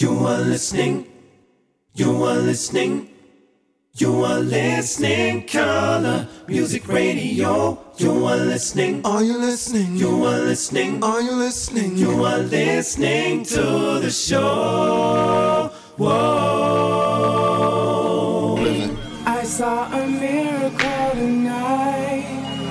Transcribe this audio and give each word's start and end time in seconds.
You 0.00 0.16
are 0.26 0.40
listening. 0.40 1.04
You 1.92 2.24
are 2.24 2.36
listening. 2.36 3.10
You 3.96 4.24
are 4.24 4.40
listening, 4.40 5.46
color 5.46 6.26
music 6.48 6.88
radio. 6.88 7.78
You 7.98 8.24
are 8.24 8.38
listening. 8.38 9.04
Are 9.04 9.22
you 9.22 9.36
listening? 9.36 9.96
You 9.96 10.24
are 10.24 10.38
listening. 10.38 11.04
Are 11.04 11.20
you 11.20 11.32
listening? 11.32 11.98
You 11.98 12.24
are 12.24 12.38
listening 12.38 13.44
to 13.44 14.00
the 14.00 14.10
show. 14.10 15.70
Whoa. 15.98 16.16
I 19.26 19.42
saw 19.44 19.92
a 19.92 20.06
miracle 20.06 21.10
tonight. 21.12 22.24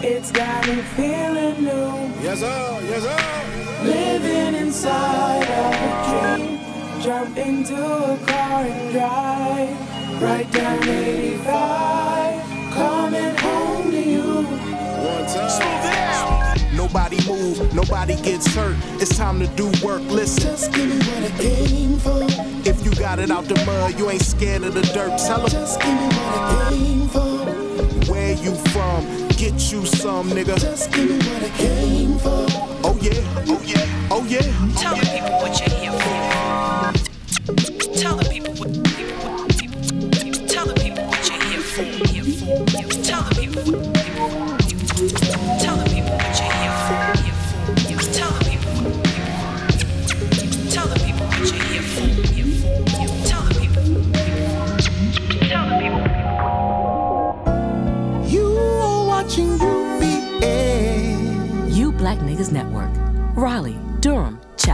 It's 0.03 0.31
got 0.31 0.65
me 0.67 0.81
feeling 0.97 1.63
new. 1.63 2.23
Yes, 2.23 2.39
sir. 2.39 2.39
Yes, 2.39 2.39
sir. 2.39 2.68
Jump 7.09 7.37
into 7.39 7.73
a 7.73 8.17
car 8.27 8.61
and 8.65 8.91
drive 8.91 10.21
right 10.21 10.51
down 10.51 10.87
85. 10.87 12.71
Coming 12.71 13.35
home 13.37 13.89
to 13.89 13.99
you. 13.99 14.43
One 14.43 15.25
time. 15.25 16.59
Nobody 16.77 17.17
move, 17.27 17.73
nobody 17.73 18.15
gets 18.21 18.53
hurt. 18.53 18.77
It's 19.01 19.17
time 19.17 19.39
to 19.39 19.47
do 19.55 19.71
work. 19.83 20.03
Listen. 20.03 20.43
Just 20.43 20.71
give 20.71 20.87
me 20.87 20.97
what 20.99 21.23
I 21.31 21.37
came 21.41 21.97
for. 21.97 22.27
If 22.69 22.85
you 22.85 22.91
got 23.01 23.17
it 23.17 23.31
out 23.31 23.45
the 23.45 23.55
mud, 23.65 23.97
you 23.97 24.11
ain't 24.11 24.21
scared 24.21 24.63
of 24.63 24.75
the 24.75 24.83
dirt. 24.93 25.17
Tell 25.17 25.41
'em 25.41 25.49
Just 25.49 25.81
give 25.81 25.89
me 25.89 26.05
what 26.05 26.37
I 26.37 26.69
came 26.69 27.07
for. 27.07 28.11
where 28.11 28.33
you 28.35 28.53
from. 28.69 29.03
Get 29.29 29.55
you 29.71 29.83
some, 29.87 30.29
nigga. 30.29 30.59
Just 30.59 30.91
give 30.91 31.09
me 31.09 31.17
what 31.17 31.41
I 31.43 31.49
came 31.57 32.19
for. 32.19 32.45
Oh 32.83 32.95
yeah, 33.01 33.19
oh 33.47 33.61
yeah, 33.65 34.11
oh 34.11 34.23
yeah. 34.25 34.43
Tell 34.77 34.95
the 34.95 35.07
people 35.07 35.37
what 35.41 35.59
you're 35.59 35.79
here 35.79 35.91
for. 35.93 35.98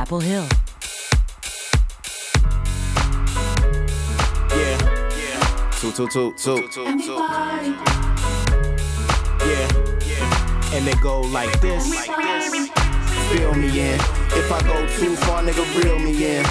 Chapel 0.06 0.20
Hill. 0.20 0.48
Yeah, 4.52 4.78
yeah. 5.17 5.72
Two, 5.80 5.92
two, 5.94 6.08
two, 6.09 6.31
two, 6.38 6.67
two, 6.67 7.00
two. 7.00 7.16
Yeah, 9.50 9.67
yeah. 10.06 10.75
And 10.75 10.86
they 10.86 10.94
go 11.02 11.22
like 11.22 11.59
this. 11.59 12.06
Feel 13.31 13.56
me 13.56 13.80
in. 13.80 14.00
If 14.38 14.52
I 14.52 14.62
go 14.62 14.86
too 15.00 15.16
far, 15.16 15.42
nigga, 15.42 15.66
reel 15.84 15.97
me 15.97 16.38
in. 16.38 16.45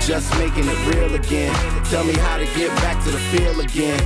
Just 0.00 0.32
making 0.38 0.68
it 0.68 0.94
real 0.94 1.12
again. 1.16 1.52
Tell 1.86 2.04
me 2.04 2.14
how 2.14 2.36
to 2.36 2.44
get 2.54 2.68
back 2.76 3.02
to 3.02 3.10
the 3.10 3.18
feel 3.18 3.58
again. 3.58 3.98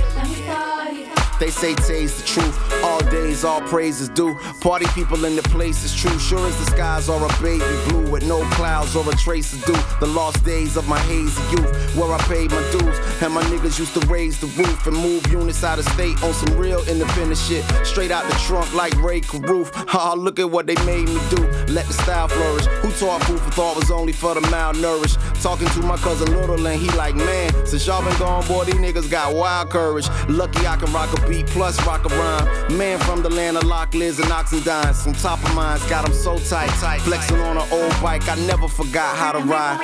They 1.39 1.51
say 1.51 1.75
tay's 1.75 2.19
the 2.19 2.25
truth. 2.25 2.74
All 2.95 3.11
days, 3.11 3.43
all 3.43 3.59
praise 3.59 3.99
is 3.99 4.07
due. 4.07 4.35
Party 4.61 4.85
people 4.93 5.25
in 5.25 5.35
the 5.35 5.41
place 5.43 5.83
is 5.83 5.93
true. 5.93 6.17
Sure 6.17 6.47
as 6.47 6.57
the 6.57 6.71
skies 6.71 7.09
are 7.09 7.21
a 7.21 7.43
baby 7.43 7.65
blue 7.89 8.09
with 8.09 8.25
no 8.25 8.41
clouds 8.51 8.95
or 8.95 9.03
a 9.09 9.15
trace 9.17 9.51
of 9.51 9.61
dew. 9.65 9.75
The 9.99 10.07
lost 10.07 10.45
days 10.45 10.77
of 10.77 10.87
my 10.87 10.99
hazy 10.99 11.41
youth, 11.51 11.93
where 11.97 12.09
I 12.13 12.17
paid 12.19 12.51
my 12.51 12.61
dues. 12.71 12.97
And 13.21 13.33
my 13.33 13.43
niggas 13.51 13.77
used 13.79 13.93
to 13.95 14.07
raise 14.07 14.39
the 14.39 14.47
roof 14.47 14.87
and 14.87 14.95
move 14.95 15.27
units 15.27 15.61
out 15.61 15.77
of 15.77 15.83
state 15.89 16.23
on 16.23 16.33
some 16.33 16.57
real 16.57 16.87
independent 16.87 17.37
shit. 17.37 17.65
Straight 17.85 18.11
out 18.11 18.23
the 18.31 18.37
trunk 18.47 18.73
like 18.73 18.95
Ray 19.03 19.19
Caruth. 19.19 19.73
Ha, 19.95 20.13
look 20.13 20.39
at 20.39 20.49
what 20.49 20.65
they 20.65 20.75
made 20.85 21.09
me 21.09 21.19
do. 21.29 21.43
Let 21.73 21.85
the 21.87 21.93
style 21.93 22.29
flourish. 22.29 22.65
Who 22.81 22.91
taught 22.91 23.23
food 23.23 23.41
for 23.41 23.51
thought 23.51 23.75
was 23.75 23.91
only 23.91 24.13
for 24.13 24.33
the 24.35 24.41
malnourished? 24.41 25.17
Talking 25.41 25.67
to 25.67 25.79
my 25.81 25.97
cousin 25.97 26.33
Little 26.35 26.65
and 26.65 26.81
he 26.81 26.89
like, 26.97 27.15
man, 27.15 27.51
since 27.65 27.85
y'all 27.87 28.03
been 28.03 28.17
gone, 28.17 28.47
boy, 28.47 28.63
these 28.63 28.75
niggas 28.75 29.11
got 29.11 29.33
wild 29.35 29.69
courage. 29.69 30.07
Lucky 30.29 30.65
I 30.65 30.77
can 30.77 30.91
rock 30.93 31.11
a 31.17 31.27
beat 31.27 31.47
plus 31.47 31.75
rock 31.85 32.05
a 32.05 32.15
rhyme. 32.15 32.77
Man 32.77 32.84
from 32.99 33.23
the 33.23 33.29
land 33.29 33.57
of 33.57 33.63
Lock 33.63 33.95
Liz 33.95 34.19
and 34.19 34.29
Oxendines. 34.29 35.07
On 35.07 35.13
top 35.13 35.43
of 35.43 35.55
mine, 35.55 35.79
got 35.89 36.07
'em 36.07 36.13
so 36.13 36.37
tight, 36.37 36.69
tight. 36.81 37.01
Flexing 37.01 37.39
on 37.39 37.57
an 37.57 37.67
old 37.71 37.93
bike, 38.01 38.27
I 38.29 38.35
never 38.45 38.67
forgot 38.67 39.17
how 39.17 39.31
to 39.31 39.39
ride. 39.39 39.79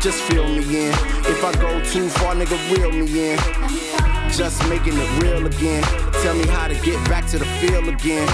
Just 0.00 0.18
feel 0.28 0.46
me 0.46 0.62
in. 0.84 0.92
If 1.32 1.42
I 1.42 1.52
go 1.54 1.80
too 1.92 2.08
far, 2.10 2.34
nigga, 2.34 2.58
reel 2.70 2.92
me 2.92 3.32
in. 3.32 3.38
Just 4.30 4.58
making 4.68 4.96
it 4.98 5.22
real 5.22 5.46
again. 5.46 5.82
Tell 6.22 6.34
me 6.34 6.46
how 6.46 6.68
to 6.68 6.74
get 6.74 6.98
back 7.08 7.26
to 7.28 7.38
the 7.38 7.46
field 7.60 7.88
again. 7.88 8.28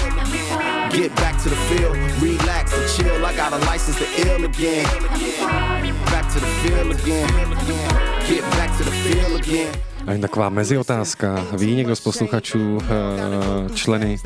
Get 0.91 1.15
back 1.15 1.41
to 1.43 1.49
the 1.49 1.59
field, 1.69 1.95
relax 2.21 2.73
and 2.73 2.87
chill. 2.95 3.25
I 3.25 3.33
got 3.35 3.53
a 3.53 3.59
license 3.69 3.97
to 3.99 4.07
ill 4.27 4.43
again. 4.43 4.85
Back 6.11 6.27
to 6.33 6.39
the 6.39 6.51
field 6.61 6.91
again. 6.91 7.29
Get 8.27 8.43
back 8.57 8.75
to 8.77 8.83
the 8.83 8.95
field 9.03 9.39
again. 9.39 9.96
A 10.07 10.11
jen 10.11 10.21
taková 10.21 10.49
meziotázka. 10.49 11.45
Ví 11.57 11.75
někdo 11.75 11.95
z 11.95 11.99
posluchačů 11.99 12.77
eh, 12.81 13.69
členy 13.73 14.17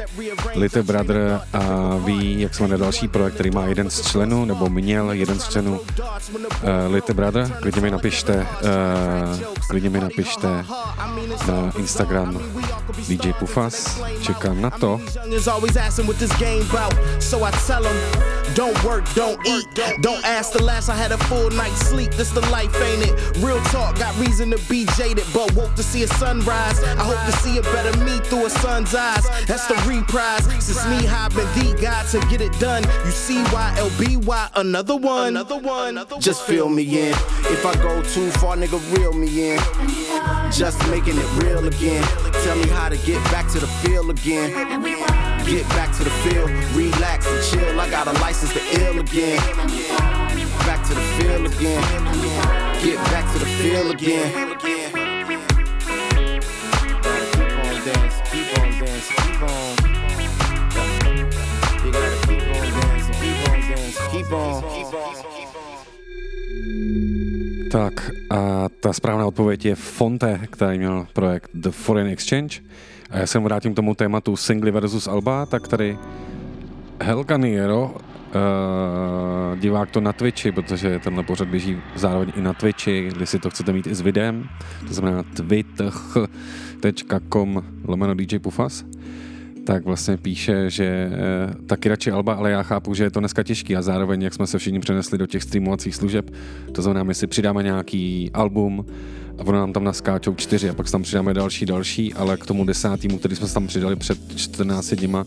Little 0.55 0.83
Brother 0.83 1.41
a 1.53 1.95
ví, 2.05 2.41
jak 2.41 2.55
se 2.55 2.63
jmenuje 2.63 2.77
další 2.77 3.07
projekt, 3.07 3.33
který 3.33 3.51
má 3.51 3.65
jeden 3.65 3.89
z 3.89 4.01
členů, 4.01 4.45
nebo 4.45 4.69
měl 4.69 5.11
jeden 5.11 5.39
z 5.39 5.49
členů 5.49 5.79
eh, 6.63 6.87
Little 6.87 7.15
Brother? 7.15 7.49
Klidně 7.61 7.81
mi 7.81 7.91
napište, 7.91 8.47
eh, 8.63 9.45
klidně 9.69 9.89
mi 9.89 9.99
napište 9.99 10.65
na 11.47 11.71
Instagram 11.77 12.39
DJ 13.07 13.33
Pufas. 13.39 14.01
Čekám 14.21 14.61
na 14.61 14.69
to. 14.69 15.01
Don't 18.55 18.83
work, 18.83 19.05
don't 19.15 19.39
eat, 19.47 19.65
don't 20.01 20.25
ask 20.25 20.51
the 20.51 20.63
last 20.63 20.89
I 20.89 20.93
had 20.93 21.11
a 21.11 21.17
full 21.17 21.49
night's 21.51 21.87
sleep. 21.87 22.11
This 22.11 22.31
the 22.31 22.41
life, 22.51 22.75
ain't 22.83 23.05
it? 23.05 23.13
Real 23.43 23.61
talk, 23.71 23.97
got 23.99 24.17
reason 24.19 24.51
to 24.51 24.57
be 24.69 24.85
jaded, 24.97 25.23
but 25.33 25.53
woke 25.55 25.70
to 25.75 25.83
see 25.83 26.03
a 26.03 26.07
sunrise. 26.07 26.83
I 26.83 27.03
hope 27.03 27.19
to 27.25 27.37
see 27.39 27.57
a 27.57 27.61
better 27.61 27.97
me 28.03 28.19
through 28.19 28.45
a 28.45 28.49
son's 28.49 28.93
eyes. 28.95 29.25
That's 29.45 29.67
the 29.67 29.75
reprise. 29.87 30.43
Since 30.63 30.85
me 30.87 31.05
high 31.05 31.29
been 31.29 31.47
the 31.55 31.79
guy 31.81 32.03
to 32.11 32.19
get 32.29 32.41
it 32.41 32.57
done. 32.59 32.83
You 33.05 33.11
see 33.11 33.41
why 33.45 33.73
LBY 33.77 34.51
another 34.55 34.95
one, 34.95 35.37
another 35.37 35.57
one. 35.57 35.99
Just 36.19 36.43
fill 36.43 36.69
me 36.69 36.83
in. 36.83 37.13
If 37.49 37.65
I 37.65 37.73
go 37.75 38.01
too 38.03 38.29
far, 38.31 38.55
nigga, 38.55 38.79
reel 38.97 39.13
me 39.13 39.51
in. 39.51 39.59
Just 40.51 40.79
making 40.89 41.17
it 41.17 41.43
real 41.43 41.65
again. 41.65 42.03
Tell 42.43 42.55
me 42.55 42.67
how 42.67 42.89
to 42.89 42.97
get 42.97 43.23
back 43.25 43.47
to 43.51 43.59
the 43.59 43.67
field 43.67 44.09
again. 44.09 44.51
Get 45.45 45.67
back 45.69 45.95
to 45.97 46.03
the 46.03 46.09
field, 46.23 46.49
relax 46.75 47.27
and 47.27 47.43
chill. 47.43 47.79
I 47.79 47.89
got 47.89 48.07
a 48.07 48.13
license 48.19 48.53
to 48.53 48.81
ill 48.81 48.99
again. 48.99 49.37
Back 50.65 50.85
to 50.87 50.93
the 50.93 51.01
field 51.17 51.45
again. 51.47 51.81
Get 52.83 52.97
back 53.05 53.31
to 53.33 53.39
the 53.39 53.45
field 53.45 53.91
again. 53.91 55.10
Tak 67.71 68.11
a 68.29 68.69
ta 68.79 68.93
správná 68.93 69.25
odpověď 69.25 69.65
je 69.65 69.75
Fonte, 69.75 70.39
který 70.51 70.77
měl 70.77 71.07
projekt 71.13 71.49
The 71.53 71.69
Foreign 71.69 72.09
Exchange. 72.09 72.61
A 73.09 73.17
já 73.17 73.27
se 73.27 73.39
vrátím 73.39 73.73
k 73.73 73.75
tomu 73.75 73.95
tématu 73.95 74.35
singly 74.35 74.71
versus 74.71 75.07
alba, 75.07 75.45
tak 75.45 75.67
tady 75.67 75.97
Helga 77.01 77.37
Niero, 77.37 77.95
uh, 77.95 79.59
divák 79.59 79.91
to 79.91 80.01
na 80.01 80.13
Twitchi, 80.13 80.51
protože 80.51 80.99
tenhle 80.99 81.23
pořad 81.23 81.47
běží 81.47 81.77
zároveň 81.95 82.31
i 82.35 82.41
na 82.41 82.53
Twitchi, 82.53 83.09
když 83.15 83.29
si 83.29 83.39
to 83.39 83.49
chcete 83.49 83.73
mít 83.73 83.87
i 83.87 83.95
s 83.95 84.01
videem, 84.01 84.49
to 84.87 84.93
znamená 84.93 85.23
twitch.com 86.81 87.63
lomeno 87.87 88.13
DJ 88.15 88.39
Pufas, 88.39 88.85
tak 89.71 89.85
vlastně 89.85 90.17
píše, 90.17 90.69
že 90.69 90.85
eh, 90.85 91.55
taky 91.65 91.89
radši 91.89 92.11
Alba, 92.11 92.33
ale 92.33 92.51
já 92.51 92.63
chápu, 92.63 92.93
že 92.93 93.03
je 93.03 93.11
to 93.11 93.19
dneska 93.19 93.43
těžký 93.43 93.75
a 93.75 93.81
zároveň, 93.81 94.21
jak 94.21 94.33
jsme 94.33 94.47
se 94.47 94.57
všichni 94.57 94.79
přenesli 94.79 95.17
do 95.17 95.27
těch 95.27 95.43
streamovacích 95.43 95.95
služeb, 95.95 96.33
to 96.71 96.81
znamená, 96.81 97.03
my 97.03 97.13
si 97.13 97.27
přidáme 97.27 97.63
nějaký 97.63 98.31
album 98.33 98.85
a 99.37 99.43
ono 99.43 99.59
nám 99.59 99.73
tam 99.73 99.83
naskáčou 99.83 100.35
čtyři 100.35 100.69
a 100.69 100.73
pak 100.73 100.91
tam 100.91 101.03
přidáme 101.03 101.33
další, 101.33 101.65
další, 101.65 102.13
ale 102.13 102.37
k 102.37 102.45
tomu 102.45 102.65
desátýmu, 102.65 103.17
který 103.17 103.35
jsme 103.35 103.47
tam 103.47 103.67
přidali 103.67 103.95
před 103.95 104.17
14 104.35 104.93
dněma, 104.93 105.25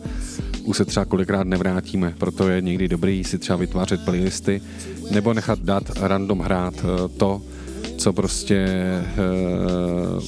už 0.65 0.77
se 0.77 0.85
třeba 0.85 1.05
kolikrát 1.05 1.47
nevrátíme, 1.47 2.15
proto 2.19 2.49
je 2.49 2.61
někdy 2.61 2.89
dobrý 2.89 3.25
si 3.25 3.39
třeba 3.39 3.57
vytvářet 3.57 4.05
playlisty 4.05 4.61
nebo 5.11 5.35
nechat 5.35 5.59
dát 5.59 5.91
random 6.01 6.39
hrát 6.39 6.75
eh, 6.79 7.09
to, 7.09 7.43
co 8.05 8.13
prostě 8.13 8.55
e, 8.55 9.07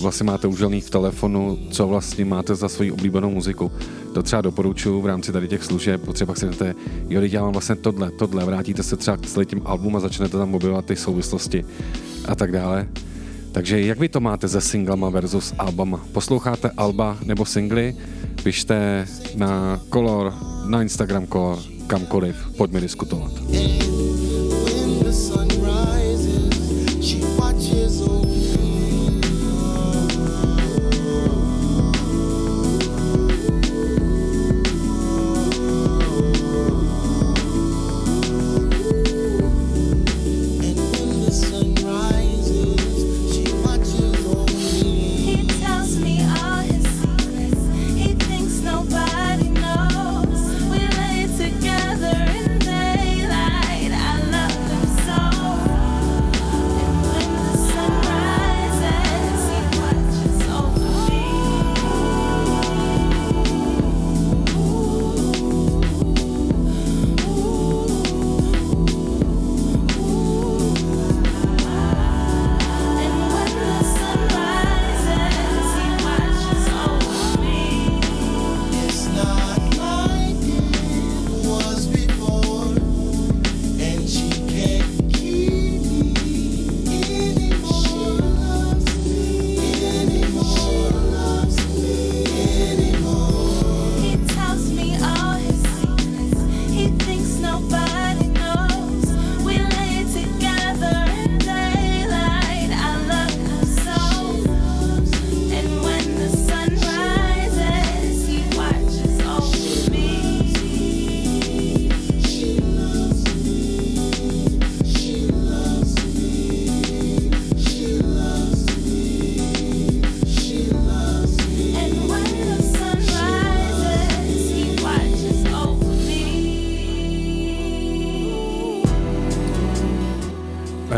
vlastně 0.01 0.25
máte 0.25 0.47
užilný 0.47 0.81
v 0.81 0.91
telefonu, 0.91 1.59
co 1.71 1.87
vlastně 1.87 2.25
máte 2.25 2.55
za 2.55 2.69
svoji 2.69 2.93
oblíbenou 2.93 3.31
muziku. 3.31 3.73
To 4.15 4.23
třeba 4.23 4.43
doporučuji 4.43 5.03
v 5.03 5.07
rámci 5.07 5.33
tady 5.33 5.49
těch 5.49 5.65
služeb, 5.65 6.13
třeba 6.13 6.35
si 6.35 6.41
řeknete, 6.41 6.75
jo, 7.09 7.21
já 7.25 7.43
mám 7.43 7.53
vlastně 7.53 7.77
tohle, 7.77 8.11
tohle, 8.11 8.45
vrátíte 8.45 8.83
se 8.83 8.97
třeba 8.97 9.17
k 9.17 9.27
celým 9.27 9.47
tím 9.47 9.63
album 9.65 9.97
a 9.97 10.01
začnete 10.01 10.39
tam 10.39 10.55
objevovat 10.55 10.85
ty 10.85 10.97
souvislosti. 10.97 11.65
a 12.29 12.35
tak 12.35 12.53
dále. 12.53 12.89
Takže 13.53 13.81
jak 13.81 13.99
vy 13.99 14.09
to 14.09 14.21
máte 14.21 14.49
se 14.49 14.61
singlama 14.61 15.11
versus 15.11 15.55
albama? 15.59 16.01
Posloucháte 16.13 16.71
alba 16.77 17.19
nebo 17.25 17.45
singly? 17.45 17.97
Pište 18.43 19.07
na 19.35 19.81
Color, 19.93 20.35
na 20.65 20.83
Instagram 20.83 21.27
Color, 21.27 21.59
kamkoliv, 21.87 22.37
pojďme 22.57 22.81
diskutovat. 22.81 23.33
When 25.37 25.56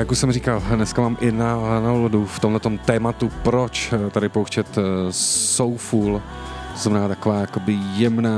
jak 0.08 0.12
už 0.12 0.18
jsem 0.18 0.32
říkal, 0.32 0.62
dneska 0.74 1.02
mám 1.02 1.16
i 1.20 1.32
na, 1.32 1.80
na 1.80 1.92
lodu 1.92 2.26
v 2.26 2.40
tomto 2.40 2.72
tématu, 2.84 3.30
proč 3.42 3.94
tady 4.10 4.28
pouštět 4.28 4.78
eh, 4.78 4.82
Soulful, 5.10 6.22
znamená 6.76 7.08
taková 7.08 7.40
jakoby 7.40 7.78
jemná, 7.96 8.32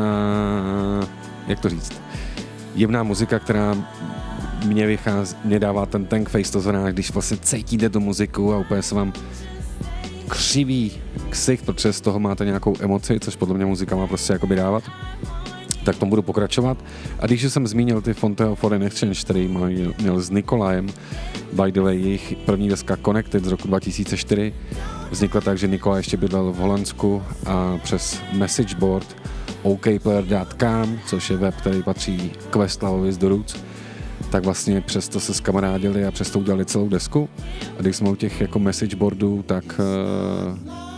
jak 1.47 1.61
to 1.61 1.69
říct, 1.69 2.03
jemná 2.75 3.03
muzika, 3.03 3.39
která 3.39 3.77
mě 4.67 4.87
vychází, 4.87 5.37
mě 5.45 5.59
dává 5.59 5.87
ten 5.87 6.07
tank 6.07 6.29
face, 6.29 6.53
to 6.53 6.61
znamená, 6.61 6.91
když 6.91 7.13
vlastně 7.13 7.37
cítíte 7.37 7.89
tu 7.89 8.01
muziku 8.01 8.55
a 8.55 8.59
úplně 8.59 8.83
se 8.83 8.95
vám 8.95 9.13
křiví 10.29 10.93
ksicht, 11.31 11.65
protože 11.65 11.93
z 11.93 12.01
toho 12.01 12.21
máte 12.21 12.45
nějakou 12.45 12.75
emoci, 12.81 13.21
což 13.21 13.37
podle 13.37 13.55
mě 13.55 13.67
muzika 13.67 13.97
má 13.97 14.07
prostě 14.07 14.33
jakoby 14.33 14.57
dávat 14.57 14.83
tak 15.85 15.97
tomu 15.97 16.11
budu 16.11 16.23
pokračovat. 16.23 16.85
A 17.19 17.27
když 17.27 17.43
jsem 17.43 17.67
zmínil 17.67 18.01
ty 18.01 18.15
Fonteo 18.15 18.55
Foreign 18.55 18.83
Exchange, 18.83 19.21
který 19.25 19.49
mají- 19.49 19.95
měl 20.01 20.21
s 20.21 20.31
Nikolajem, 20.31 20.87
by 21.53 21.73
the 21.73 21.81
way, 21.81 22.01
jejich 22.01 22.35
první 22.47 22.69
deska 22.69 22.97
Connected 23.05 23.45
z 23.45 23.49
roku 23.49 23.69
2004 23.69 24.55
vznikla 25.11 25.41
tak, 25.41 25.59
že 25.59 25.69
Nikolaj 25.69 25.99
ještě 25.99 26.17
bydlel 26.17 26.53
v 26.53 26.57
Holandsku 26.57 27.23
a 27.47 27.79
přes 27.83 28.21
messageboard 28.33 29.17
okplayer.com, 29.63 30.99
což 31.07 31.31
je 31.31 31.37
web, 31.37 31.55
který 31.57 31.83
patří 31.83 32.33
k 32.51 32.57
Westlavovi 32.57 33.13
z 33.13 33.19
The 33.19 33.29
Roots, 33.29 33.57
tak 34.31 34.45
vlastně 34.45 34.81
přesto 34.81 35.21
se 35.21 35.35
skamarádili 35.35 36.05
a 36.05 36.11
přesto 36.11 36.39
udělali 36.39 36.65
celou 36.65 36.89
desku. 36.89 37.29
A 37.79 37.83
když 37.83 37.97
jsme 37.97 38.11
u 38.11 38.17
těch 38.17 38.41
jako 38.41 38.59
messageboardů, 38.59 39.43
tak 39.47 39.65
uh, 39.65 40.90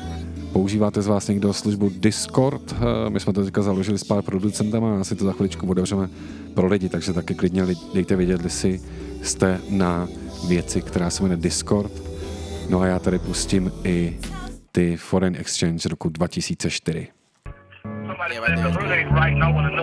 Používáte 0.53 1.03
z 1.03 1.07
vás 1.07 1.29
někdo 1.29 1.53
službu 1.53 1.91
Discord? 1.99 2.63
Eh, 3.07 3.11
My 3.11 3.21
jsme 3.21 3.33
to 3.33 3.45
teďka 3.45 3.63
založili 3.63 3.99
s 3.99 4.05
pár 4.05 4.23
producentama 4.23 4.97
a 4.97 5.01
asi 5.01 5.15
to 5.17 5.25
za 5.25 5.33
chviličku 5.33 5.67
otevřeme 5.71 6.09
pro 6.55 6.67
lidi, 6.67 6.89
takže 6.89 7.13
taky 7.13 7.35
klidně 7.35 7.63
li- 7.63 7.77
dejte 7.95 8.17
vědět, 8.17 8.41
jestli 8.45 8.81
jste 9.23 9.61
na 9.71 10.09
věci, 10.49 10.83
která 10.83 11.11
se 11.11 11.23
jmenuje 11.23 11.37
Discord. 11.41 11.93
No 12.71 12.81
a 12.81 12.87
já 12.87 12.99
tady 12.99 13.19
pustím 13.19 13.73
i 13.85 14.19
ty 14.73 14.97
Foreign 14.97 15.37
Exchange 15.37 15.79
z 15.79 15.87
roku 15.87 16.09
2004. 16.09 17.09
Somebody 18.07 18.35
Yeah, 18.35 18.47
right 18.49 18.89
there. 18.89 19.05
right, 19.25 19.39
know 19.39 19.53
who 19.53 19.61
it 19.61 19.73
is. 19.77 19.83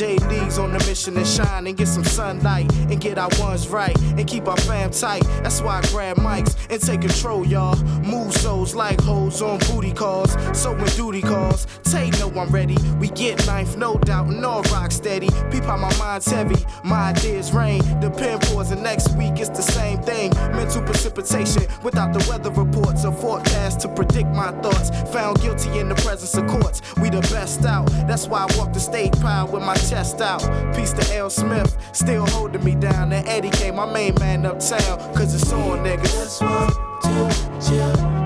J 0.00 0.16
League's 0.30 0.56
on 0.56 0.72
the 0.72 0.78
mission 0.86 1.12
to 1.12 1.24
shine 1.26 1.66
and 1.66 1.76
get 1.76 1.86
some 1.86 2.04
sunlight 2.04 2.72
our 3.20 3.30
ones 3.38 3.68
right 3.68 3.96
and 4.00 4.26
keep 4.26 4.48
our 4.48 4.56
fam 4.56 4.90
tight. 4.90 5.22
That's 5.42 5.60
why 5.60 5.78
I 5.78 5.82
grab 5.88 6.16
mics 6.16 6.56
and 6.70 6.80
take 6.80 7.02
control, 7.02 7.46
y'all. 7.46 7.76
Move 8.02 8.32
souls 8.32 8.74
like 8.74 9.00
hoes 9.00 9.42
on 9.42 9.58
booty 9.70 9.92
calls. 9.92 10.34
So 10.58 10.72
when 10.72 10.86
duty 10.96 11.20
calls, 11.20 11.66
Tay 11.84 12.10
know 12.18 12.30
I'm 12.30 12.48
ready. 12.48 12.76
We 12.98 13.08
get 13.08 13.46
ninth, 13.46 13.76
no 13.76 13.98
doubt, 13.98 14.28
and 14.28 14.44
all 14.44 14.62
rock 14.64 14.90
steady. 14.90 15.28
Peep 15.50 15.64
how 15.64 15.76
my 15.76 15.94
mind's 15.98 16.26
heavy, 16.26 16.64
my 16.82 17.10
ideas 17.10 17.52
rain. 17.52 17.78
The 18.00 18.10
pen 18.10 18.38
pours, 18.40 18.70
and 18.70 18.82
next 18.82 19.14
week 19.16 19.38
it's 19.38 19.50
the 19.50 19.62
same 19.62 20.00
thing. 20.02 20.30
Mental 20.52 20.82
precipitation 20.82 21.62
without 21.82 22.12
the 22.12 22.24
weather 22.30 22.50
reports 22.50 23.04
or 23.04 23.12
forecast 23.12 23.80
to 23.80 23.88
predict 23.88 24.30
my 24.30 24.50
thoughts. 24.62 24.90
Found 25.12 25.40
guilty 25.40 25.78
in 25.78 25.88
the 25.88 25.94
presence 25.96 26.34
of 26.34 26.46
courts. 26.46 26.80
We 26.96 27.10
the 27.10 27.20
best 27.32 27.64
out. 27.66 27.86
That's 28.08 28.26
why 28.26 28.46
I 28.48 28.56
walk 28.56 28.72
the 28.72 28.80
stage 28.80 29.12
proud 29.20 29.52
with 29.52 29.62
my 29.62 29.74
chest 29.74 30.20
out. 30.20 30.40
Peace 30.74 30.92
to 30.94 31.16
L. 31.16 31.28
Smith, 31.28 31.76
still 31.92 32.26
holding 32.26 32.64
me 32.64 32.74
down. 32.74 33.09
And 33.12 33.26
Eddie 33.26 33.50
came, 33.50 33.76
my 33.76 33.86
main 33.86 34.14
man 34.20 34.46
uptown. 34.46 34.98
Cause 35.14 35.34
it's 35.34 35.52
on, 35.52 35.78
niggas. 35.80 36.12
Just 36.12 36.42
want 36.42 37.02
to 37.02 37.68
chill 37.68 38.19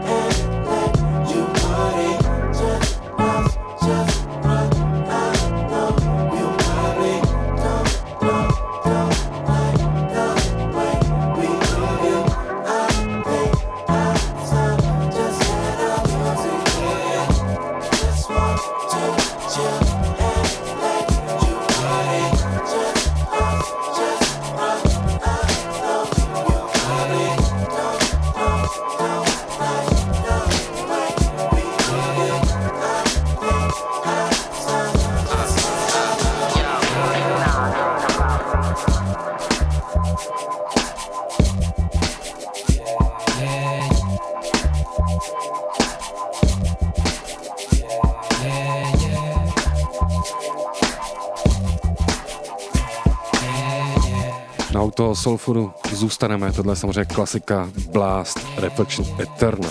soulfoodu 55.25 55.73
zůstaneme. 55.93 56.53
Tohle 56.53 56.73
je 56.73 56.77
samozřejmě 56.77 57.05
klasika 57.05 57.69
Blast 57.93 58.41
Reflection 58.57 59.07
Eternal. 59.23 59.71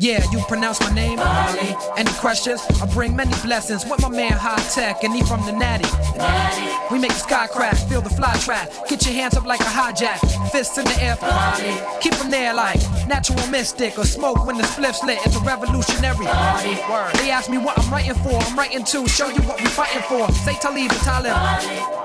Yeah, 0.00 0.32
you 0.32 0.40
pronounce 0.48 0.84
my 0.84 1.00
name. 1.00 1.16
Marley. 1.16 1.76
Any 1.96 2.10
questions? 2.20 2.62
I 2.82 2.94
bring 2.94 3.16
many 3.16 3.32
blessings 3.44 3.84
with 3.84 4.00
my 4.00 4.16
man 4.16 4.38
High 4.38 4.62
Tech, 4.74 5.04
and 5.04 5.14
he 5.14 5.24
from 5.24 5.44
the 5.44 5.52
Natty. 5.52 5.88
We 6.90 6.98
make 6.98 7.12
the 7.12 7.18
sky 7.18 7.46
crack, 7.46 7.76
feel 7.88 8.00
the 8.00 8.10
fly 8.10 8.34
trap. 8.38 8.68
Get 8.88 9.06
your 9.06 9.14
hands 9.14 9.36
up 9.36 9.46
like 9.46 9.60
a 9.60 9.64
hijack, 9.64 10.18
fists 10.50 10.76
in 10.76 10.84
the 10.84 11.02
air 11.02 11.14
for 11.14 11.26
Marley. 11.26 11.74
Keep 12.00 12.14
them 12.14 12.30
there 12.30 12.52
like 12.52 12.80
natural 13.06 13.46
mystic 13.46 13.96
or 13.96 14.04
smoke 14.04 14.44
when 14.44 14.56
the 14.56 14.64
spliff's 14.64 15.02
lit. 15.04 15.18
It's 15.24 15.36
a 15.36 15.40
revolutionary 15.40 16.26
party. 16.26 16.74
Word. 16.90 17.14
They 17.14 17.30
ask 17.30 17.48
me 17.48 17.58
what 17.58 17.78
I'm 17.78 17.88
writing 17.92 18.14
for. 18.14 18.34
I'm 18.34 18.58
writing 18.58 18.82
to 18.84 19.06
show 19.06 19.28
you 19.28 19.40
what 19.42 19.60
we 19.60 19.66
fighting 19.66 20.02
for. 20.02 20.30
Say 20.32 20.54
Talib 20.54 20.90
and 20.90 21.00
Talib. 21.00 21.36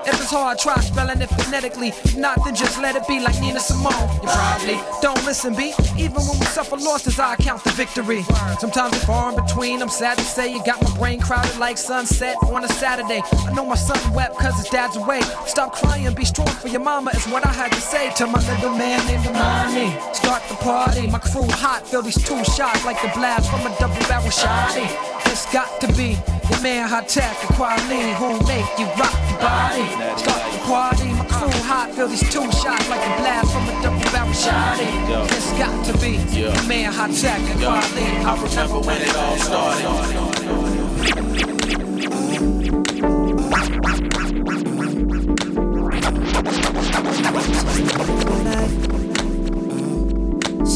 If 0.06 0.20
it's 0.20 0.30
hard, 0.30 0.58
try 0.60 0.78
spelling 0.80 1.20
it 1.20 1.30
phonetically. 1.30 1.88
If 1.88 2.16
not, 2.16 2.44
then 2.44 2.54
just 2.54 2.80
let 2.80 2.94
it 2.94 3.08
be 3.08 3.18
like 3.18 3.40
Nina 3.40 3.58
Simone. 3.58 3.92
You 4.22 4.28
probably 4.28 4.78
don't 5.02 5.24
listen, 5.24 5.54
B. 5.56 5.74
Even 5.98 6.22
when 6.22 6.38
we 6.38 6.46
suffer 6.46 6.76
losses, 6.76 7.18
I 7.18 7.34
count 7.36 7.64
the 7.64 7.70
victory. 7.70 8.22
Sometimes 8.60 8.94
it's 8.94 9.04
far 9.04 9.30
in 9.30 9.44
between. 9.44 9.82
I'm 9.82 9.88
sad 9.88 10.16
to 10.18 10.24
say 10.24 10.52
you 10.52 10.62
got 10.64 10.80
my 10.80 10.96
brain 10.96 11.20
crowded 11.20 11.58
like 11.58 11.76
sunset 11.76 12.36
on 12.42 12.64
a 12.64 12.68
Saturday. 12.68 13.22
I 13.46 13.52
know 13.52 13.66
my 13.66 13.74
son 13.74 13.98
wept 14.14 14.38
cause 14.38 14.56
his 14.56 14.68
dad's 14.76 14.96
away. 14.96 15.22
Stop 15.46 15.72
crying, 15.72 16.12
be 16.14 16.26
strong 16.26 16.52
for 16.60 16.68
your 16.68 16.82
mama 16.82 17.10
is 17.16 17.24
what 17.32 17.46
I 17.46 17.52
had 17.52 17.72
to 17.72 17.80
say 17.80 18.12
to 18.20 18.26
my 18.26 18.40
little 18.50 18.76
man 18.76 19.00
named 19.06 19.26
Amani. 19.26 19.88
Start 20.12 20.42
the 20.50 20.56
party, 20.56 21.06
my 21.06 21.18
crew 21.18 21.48
hot, 21.48 21.88
feel 21.88 22.02
these 22.02 22.20
two 22.28 22.44
shots 22.44 22.84
like 22.84 23.00
the 23.00 23.08
blast 23.16 23.48
from 23.50 23.64
a 23.64 23.72
double 23.80 24.04
barrel 24.06 24.28
shotty. 24.28 24.84
It's 25.32 25.50
got 25.50 25.80
to 25.80 25.88
be 25.96 26.20
your 26.50 26.60
man 26.60 26.90
high 26.90 27.04
tech, 27.04 27.34
a 27.48 27.54
quality 27.54 28.12
who 28.20 28.36
make 28.44 28.68
you 28.76 28.84
rock 29.00 29.16
your 29.32 29.40
body. 29.40 29.86
Start 30.20 30.44
the 30.52 30.60
party, 30.68 31.08
my 31.08 31.24
crew 31.24 31.56
hot, 31.64 31.88
feel 31.96 32.08
these 32.08 32.28
two 32.28 32.44
shots 32.60 32.86
like 32.92 33.00
a 33.00 33.12
blast 33.16 33.48
from 33.56 33.64
a 33.72 33.74
double 33.80 34.04
barrel 34.12 34.36
shotty. 34.36 34.88
It's 35.32 35.52
got 35.56 35.72
to 35.88 35.92
be 36.04 36.20
your 36.36 36.52
man 36.68 36.92
high 36.92 37.08
tech, 37.16 37.40
a 37.40 37.56
quality. 37.64 38.04
I 38.28 38.32
remember 38.44 38.80
when 38.84 39.00
it 39.00 39.16
all 39.16 39.38
started. 39.40 39.96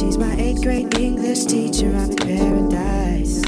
She's 0.00 0.16
my 0.16 0.34
eighth 0.36 0.62
grade 0.62 0.98
English 0.98 1.44
teacher. 1.44 1.94
I'm 1.94 2.10
in 2.10 2.16
paradise. 2.16 3.44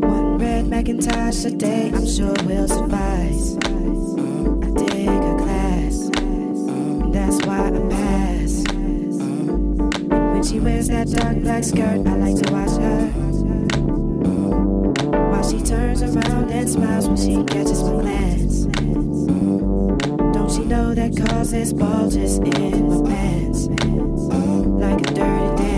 One 0.00 0.38
red 0.38 0.66
Macintosh 0.66 1.44
a 1.44 1.52
day, 1.52 1.92
I'm 1.94 2.04
sure 2.04 2.34
will 2.42 2.66
suffice. 2.66 3.56
I 3.58 4.70
dig 4.74 5.06
her 5.06 5.38
class, 5.38 6.10
and 6.18 7.14
that's 7.14 7.46
why 7.46 7.68
I 7.68 7.70
pass. 7.90 8.64
When 10.10 10.42
she 10.42 10.58
wears 10.58 10.88
that 10.88 11.08
dark 11.08 11.38
black 11.38 11.62
skirt, 11.62 12.04
I 12.04 12.16
like 12.16 12.42
to 12.42 12.52
watch 12.52 12.76
her. 12.82 13.06
While 15.30 15.48
she 15.48 15.62
turns 15.62 16.02
around 16.02 16.50
and 16.50 16.68
smiles 16.68 17.06
when 17.06 17.16
she 17.16 17.44
catches 17.44 17.84
my 17.84 18.00
glance. 18.02 18.64
Don't 20.34 20.50
she 20.50 20.64
know 20.64 20.92
that 20.92 21.16
causes 21.28 21.72
bulges 21.72 22.38
in 22.38 22.88
my 22.88 23.08
pants? 23.08 23.68
Like 24.74 25.00
a 25.00 25.14
dirty 25.14 25.56
dance. 25.56 25.73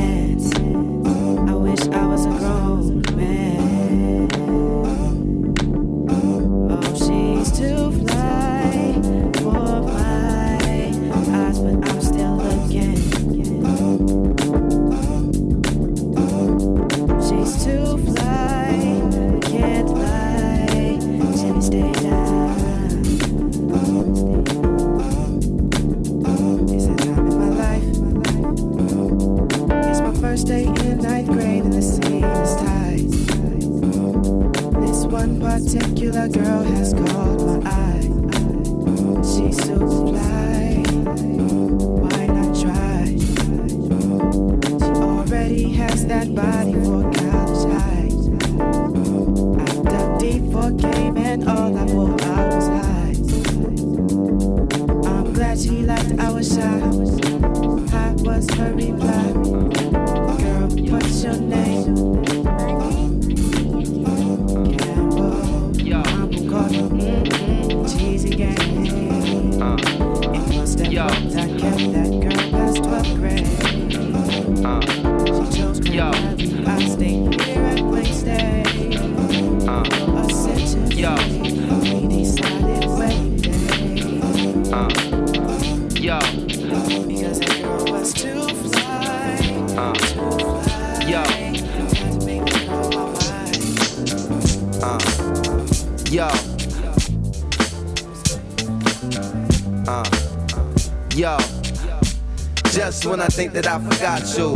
When 103.17 103.25
I 103.25 103.29
think 103.29 103.55
that 103.55 103.67
I 103.67 103.79
forgot 103.79 104.37
you, 104.37 104.53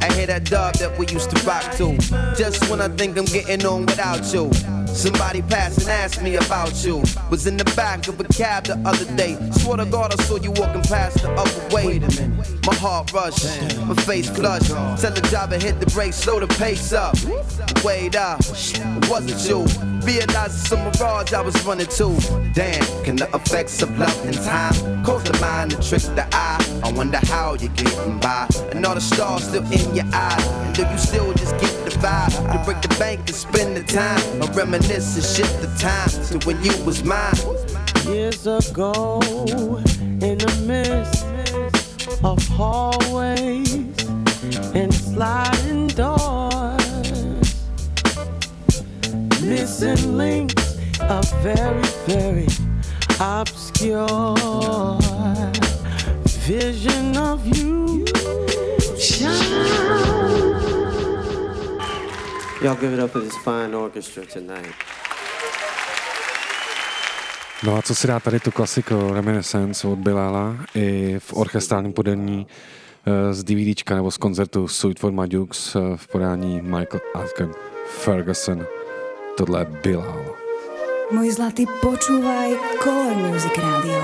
I 0.00 0.10
hear 0.14 0.26
that 0.28 0.44
dub 0.48 0.76
that 0.76 0.98
we 0.98 1.06
used 1.08 1.28
to 1.28 1.36
rock 1.44 1.62
to. 1.76 1.94
Just 2.34 2.70
when 2.70 2.80
I 2.80 2.88
think 2.88 3.18
I'm 3.18 3.26
getting 3.26 3.66
on 3.66 3.84
without 3.84 4.24
you. 4.32 4.50
Somebody 4.86 5.42
passed 5.42 5.80
and 5.80 5.88
asked 5.90 6.22
me 6.22 6.36
about 6.36 6.82
you. 6.82 7.02
Was 7.28 7.46
in 7.46 7.58
the 7.58 7.66
back 7.76 8.08
of 8.08 8.18
a 8.18 8.24
cab 8.24 8.64
the 8.64 8.78
other 8.88 9.04
day. 9.14 9.36
Swear 9.52 9.76
to 9.76 9.84
God, 9.84 10.18
I 10.18 10.22
saw 10.24 10.36
you 10.36 10.52
walking 10.52 10.80
past 10.84 11.20
the 11.20 11.30
other 11.32 11.74
way. 11.74 11.98
My 12.64 12.74
heart 12.76 13.12
rushed, 13.12 13.44
my 13.86 13.94
face 14.08 14.30
flushed. 14.30 14.70
Tell 15.02 15.12
the 15.12 15.20
driver 15.28 15.58
hit 15.58 15.78
the 15.78 15.86
brakes, 15.86 16.16
slow 16.16 16.40
the 16.40 16.46
pace 16.46 16.94
up. 16.94 17.14
Wait 17.84 18.16
up, 18.16 18.40
it 18.40 19.10
wasn't 19.10 19.38
you. 19.46 19.60
Realized 20.06 20.66
some 20.66 20.82
mirage 20.84 21.34
I 21.34 21.42
was 21.42 21.62
running 21.66 21.86
to. 21.98 22.08
Damn, 22.54 23.04
can 23.04 23.16
the 23.16 23.28
effects 23.34 23.82
of 23.82 23.98
love 23.98 24.24
and 24.24 24.34
time 24.34 25.04
cause 25.04 25.24
the 25.24 25.38
mind 25.40 25.72
to 25.72 25.76
trick 25.86 26.02
the 26.16 26.26
eye? 26.32 26.67
I 26.88 26.92
wonder 26.92 27.20
how 27.24 27.54
you're 27.60 27.70
getting 27.72 28.18
by. 28.18 28.48
And 28.72 28.86
all 28.86 28.94
the 28.94 29.00
stars 29.02 29.44
still 29.44 29.62
in 29.70 29.94
your 29.94 30.06
eyes. 30.10 30.46
And 30.46 30.74
do 30.74 30.82
you 30.86 30.96
still 30.96 31.34
just 31.34 31.52
get 31.60 31.70
the 31.84 31.90
vibe? 32.00 32.32
To 32.52 32.64
break 32.64 32.80
the 32.80 32.88
bank 32.98 33.20
and 33.20 33.34
spend 33.34 33.76
the 33.76 33.82
time. 33.82 34.22
Or 34.42 34.50
reminisce 34.52 35.14
and 35.16 35.24
shift 35.24 35.60
the 35.60 35.68
time 35.78 36.08
to 36.08 36.46
when 36.46 36.56
you 36.64 36.72
was 36.86 37.04
mine. 37.04 37.34
years 38.06 38.46
ago 38.46 39.20
in 40.22 40.38
the 40.38 40.64
midst 40.66 41.26
of 42.24 42.42
hallways 42.48 43.74
and 44.74 44.92
sliding 44.94 45.88
doors. 45.88 46.80
Missing 49.42 50.16
links, 50.16 50.78
a 51.00 51.22
very, 51.42 51.82
very 52.06 52.46
obscure 53.20 54.08
vision 56.48 57.12
of 57.18 57.44
you. 57.44 58.04
Y'all 62.62 62.74
give 62.80 62.92
it 62.94 63.00
up 63.00 63.10
for 63.10 63.20
this 63.20 63.36
fine 63.44 63.74
orchestra 63.74 64.24
tonight. 64.26 64.74
No 67.64 67.76
a 67.76 67.82
co 67.82 67.94
si 67.94 68.06
dá 68.06 68.20
tady 68.20 68.40
tu 68.40 68.50
klasiku 68.50 69.12
Reminiscence 69.12 69.88
od 69.88 69.98
Bilala 69.98 70.56
i 70.74 71.16
v 71.18 71.32
orchestrálním 71.32 71.92
podání 71.92 72.46
eh, 73.06 73.34
z 73.34 73.44
DVDčka 73.44 73.94
nebo 73.94 74.10
z 74.10 74.16
koncertu 74.16 74.68
Suite 74.68 75.00
for 75.00 75.12
My 75.12 75.28
Dukes 75.28 75.76
eh, 75.76 75.96
v 75.96 76.08
podání 76.08 76.60
Michael 76.62 77.00
Asken 77.14 77.52
Ferguson. 77.86 78.66
Tohle 79.36 79.60
je 79.60 79.64
Bilal. 79.64 80.24
Môj 81.08 81.32
zlatý, 81.32 81.64
počúvaj 81.80 82.52
Color 82.84 83.16
Music 83.16 83.56
Radio. 83.56 84.00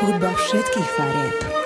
Hudba 0.00 0.32
všetkých 0.32 0.88
farieb. 0.96 1.61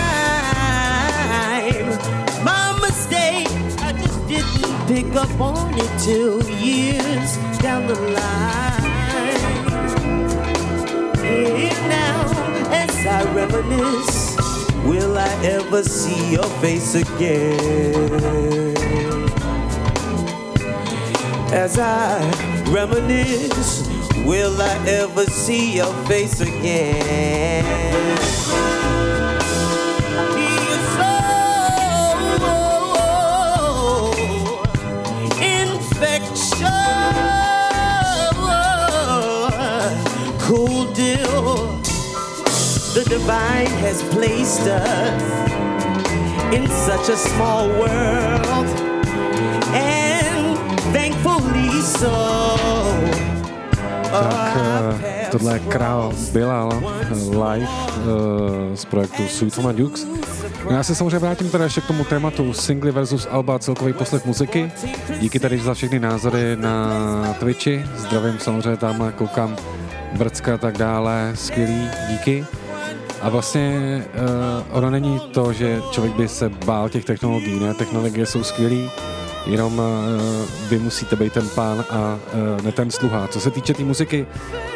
My 2.44 2.64
mistake, 2.80 3.48
I 3.80 3.92
just 4.02 4.18
didn't 4.28 4.86
pick 4.86 5.14
up 5.16 5.40
on 5.40 5.74
it 5.74 5.90
till 6.00 6.42
years 6.48 7.36
down 7.58 7.86
the 7.86 7.94
line. 7.94 8.83
Reminisce, 13.34 14.36
will 14.84 15.18
I 15.18 15.28
ever 15.44 15.82
see 15.82 16.32
your 16.32 16.48
face 16.62 16.94
again? 16.94 18.12
As 21.52 21.78
I 21.78 22.20
reminisce, 22.70 23.88
will 24.24 24.60
I 24.62 24.74
ever 24.86 25.24
see 25.26 25.76
your 25.76 25.92
face 26.06 26.40
again? 26.40 27.64
Cool. 40.46 40.83
The 42.94 43.04
divine 43.10 43.74
has 43.82 44.02
placed 44.04 44.68
us 44.68 45.22
in 46.54 46.68
such 46.68 47.08
a 47.08 47.16
small 47.16 47.68
world, 47.68 48.68
and 49.74 50.56
thankfully 50.94 51.82
so. 51.82 52.14
Tak 54.10 54.56
eh, 55.02 55.26
tohle 55.30 55.52
je 55.52 55.58
král 55.58 56.12
Bilal 56.32 56.70
eh, 56.72 57.18
live 57.28 57.68
eh, 57.68 58.76
z 58.76 58.84
projektu 58.84 59.22
Sweet 59.28 59.56
Home 59.56 59.74
Dukes. 59.74 60.06
No 60.64 60.70
já 60.70 60.82
se 60.82 60.94
samozřejmě 60.94 61.18
vrátím 61.18 61.50
teda 61.50 61.64
ještě 61.64 61.80
k 61.80 61.86
tomu 61.86 62.04
tématu 62.04 62.52
singly 62.52 62.90
versus 62.90 63.28
alba 63.30 63.58
celkový 63.58 63.92
poslech 63.92 64.26
muziky. 64.26 64.72
Díky 65.20 65.38
tady 65.38 65.58
za 65.58 65.74
všechny 65.74 66.00
názory 66.00 66.56
na 66.56 67.36
Twitchi. 67.38 67.84
Zdravím 67.96 68.38
samozřejmě 68.38 68.76
tam, 68.76 69.12
koukám 69.16 69.56
Vrcka 70.12 70.54
a 70.54 70.58
tak 70.58 70.78
dále. 70.78 71.32
Skvělý, 71.34 71.88
díky. 72.08 72.46
A 73.24 73.28
vlastně 73.28 74.04
uh, 74.14 74.76
ono 74.76 74.90
není 74.90 75.20
to, 75.20 75.52
že 75.52 75.82
člověk 75.90 76.16
by 76.16 76.28
se 76.28 76.48
bál 76.48 76.88
těch 76.88 77.04
technologií, 77.04 77.60
ne? 77.60 77.74
Technologie 77.74 78.26
jsou 78.26 78.44
skvělý, 78.44 78.90
jenom 79.46 79.78
uh, 79.78 79.84
vy 80.68 80.78
musíte 80.78 81.16
být 81.16 81.32
ten 81.32 81.48
pán 81.48 81.84
a 81.90 82.18
uh, 82.58 82.64
ne 82.64 82.72
ten 82.72 82.90
sluha. 82.90 83.28
Co 83.28 83.40
se 83.40 83.50
týče 83.50 83.72
té 83.72 83.76
tý 83.76 83.84
muziky, 83.84 84.26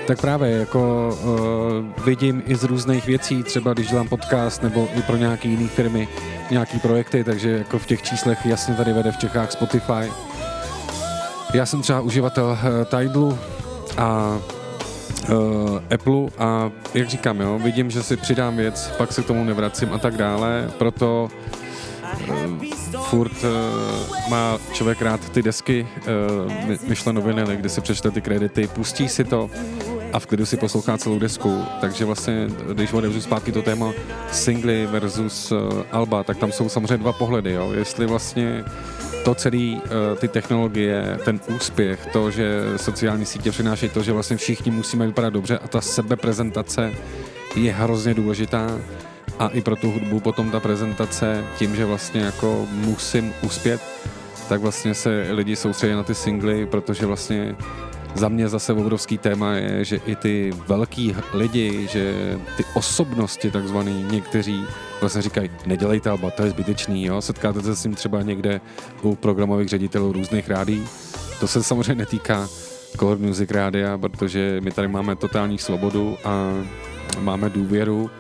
tak 0.07 0.21
právě 0.21 0.51
jako 0.51 1.11
uh, 1.23 2.05
vidím 2.05 2.43
i 2.47 2.57
z 2.57 2.65
různých 2.65 3.07
věcí, 3.07 3.43
třeba 3.43 3.73
když 3.73 3.89
dělám 3.89 4.09
podcast 4.09 4.63
nebo 4.63 4.89
i 4.95 5.03
pro 5.03 5.17
nějaké 5.17 5.49
jiné 5.49 5.69
firmy, 5.69 6.09
nějaký 6.51 6.79
projekty, 6.79 7.25
takže 7.25 7.51
jako 7.51 7.79
v 7.79 7.87
těch 7.87 8.03
číslech 8.03 8.47
jasně 8.47 8.75
tady 8.75 8.93
vede 8.93 9.13
v 9.13 9.19
Čechách 9.19 9.53
Spotify. 9.53 10.13
Já 11.55 11.67
jsem 11.67 11.83
třeba 11.83 12.01
uživatel 12.01 12.45
uh, 12.45 12.99
Tidlu 12.99 13.39
a 13.99 14.39
uh, 15.29 15.81
Apple 15.95 16.29
a 16.39 16.71
jak 16.95 17.09
říkám, 17.09 17.41
jo, 17.41 17.59
vidím, 17.59 17.91
že 17.91 18.03
si 18.03 18.17
přidám 18.17 18.57
věc, 18.57 18.93
pak 18.99 19.13
se 19.13 19.23
k 19.23 19.27
tomu 19.27 19.45
nevracím 19.45 19.93
a 19.93 19.99
tak 19.99 20.17
dále, 20.17 20.71
proto 20.79 21.29
uh, 22.29 22.65
furt 23.01 23.45
uh, 23.45 24.31
má 24.31 24.59
člověk 24.73 25.03
rád 25.03 25.29
ty 25.31 25.43
desky 25.43 25.87
uh, 25.99 26.53
my, 26.67 26.79
myšleno 26.89 27.21
vinily, 27.21 27.57
kde 27.57 27.69
si 27.69 27.81
přečte 27.81 28.11
ty 28.11 28.21
kredity, 28.21 28.67
pustí 28.67 29.09
si 29.09 29.25
to 29.25 29.51
a 30.13 30.19
v 30.19 30.27
klidu 30.27 30.47
si 30.47 30.57
poslouchá 30.57 30.99
celou 30.99 31.19
desku, 31.19 31.65
takže 31.81 32.05
vlastně, 32.05 32.49
když 32.73 32.93
odevřu 32.93 33.21
zpátky 33.21 33.53
to 33.53 33.63
téma 33.63 33.93
singly 34.33 34.87
versus 34.87 35.53
uh, 35.53 35.59
alba, 35.93 36.25
tak 36.25 36.37
tam 36.37 36.53
jsou 36.53 36.69
samozřejmě 36.69 36.97
dva 36.97 37.13
pohledy, 37.13 37.53
jo, 37.53 37.73
jestli 37.73 38.07
vlastně 38.07 38.65
to 39.25 39.35
celé, 39.35 39.57
uh, 39.57 40.19
ty 40.19 40.29
technologie, 40.29 41.19
ten 41.25 41.41
úspěch, 41.57 42.07
to, 42.13 42.31
že 42.31 42.63
sociální 42.77 43.27
sítě 43.27 43.51
přinášejí 43.51 43.91
to, 43.91 44.03
že 44.03 44.13
vlastně 44.13 44.37
všichni 44.37 44.71
musíme 44.71 45.07
vypadat 45.07 45.31
dobře 45.33 45.59
a 45.59 45.69
ta 45.69 45.81
sebeprezentace 45.81 46.93
je 47.57 47.73
hrozně 47.73 48.15
důležitá. 48.15 48.79
A 49.39 49.49
i 49.49 49.61
pro 49.61 49.77
tu 49.77 49.91
hudbu 49.91 50.21
potom 50.21 50.51
ta 50.51 50.61
prezentace 50.61 51.45
tím, 51.59 51.77
že 51.77 51.85
vlastně 51.85 52.21
jako 52.21 52.67
musím 52.73 53.35
uspět, 53.43 53.81
tak 54.49 54.61
vlastně 54.61 54.95
se 54.95 55.27
lidi 55.31 55.57
soustředí 55.57 55.93
na 55.93 56.03
ty 56.03 56.15
singly, 56.15 56.67
protože 56.67 57.07
vlastně 57.07 57.57
za 58.15 58.29
mě 58.29 58.49
zase 58.49 58.73
obrovský 58.73 59.19
téma 59.19 59.53
je, 59.53 59.85
že 59.85 59.97
i 59.97 60.17
ty 60.17 60.53
velký 60.67 61.17
lidi, 61.33 61.87
že 61.91 62.15
ty 62.57 62.65
osobnosti 62.75 63.51
takzvaný 63.51 64.07
někteří 64.11 64.65
vlastně 65.01 65.23
říkají, 65.23 65.51
nedělejte 65.67 66.11
alba, 66.11 66.31
to 66.31 66.43
je 66.43 66.51
zbytečný, 66.51 67.05
jo? 67.05 67.23
setkáte 67.23 67.63
se 67.63 67.77
s 67.77 67.83
tím 67.83 67.95
třeba 67.95 68.23
někde 68.23 68.61
u 69.03 69.15
programových 69.15 69.69
ředitelů 69.69 70.13
různých 70.13 70.49
rádí. 70.49 70.85
To 71.41 71.49
se 71.49 71.63
samozřejmě 71.63 71.95
netýká 71.95 72.49
Color 72.99 73.19
Music 73.19 73.51
Rádia, 73.51 73.99
protože 73.99 74.61
my 74.61 74.71
tady 74.71 74.89
máme 74.89 75.17
totální 75.17 75.59
svobodu 75.59 76.17
a 76.25 76.53
máme 77.21 77.51
důvěru 77.51 78.11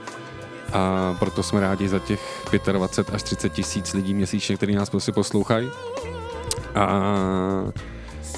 a 0.72 1.16
proto 1.18 1.42
jsme 1.42 1.60
rádi 1.60 1.88
za 1.88 1.98
těch 1.98 2.48
25 2.72 3.14
až 3.14 3.22
30 3.22 3.48
tisíc 3.52 3.94
lidí 3.94 4.14
měsíčně, 4.14 4.56
kteří 4.56 4.74
nás 4.74 4.90
prostě 4.90 5.12
poslouchají. 5.12 5.68
A 6.74 7.12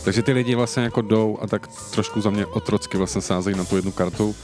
takže 0.05 0.22
ty 0.22 0.33
lidi 0.33 0.55
vlastně 0.55 0.83
jako 0.83 1.03
jdou 1.03 1.38
a 1.40 1.46
tak 1.46 1.66
trošku 1.90 2.20
za 2.20 2.31
mě 2.31 2.46
otrocky 2.46 2.98
vlastně 2.98 3.22
sázejí 3.22 3.57
na 3.57 3.64
tu 3.64 3.76
jednu 3.76 3.92
kartu 3.92 4.35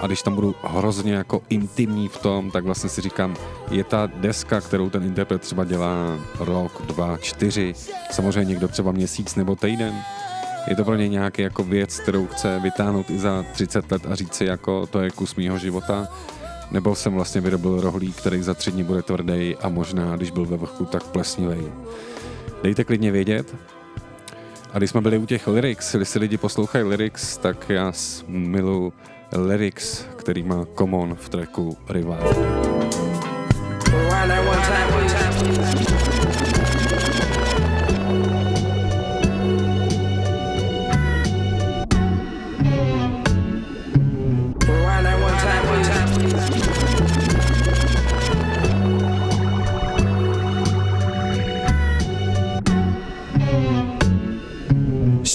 a 0.00 0.06
když 0.06 0.22
tam 0.22 0.34
budu 0.34 0.54
hrozně 0.62 1.14
jako 1.14 1.42
intimní 1.48 2.08
v 2.08 2.16
tom, 2.16 2.50
tak 2.50 2.64
vlastně 2.64 2.90
si 2.90 3.00
říkám, 3.00 3.36
je 3.70 3.84
ta 3.84 4.06
deska, 4.06 4.60
kterou 4.60 4.90
ten 4.90 5.04
interpret 5.04 5.42
třeba 5.42 5.64
dělá 5.64 6.18
rok, 6.38 6.82
dva, 6.86 7.16
čtyři, 7.16 7.74
samozřejmě 8.10 8.48
někdo 8.48 8.68
třeba 8.68 8.92
měsíc 8.92 9.34
nebo 9.34 9.56
týden, 9.56 9.94
je 10.66 10.76
to 10.76 10.84
pro 10.84 10.94
ně 10.94 11.08
nějaký 11.08 11.42
jako 11.42 11.64
věc, 11.64 12.00
kterou 12.00 12.26
chce 12.26 12.60
vytáhnout 12.62 13.10
i 13.10 13.18
za 13.18 13.44
30 13.52 13.92
let 13.92 14.02
a 14.10 14.14
říct 14.14 14.34
si 14.34 14.44
jako 14.44 14.86
to 14.86 15.00
je 15.00 15.10
kus 15.10 15.34
mýho 15.34 15.58
života 15.58 16.08
nebo 16.70 16.94
jsem 16.94 17.14
vlastně 17.14 17.40
vyrobil 17.40 17.80
rohlík, 17.80 18.16
který 18.16 18.42
za 18.42 18.54
tři 18.54 18.72
dny 18.72 18.84
bude 18.84 19.02
tvrdý 19.02 19.56
a 19.56 19.68
možná, 19.68 20.16
když 20.16 20.30
byl 20.30 20.46
ve 20.46 20.56
vrchu, 20.56 20.84
tak 20.84 21.02
plesnivý. 21.02 21.66
Dejte 22.62 22.84
klidně 22.84 23.12
vědět. 23.12 23.54
A 24.72 24.78
když 24.78 24.90
jsme 24.90 25.00
byli 25.00 25.18
u 25.18 25.26
těch 25.26 25.46
lyrics, 25.46 25.94
když 25.94 26.08
si 26.08 26.18
lidi 26.18 26.36
poslouchají 26.36 26.84
lyrics, 26.84 27.36
tak 27.36 27.68
já 27.68 27.92
miluji 28.26 28.92
lyrics, 29.32 30.04
který 30.16 30.42
má 30.42 30.66
Common 30.78 31.14
v 31.14 31.28
tracku 31.28 31.76
that 34.28 34.46
one. 34.46 36.09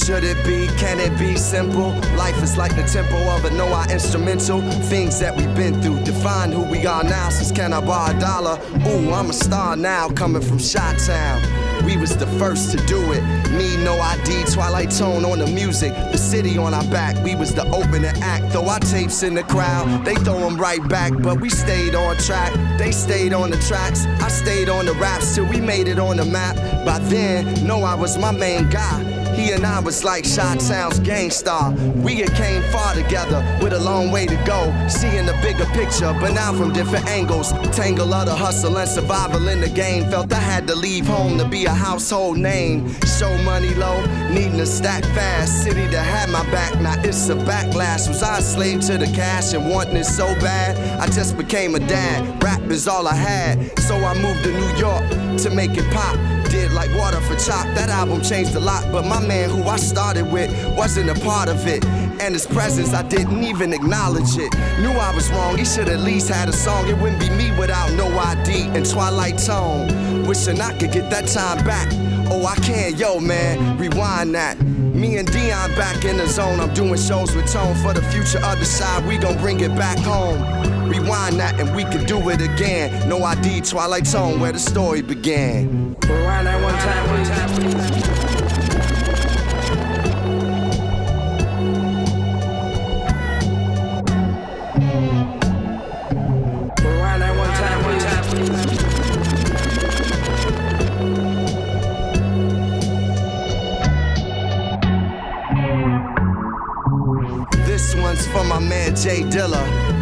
Should 0.06 0.24
it 0.24 0.46
be? 0.46 0.68
Can 0.78 1.00
it 1.00 1.18
be 1.18 1.36
simple? 1.36 1.90
Life 2.16 2.44
is 2.44 2.58
like 2.58 2.76
the 2.76 2.84
tempo 2.84 3.18
of 3.36 3.44
a 3.44 3.50
no 3.50 3.66
I 3.70 3.88
instrumental. 3.92 4.62
Things 4.84 5.20
that 5.20 5.36
we've 5.36 5.56
been 5.56 5.82
through 5.82 6.04
define 6.04 6.52
who 6.52 6.62
we 6.62 6.86
are 6.86 7.04
now. 7.04 7.30
Since 7.30 7.52
can 7.52 7.74
I 7.74 7.82
borrow 7.82 8.16
a 8.16 8.20
dollar? 8.20 8.60
Ooh, 8.86 9.12
I'm 9.12 9.32
a 9.32 9.34
star 9.34 9.76
now, 9.76 10.10
coming 10.10 10.44
from 10.44 10.60
Shot 10.60 11.00
Town. 11.00 11.42
We 11.84 11.98
was 11.98 12.16
the 12.16 12.28
first 12.38 12.70
to 12.78 12.86
do 12.86 13.14
it. 13.14 13.24
Me, 13.50 13.84
no 13.84 14.00
ID, 14.00 14.44
Twilight 14.54 14.92
Tone 14.92 15.26
on 15.26 15.40
the 15.40 15.48
music. 15.48 15.92
The 16.12 16.20
city 16.20 16.56
on 16.56 16.76
our 16.76 16.86
back. 16.92 17.16
We 17.24 17.34
was 17.36 17.56
the 17.56 17.66
opening 17.72 18.06
act. 18.22 18.52
Throw 18.52 18.70
our 18.70 18.80
tapes 18.82 19.24
in 19.24 19.34
the 19.34 19.44
crowd, 19.44 20.06
they 20.06 20.14
throw 20.14 20.40
them 20.40 20.62
right 20.62 20.88
back. 20.88 21.14
But 21.18 21.42
we 21.42 21.50
stayed 21.50 21.96
on 21.96 22.16
track. 22.18 22.54
They 22.78 22.92
stayed 22.92 23.34
on 23.34 23.50
the 23.50 23.58
tracks. 23.58 24.06
I 24.22 24.28
stayed 24.28 24.70
on 24.70 24.86
the 24.86 24.94
raps 24.94 25.34
till 25.34 25.46
we 25.46 25.60
made 25.60 25.88
it 25.88 25.98
on 25.98 26.18
the 26.18 26.26
map. 26.26 26.58
By 26.86 27.00
then, 27.00 27.66
no, 27.66 27.82
I 27.82 27.96
was 27.96 28.20
my 28.20 28.30
main 28.30 28.70
guy. 28.70 29.15
He 29.36 29.52
and 29.52 29.66
I 29.66 29.80
was 29.80 30.04
like 30.04 30.26
Shot 30.26 30.60
Town's 30.60 31.00
gang 31.00 31.30
star. 31.30 31.72
We 32.04 32.16
had 32.16 32.34
came 32.36 32.62
far 32.72 32.94
together 32.94 33.44
with 33.62 33.74
a 33.74 33.80
long 33.80 34.12
way 34.12 34.26
to 34.26 34.36
go. 34.46 34.74
Seeing 34.88 35.26
the 35.26 35.38
bigger 35.42 35.66
picture, 35.74 36.14
but 36.20 36.34
now 36.34 36.54
from 36.54 36.72
different 36.72 37.06
angles. 37.08 37.52
Tangle 37.76 38.14
of 38.14 38.26
the 38.28 38.36
hustle 38.36 38.78
and 38.78 38.90
survival 38.90 39.48
in 39.50 39.62
the 39.62 39.70
game. 39.70 40.10
Felt 40.10 40.32
I 40.32 40.40
had 40.40 40.68
to 40.68 40.76
leave 40.76 41.06
home 41.06 41.38
to 41.38 41.46
be 41.46 41.66
a 41.66 41.74
household 41.74 42.38
name. 42.38 42.94
Show 43.02 43.38
money 43.44 43.74
low, 43.76 44.04
needing 44.30 44.58
to 44.58 44.66
stack 44.66 45.04
fast. 45.16 45.64
City 45.64 45.86
that 45.88 46.04
had 46.04 46.30
my 46.30 46.44
back, 46.52 46.80
now 46.80 46.96
it's 47.04 47.30
a 47.30 47.36
backlash. 47.36 48.08
Was 48.08 48.24
I 48.24 48.40
a 48.40 48.42
slave 48.42 48.82
to 48.82 48.98
the 48.98 49.08
cash 49.08 49.54
and 49.54 49.70
wanting 49.70 49.98
it 49.98 50.06
so 50.06 50.26
bad? 50.36 50.78
I 51.00 51.08
just 51.08 51.38
became 51.38 51.76
a 51.76 51.80
dad. 51.80 52.42
Rap 52.44 52.62
is 52.72 52.88
all 52.88 53.08
I 53.08 53.16
had. 53.16 53.78
So 53.80 53.96
I 53.96 54.14
moved 54.22 54.44
to 54.44 54.52
New 54.52 54.76
York 54.78 55.04
to 55.40 55.50
make 55.50 55.72
it 55.78 55.92
pop. 55.94 56.16
Did 56.50 56.72
like 56.72 56.94
water 56.96 57.20
for 57.22 57.36
chop. 57.36 57.66
That 57.76 57.90
album 57.90 58.22
changed 58.22 58.56
a 58.56 58.60
lot, 58.60 58.90
but 58.92 59.06
my 59.06 59.25
man 59.28 59.50
who 59.50 59.64
I 59.64 59.78
started 59.78 60.32
with 60.32 60.50
wasn't 60.76 61.10
a 61.10 61.20
part 61.26 61.50
of 61.50 61.68
it. 61.68 61.86
And 62.22 62.34
his 62.34 62.46
presence, 62.46 62.94
I 62.94 63.04
didn't 63.04 63.44
even 63.44 63.74
acknowledge 63.74 64.38
it. 64.38 64.54
Knew 64.80 64.92
I 64.92 65.14
was 65.14 65.30
wrong, 65.32 65.58
he 65.58 65.66
should 65.66 65.90
at 65.90 66.00
least 66.00 66.30
had 66.30 66.50
a 66.50 66.54
song. 66.54 66.88
It 66.88 66.98
wouldn't 66.98 67.20
be 67.20 67.30
me 67.30 67.52
without 67.60 67.92
no 67.94 68.08
ID 68.18 68.70
and 68.76 68.86
Twilight 68.90 69.38
Tone. 69.38 70.26
Wishing 70.26 70.62
I 70.62 70.78
could 70.78 70.92
get 70.92 71.10
that 71.10 71.28
time 71.28 71.64
back. 71.66 71.92
Oh, 72.32 72.46
I 72.46 72.56
can, 72.56 72.96
yo, 72.96 73.20
man, 73.20 73.78
rewind 73.78 74.34
that. 74.36 74.60
Me 74.96 75.18
and 75.18 75.32
Dion 75.32 75.76
back 75.76 76.06
in 76.06 76.18
the 76.18 76.26
zone. 76.26 76.60
I'm 76.60 76.74
doing 76.74 76.98
shows 76.98 77.36
with 77.36 77.52
Tone 77.52 77.76
for 77.76 77.94
the 77.94 78.02
future 78.04 78.40
other 78.44 78.66
side. 78.66 79.06
We 79.06 79.18
gon' 79.18 79.38
bring 79.40 79.60
it 79.60 79.76
back 79.76 80.00
home. 80.00 80.42
Rewind 80.90 81.40
that 81.40 81.60
and 81.60 81.76
we 81.76 81.84
can 81.84 82.06
do 82.06 82.30
it 82.30 82.42
again. 82.42 83.10
No 83.10 83.24
ID, 83.24 83.62
Twilight 83.62 84.06
Tone, 84.06 84.40
where 84.40 84.54
the 84.54 84.60
story 84.60 85.02
began. 85.02 85.96
Rewind 86.08 86.48
that 86.48 86.64
one 86.64 86.76
time, 86.76 87.10
one 87.10 87.26
time. 87.26 88.45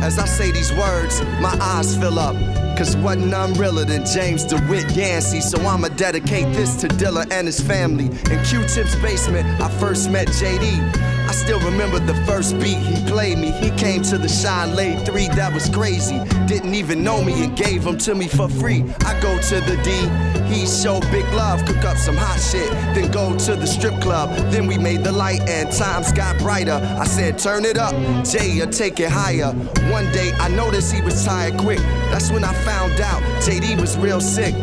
As 0.04 0.20
I 0.20 0.26
say 0.26 0.52
these 0.52 0.74
words, 0.74 1.22
my 1.40 1.58
eyes 1.62 1.96
fill 1.96 2.20
up. 2.20 2.36
Cause 2.78 2.98
wasn't 2.98 3.28
none 3.28 3.54
realer 3.54 3.86
than 3.86 4.06
James 4.06 4.44
DeWitt 4.44 4.92
Yancey. 4.92 5.40
So 5.40 5.58
I'ma 5.62 5.88
dedicate 5.96 6.54
this 6.54 6.76
to 6.82 6.90
Dilla 6.90 7.26
and 7.32 7.48
his 7.48 7.62
family. 7.62 8.08
In 8.30 8.44
Q-Tip's 8.44 8.96
basement, 8.96 9.48
I 9.62 9.70
first 9.80 10.10
met 10.10 10.28
JD. 10.28 11.14
I 11.26 11.32
still 11.32 11.62
remember 11.62 12.00
the 12.00 12.16
first 12.26 12.60
beat 12.60 12.80
he 12.80 13.02
played 13.10 13.38
me. 13.38 13.52
He 13.52 13.70
came 13.72 14.02
to 14.04 14.18
the 14.18 14.28
shine, 14.28 14.76
laid 14.76 15.06
three, 15.06 15.30
that 15.30 15.54
was 15.54 15.70
crazy. 15.70 16.20
Didn't 16.48 16.76
even 16.76 17.02
know 17.02 17.24
me 17.24 17.42
and 17.46 17.56
gave 17.56 17.86
them 17.86 17.98
to 18.00 18.14
me 18.14 18.28
for 18.28 18.50
free. 18.50 18.84
I 19.06 19.18
go 19.22 19.40
to 19.40 19.62
the 19.62 19.82
D, 19.84 20.33
he 20.54 20.68
showed 20.68 21.02
big 21.12 21.26
love, 21.34 21.66
cook 21.66 21.84
up 21.84 21.98
some 21.98 22.16
hot 22.16 22.40
shit, 22.40 22.70
then 22.94 23.12
go 23.12 23.38
to 23.38 23.56
the 23.56 23.66
strip 23.66 24.00
club. 24.02 24.30
Then 24.52 24.68
we 24.68 24.78
made 24.78 25.04
the 25.04 25.12
light 25.12 25.42
and 25.50 25.72
times 25.72 26.12
got 26.12 26.38
brighter. 26.38 26.80
I 27.00 27.06
said, 27.06 27.40
turn 27.40 27.66
it 27.66 27.78
up, 27.78 27.94
Jay, 28.26 28.62
or 28.62 28.68
take 28.68 29.00
it 29.00 29.10
higher. 29.10 29.52
One 29.92 30.12
day 30.12 30.32
I 30.40 30.50
noticed 30.50 30.94
he 30.94 31.02
was 31.02 31.26
tired 31.26 31.58
quick. 31.58 31.80
That's 32.12 32.32
when 32.32 32.44
I 32.44 32.54
found 32.66 33.00
out 33.02 33.22
JD 33.42 33.80
was 33.80 33.98
real 33.98 34.22
sick. 34.22 34.54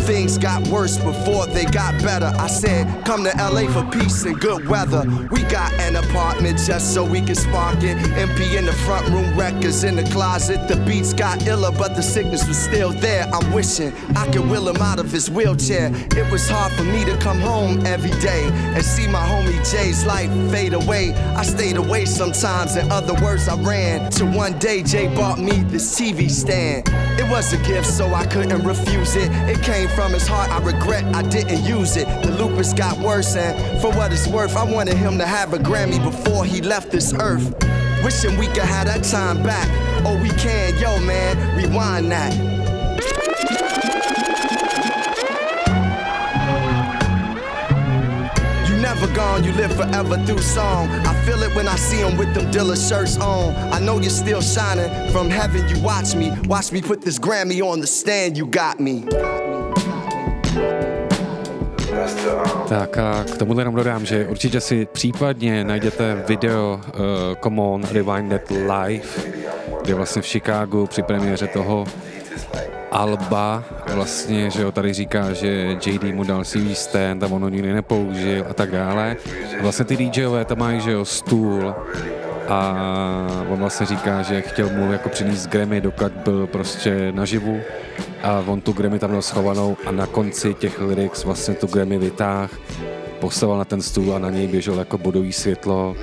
Things 0.00 0.38
got 0.38 0.66
worse 0.68 0.96
before 0.96 1.46
they 1.46 1.64
got 1.64 2.00
better. 2.02 2.32
I 2.38 2.46
said, 2.46 3.04
come 3.04 3.24
to 3.24 3.32
LA 3.36 3.70
for 3.70 3.84
peace 3.90 4.24
and 4.24 4.38
good 4.40 4.66
weather. 4.68 5.04
We 5.30 5.42
got 5.44 5.72
an 5.74 5.96
apartment 5.96 6.58
just 6.58 6.94
so 6.94 7.04
we 7.04 7.20
can 7.20 7.34
spark 7.34 7.82
it. 7.82 7.96
MP 7.96 8.56
in 8.56 8.64
the 8.64 8.72
front 8.72 9.08
room, 9.10 9.38
records 9.38 9.84
in 9.84 9.96
the 9.96 10.04
closet. 10.04 10.66
The 10.68 10.76
beats 10.86 11.12
got 11.12 11.46
iller, 11.46 11.72
but 11.72 11.94
the 11.94 12.02
sickness 12.02 12.46
was 12.48 12.58
still 12.58 12.90
there. 12.90 13.26
I'm 13.32 13.52
wishing 13.52 13.92
I 14.16 14.26
could 14.30 14.48
will 14.48 14.68
him 14.68 14.80
out 14.80 14.98
of 14.98 15.10
his 15.10 15.30
wheelchair. 15.30 15.90
It 16.16 16.30
was 16.30 16.48
hard 16.48 16.72
for 16.72 16.84
me 16.84 17.04
to 17.04 17.16
come 17.18 17.40
home 17.40 17.84
every 17.86 18.18
day 18.20 18.48
and 18.52 18.84
see 18.84 19.06
my 19.06 19.20
homie 19.20 19.58
Jay's 19.70 20.04
life 20.04 20.30
fade 20.50 20.74
away. 20.74 21.14
I 21.36 21.42
stayed 21.42 21.76
away 21.76 22.04
sometimes, 22.04 22.76
in 22.76 22.90
other 22.90 23.14
words, 23.22 23.48
I 23.48 23.56
ran. 23.62 24.10
Till 24.10 24.30
one 24.32 24.58
day 24.58 24.82
Jay 24.82 25.12
bought 25.14 25.38
me 25.38 25.62
this 25.64 25.98
TV 25.98 26.30
stand. 26.30 26.88
It 27.18 27.28
was 27.30 27.52
a 27.52 27.58
gift, 27.66 27.86
so 27.86 28.14
I 28.14 28.26
couldn't 28.26 28.62
refuse 28.64 29.16
it. 29.16 29.30
It 29.48 29.62
came 29.62 29.87
from 29.90 30.12
his 30.12 30.26
heart, 30.26 30.50
I 30.50 30.58
regret 30.62 31.04
I 31.14 31.22
didn't 31.22 31.64
use 31.64 31.96
it. 31.96 32.06
The 32.22 32.30
lupus 32.32 32.72
got 32.72 32.98
worse, 32.98 33.36
and 33.36 33.80
for 33.80 33.90
what 33.92 34.12
it's 34.12 34.26
worth, 34.26 34.56
I 34.56 34.64
wanted 34.64 34.96
him 34.96 35.18
to 35.18 35.26
have 35.26 35.52
a 35.52 35.58
Grammy 35.58 36.02
before 36.02 36.44
he 36.44 36.60
left 36.60 36.90
this 36.90 37.12
earth. 37.14 37.54
Wishing 38.04 38.38
we 38.38 38.46
could 38.46 38.58
have 38.62 38.86
that 38.86 39.04
time 39.04 39.42
back. 39.42 39.68
Oh, 40.06 40.20
we 40.22 40.30
can, 40.30 40.76
yo, 40.78 41.00
man, 41.00 41.36
rewind 41.56 42.10
that. 42.12 42.32
You 48.68 48.76
never 48.76 49.12
gone, 49.14 49.42
you 49.42 49.52
live 49.52 49.74
forever 49.74 50.16
through 50.24 50.38
song. 50.38 50.88
I 50.88 51.14
feel 51.24 51.42
it 51.42 51.54
when 51.56 51.66
I 51.66 51.76
see 51.76 51.98
him 51.98 52.16
with 52.16 52.32
them 52.34 52.50
Dilla 52.52 52.76
shirts 52.76 53.18
on. 53.18 53.54
I 53.72 53.80
know 53.80 53.98
you're 54.00 54.10
still 54.10 54.40
shining. 54.40 55.10
From 55.10 55.28
heaven, 55.28 55.68
you 55.68 55.82
watch 55.82 56.14
me. 56.14 56.30
Watch 56.44 56.70
me 56.70 56.80
put 56.80 57.02
this 57.02 57.18
Grammy 57.18 57.60
on 57.60 57.80
the 57.80 57.86
stand, 57.86 58.36
you 58.38 58.46
got 58.46 58.78
me. 58.78 59.04
Tak 62.68 62.98
a 62.98 63.24
k 63.24 63.38
tomu 63.38 63.58
jenom 63.58 63.74
dodám, 63.74 64.06
že 64.06 64.26
určitě 64.26 64.60
si 64.60 64.86
případně 64.92 65.64
najděte 65.64 66.24
video 66.28 66.80
uh, 66.86 67.00
Come 67.42 67.62
On 67.62 67.82
Rewind 67.92 68.30
That 68.30 68.50
Live, 68.50 69.08
kde 69.82 69.94
vlastně 69.94 70.22
v 70.22 70.26
Chicagu 70.26 70.86
při 70.86 71.02
premiéře 71.02 71.46
toho 71.46 71.84
Alba 72.90 73.64
vlastně, 73.94 74.50
že 74.50 74.62
jo, 74.62 74.72
tady 74.72 74.92
říká, 74.92 75.32
že 75.32 75.76
JD 75.86 76.02
mu 76.02 76.24
dal 76.24 76.44
CV 76.44 76.76
stand 76.78 77.22
a 77.22 77.26
on 77.26 77.42
ho 77.42 77.48
nikdy 77.48 77.72
nepoužil 77.72 78.46
a 78.50 78.54
tak 78.54 78.70
dále. 78.70 79.16
Vlastně 79.62 79.84
ty 79.84 79.96
DJové 79.96 80.44
tam 80.44 80.58
mají, 80.58 80.80
že 80.80 80.92
jo, 80.92 81.04
stůl 81.04 81.74
a 82.48 82.76
on 83.48 83.58
vlastně 83.58 83.86
říká, 83.86 84.22
že 84.22 84.40
chtěl 84.40 84.70
mu 84.70 84.92
jako 84.92 85.08
přinést 85.08 85.46
Grammy, 85.46 85.80
dokud 85.80 86.12
byl 86.12 86.46
prostě 86.46 87.12
naživu. 87.12 87.60
A 88.22 88.44
on 88.46 88.60
tu 88.60 88.72
Grammy 88.72 88.98
tam 88.98 89.10
měl 89.10 89.22
schovanou 89.22 89.76
a 89.86 89.90
na 89.90 90.06
konci 90.06 90.54
těch 90.54 90.80
lyrics 90.80 91.24
vlastně 91.24 91.54
tu 91.54 91.66
Grammy 91.66 91.98
vytáh, 91.98 92.50
postavil 93.20 93.58
na 93.58 93.64
ten 93.64 93.82
stůl 93.82 94.14
a 94.14 94.18
na 94.18 94.30
něj 94.30 94.46
běžel 94.46 94.78
jako 94.78 94.98
bodový 94.98 95.32
světlo, 95.32 95.96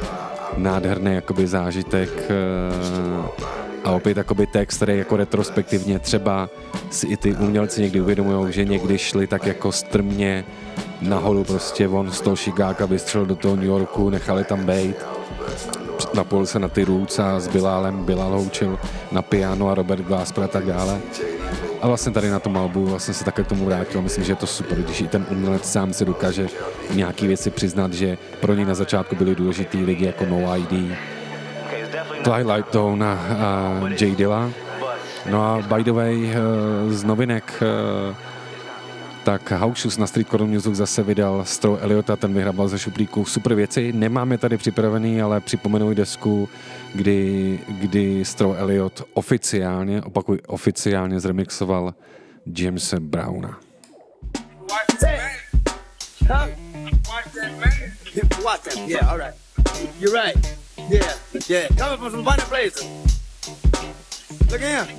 nádherný 0.57 1.13
jakoby 1.13 1.47
zážitek 1.47 2.09
eh, 2.29 3.45
a 3.83 3.91
opět 3.91 4.17
jakoby 4.17 4.47
text, 4.47 4.75
který 4.75 4.97
jako 4.97 5.17
retrospektivně 5.17 5.99
třeba 5.99 6.49
si 6.89 7.07
i 7.07 7.17
ty 7.17 7.35
umělci 7.35 7.81
někdy 7.81 8.01
uvědomují, 8.01 8.53
že 8.53 8.65
někdy 8.65 8.97
šli 8.97 9.27
tak 9.27 9.45
jako 9.45 9.71
strmě 9.71 10.45
nahoru 11.01 11.43
prostě 11.43 11.87
on 11.87 12.11
z 12.11 12.21
toho 12.21 12.35
Chicaga 12.35 12.85
vystřelil 12.85 13.25
do 13.25 13.35
toho 13.35 13.55
New 13.55 13.65
Yorku, 13.65 14.09
nechali 14.09 14.43
tam 14.43 14.65
bejt 14.65 15.05
napojil 16.15 16.45
se 16.45 16.59
na 16.59 16.67
ty 16.67 16.83
Roots 16.83 17.19
a 17.19 17.39
s 17.39 17.47
Bilálem 17.47 18.05
Bilal 18.05 18.31
ho 18.31 18.41
učil 18.41 18.79
na 19.11 19.21
piano 19.21 19.69
a 19.69 19.75
Robert 19.75 20.01
Glasper 20.01 20.43
a 20.43 20.47
tak 20.47 20.65
dále. 20.65 20.99
A 21.81 21.87
vlastně 21.87 22.11
tady 22.11 22.29
na 22.29 22.39
tom 22.39 22.57
albu 22.57 22.85
vlastně 22.85 23.13
se 23.13 23.25
také 23.25 23.43
k 23.43 23.47
tomu 23.47 23.65
vrátil. 23.65 24.01
Myslím, 24.01 24.23
že 24.23 24.31
je 24.31 24.35
to 24.35 24.47
super, 24.47 24.77
když 24.77 25.01
i 25.01 25.07
ten 25.07 25.25
umělec 25.31 25.71
sám 25.71 25.93
se 25.93 26.05
dokáže 26.05 26.47
nějaký 26.93 27.27
věci 27.27 27.49
přiznat, 27.49 27.93
že 27.93 28.17
pro 28.39 28.53
něj 28.53 28.65
na 28.65 28.73
začátku 28.73 29.15
byly 29.15 29.35
důležitý 29.35 29.83
lidi 29.83 30.05
jako 30.05 30.25
No 30.25 30.57
ID, 30.57 30.97
Twilight 32.23 32.69
Tone 32.71 33.05
a, 33.05 33.11
a 33.11 33.81
J 33.99 34.15
Dilla. 34.15 34.51
No 35.29 35.41
a 35.41 35.61
by 35.75 35.83
the 35.83 35.91
way, 35.91 36.31
eh, 36.31 36.93
z 36.93 37.03
novinek 37.03 37.53
eh, 37.61 38.15
tak 39.25 39.53
Shoes 39.75 39.97
na 39.97 40.07
Street 40.07 40.29
Corner 40.29 40.47
Music 40.47 40.75
zase 40.75 41.03
vydal 41.03 41.45
Stro 41.45 41.77
Eliota, 41.77 42.15
ten 42.15 42.33
vyhrabal 42.33 42.67
ze 42.67 42.79
šuplíku 42.79 43.25
super 43.25 43.55
věci. 43.55 43.93
Nemám 43.93 44.31
je 44.31 44.37
tady 44.37 44.57
připravený, 44.57 45.21
ale 45.21 45.41
připomenu 45.41 45.93
desku, 45.93 46.49
kdy, 46.93 47.59
kdy 47.67 48.25
Stro 48.25 48.53
Eliot 48.53 49.03
oficiálně, 49.13 50.01
opakuj, 50.01 50.39
oficiálně 50.47 51.19
zremixoval 51.19 51.93
Jamesa 52.57 52.99
Browna. 52.99 53.59
Look 64.51 64.61
at 64.61 64.87
him. 64.87 64.97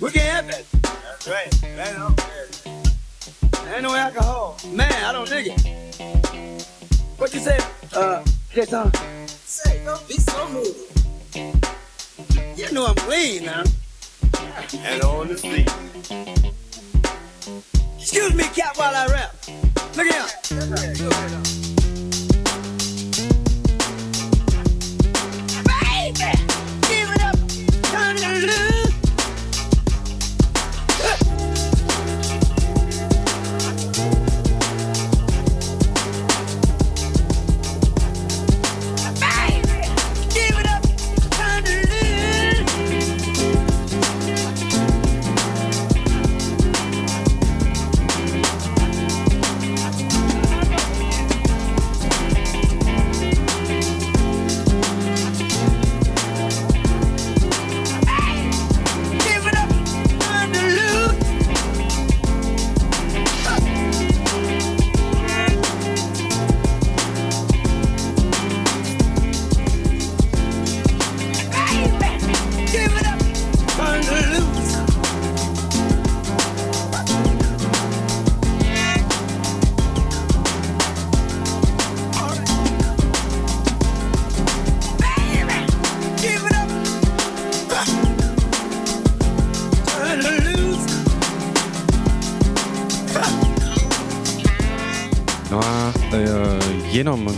We 0.00 0.10
can't 0.10 0.30
have 0.30 0.46
that. 0.46 0.64
That's 0.82 1.26
right. 1.28 1.64
Ain't 1.64 1.98
no, 1.98 2.75
ain't 3.74 3.82
no 3.82 3.94
alcohol. 3.94 4.56
Man, 4.72 4.92
I 5.04 5.12
don't 5.12 5.28
dig 5.28 5.48
it. 5.48 5.60
What 7.18 7.32
you 7.34 7.40
say? 7.40 7.58
Uh, 7.94 8.22
Jason? 8.52 8.92
Say, 9.26 9.82
don't 9.84 10.06
be 10.08 10.14
so 10.14 10.46
rude. 10.48 10.76
You 12.56 12.72
know 12.72 12.86
I'm 12.86 12.94
clean 12.94 13.44
now. 13.44 13.64
And 14.78 15.02
on 15.02 15.28
the 15.28 15.36
street. 15.38 15.68
Excuse 17.98 18.34
me, 18.34 18.44
cat, 18.44 18.76
while 18.76 18.94
I 18.94 19.06
rap. 19.06 19.34
Look 19.96 20.06
at 20.06 20.14
him. 20.14 20.56
Baby, 25.64 26.32
give 26.88 27.10
it 27.10 27.22
up. 27.22 27.36
Turn 27.90 28.16
it 28.16 28.42
loose. 28.46 28.75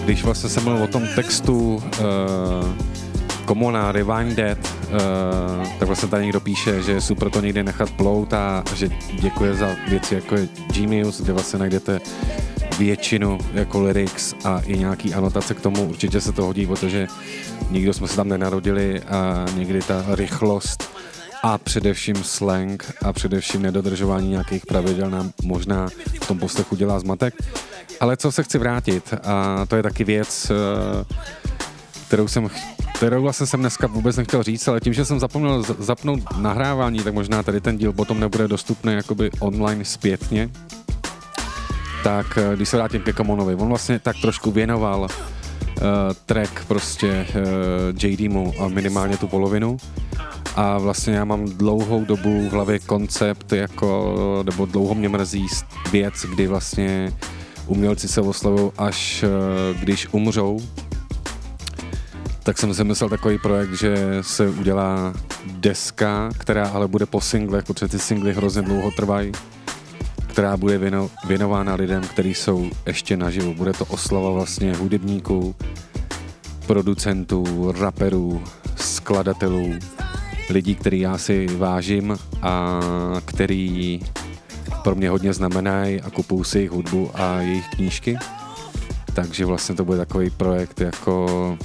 Když 0.09 0.25
vlastně 0.25 0.51
jsem 0.51 0.65
mluvil 0.65 0.83
o 0.83 0.87
tom 0.87 1.03
textu 1.15 1.83
e, 1.93 2.03
Komona, 3.45 3.93
Rewind 3.93 4.37
Dead, 4.37 4.59
e, 4.59 5.79
tak 5.79 5.89
vlastně 5.89 6.09
tady 6.09 6.25
někdo 6.25 6.41
píše, 6.41 6.83
že 6.83 6.93
je 6.93 7.01
super 7.01 7.31
to 7.31 7.41
někde 7.41 7.63
nechat 7.63 7.91
plout 7.91 8.33
a 8.33 8.65
že 8.75 8.89
děkuje 9.21 9.55
za 9.55 9.69
věci 9.89 10.15
jako 10.15 10.37
je 10.37 10.49
Genius, 10.73 11.21
kde 11.21 11.33
vlastně 11.33 11.59
najdete 11.59 12.01
většinu 12.79 13.39
jako 13.55 13.83
lyrics 13.83 14.35
a 14.45 14.61
i 14.61 14.79
nějaký 14.79 15.15
anotace 15.15 15.55
k 15.55 15.61
tomu. 15.61 15.85
Určitě 15.85 16.21
se 16.21 16.33
to 16.33 16.45
hodí, 16.45 16.67
protože 16.67 17.07
nikdo 17.71 17.93
jsme 17.93 18.09
se 18.09 18.17
tam 18.17 18.29
nenarodili 18.29 19.03
a 19.03 19.47
někdy 19.57 19.81
ta 19.81 20.05
rychlost 20.09 20.91
a 21.43 21.59
především 21.59 22.17
slang 22.17 22.93
a 23.03 23.13
především 23.13 23.63
nedodržování 23.63 24.31
nějakých 24.31 24.67
pravidel 24.67 25.11
nám 25.11 25.31
možná 25.43 25.89
v 26.23 26.27
tom 26.27 26.39
poslechu 26.39 26.77
dělá 26.77 27.01
zmatek. 27.01 27.35
Ale 28.01 28.17
co 28.17 28.33
se 28.33 28.43
chci 28.43 28.59
vrátit, 28.59 29.15
a 29.25 29.67
to 29.67 29.77
je 29.77 29.83
taky 29.83 30.05
věc, 30.05 30.51
eh, 30.51 31.15
kterou 32.07 32.29
jsem 32.29 32.51
kterou 32.95 33.23
vlastně 33.23 33.47
jsem 33.47 33.61
dneska 33.61 33.87
vůbec 33.87 34.17
nechtěl 34.17 34.43
říct, 34.43 34.69
ale 34.69 34.81
tím, 34.81 34.93
že 34.93 35.05
jsem 35.05 35.21
zapomněl 35.21 35.63
zapnout 35.63 36.21
nahrávání, 36.37 36.99
tak 36.99 37.15
možná 37.15 37.43
tady 37.43 37.61
ten 37.61 37.79
díl 37.79 37.93
potom 37.93 38.21
nebude 38.21 38.49
dostupný 38.49 38.93
jakoby 38.93 39.31
online 39.39 39.85
zpětně. 39.85 40.51
Tak 42.05 42.39
eh, 42.39 42.57
když 42.57 42.69
se 42.69 42.77
vrátím 42.77 43.03
ke 43.03 43.13
Kamonovi, 43.13 43.55
on 43.55 43.69
vlastně 43.69 43.99
tak 43.99 44.17
trošku 44.23 44.51
věnoval 44.51 45.01
uh, 45.03 45.09
track 46.27 46.65
prostě 46.69 47.27
uh, 47.35 48.05
JDmu 48.05 48.53
a 48.61 48.69
minimálně 48.69 49.17
tu 49.17 49.29
polovinu. 49.29 49.77
A 50.57 50.79
vlastně 50.79 51.15
já 51.15 51.25
mám 51.25 51.45
dlouhou 51.45 52.05
dobu 52.05 52.49
v 52.49 52.53
hlavě 52.53 52.79
koncept, 52.79 53.53
jako, 53.53 54.43
nebo 54.47 54.67
dlouho 54.67 54.95
mě 54.95 55.09
mrzí 55.09 55.47
věc, 55.93 56.15
kdy 56.35 56.47
vlastně 56.47 57.13
umělci 57.69 58.09
se 58.09 58.21
oslovují 58.21 58.71
až 58.79 59.25
uh, 59.25 59.81
když 59.81 60.09
umřou, 60.13 60.61
tak 62.43 62.59
jsem 62.59 62.75
si 62.75 62.85
myslel 62.85 63.11
takový 63.11 63.39
projekt, 63.39 63.73
že 63.73 63.97
se 64.21 64.49
udělá 64.49 65.15
deska, 65.47 66.31
která 66.39 66.69
ale 66.69 66.89
bude 66.89 67.07
po 67.07 67.21
singlech, 67.21 67.65
protože 67.65 67.89
ty 67.89 67.99
singly 67.99 68.33
hrozně 68.33 68.63
dlouho 68.63 68.91
trvají, 68.91 69.33
která 70.27 70.57
bude 70.57 70.79
věno, 70.79 71.11
věnována 71.27 71.75
lidem, 71.75 72.03
kteří 72.03 72.35
jsou 72.35 72.71
ještě 72.87 73.17
naživu. 73.17 73.55
Bude 73.55 73.73
to 73.73 73.85
oslava 73.85 74.31
vlastně 74.31 74.77
hudebníků, 74.77 75.55
producentů, 76.67 77.73
raperů, 77.79 78.43
skladatelů, 78.77 79.75
lidí, 80.51 80.75
který 80.75 81.01
já 81.01 81.19
si 81.19 81.47
vážím 81.47 82.19
a 82.43 82.81
který 83.25 84.01
pro 84.83 84.95
mě 84.95 85.11
hodně 85.11 85.33
znamenají 85.33 86.01
a 86.01 86.11
kupuju 86.11 86.45
si 86.45 86.59
jejich 86.59 86.71
hudbu 86.71 87.11
a 87.15 87.41
jejich 87.41 87.69
knížky. 87.69 88.19
Takže 89.15 89.45
vlastně 89.45 89.75
to 89.75 89.85
bude 89.85 89.99
takový 89.99 90.31
projekt 90.31 90.81
jako 90.81 91.59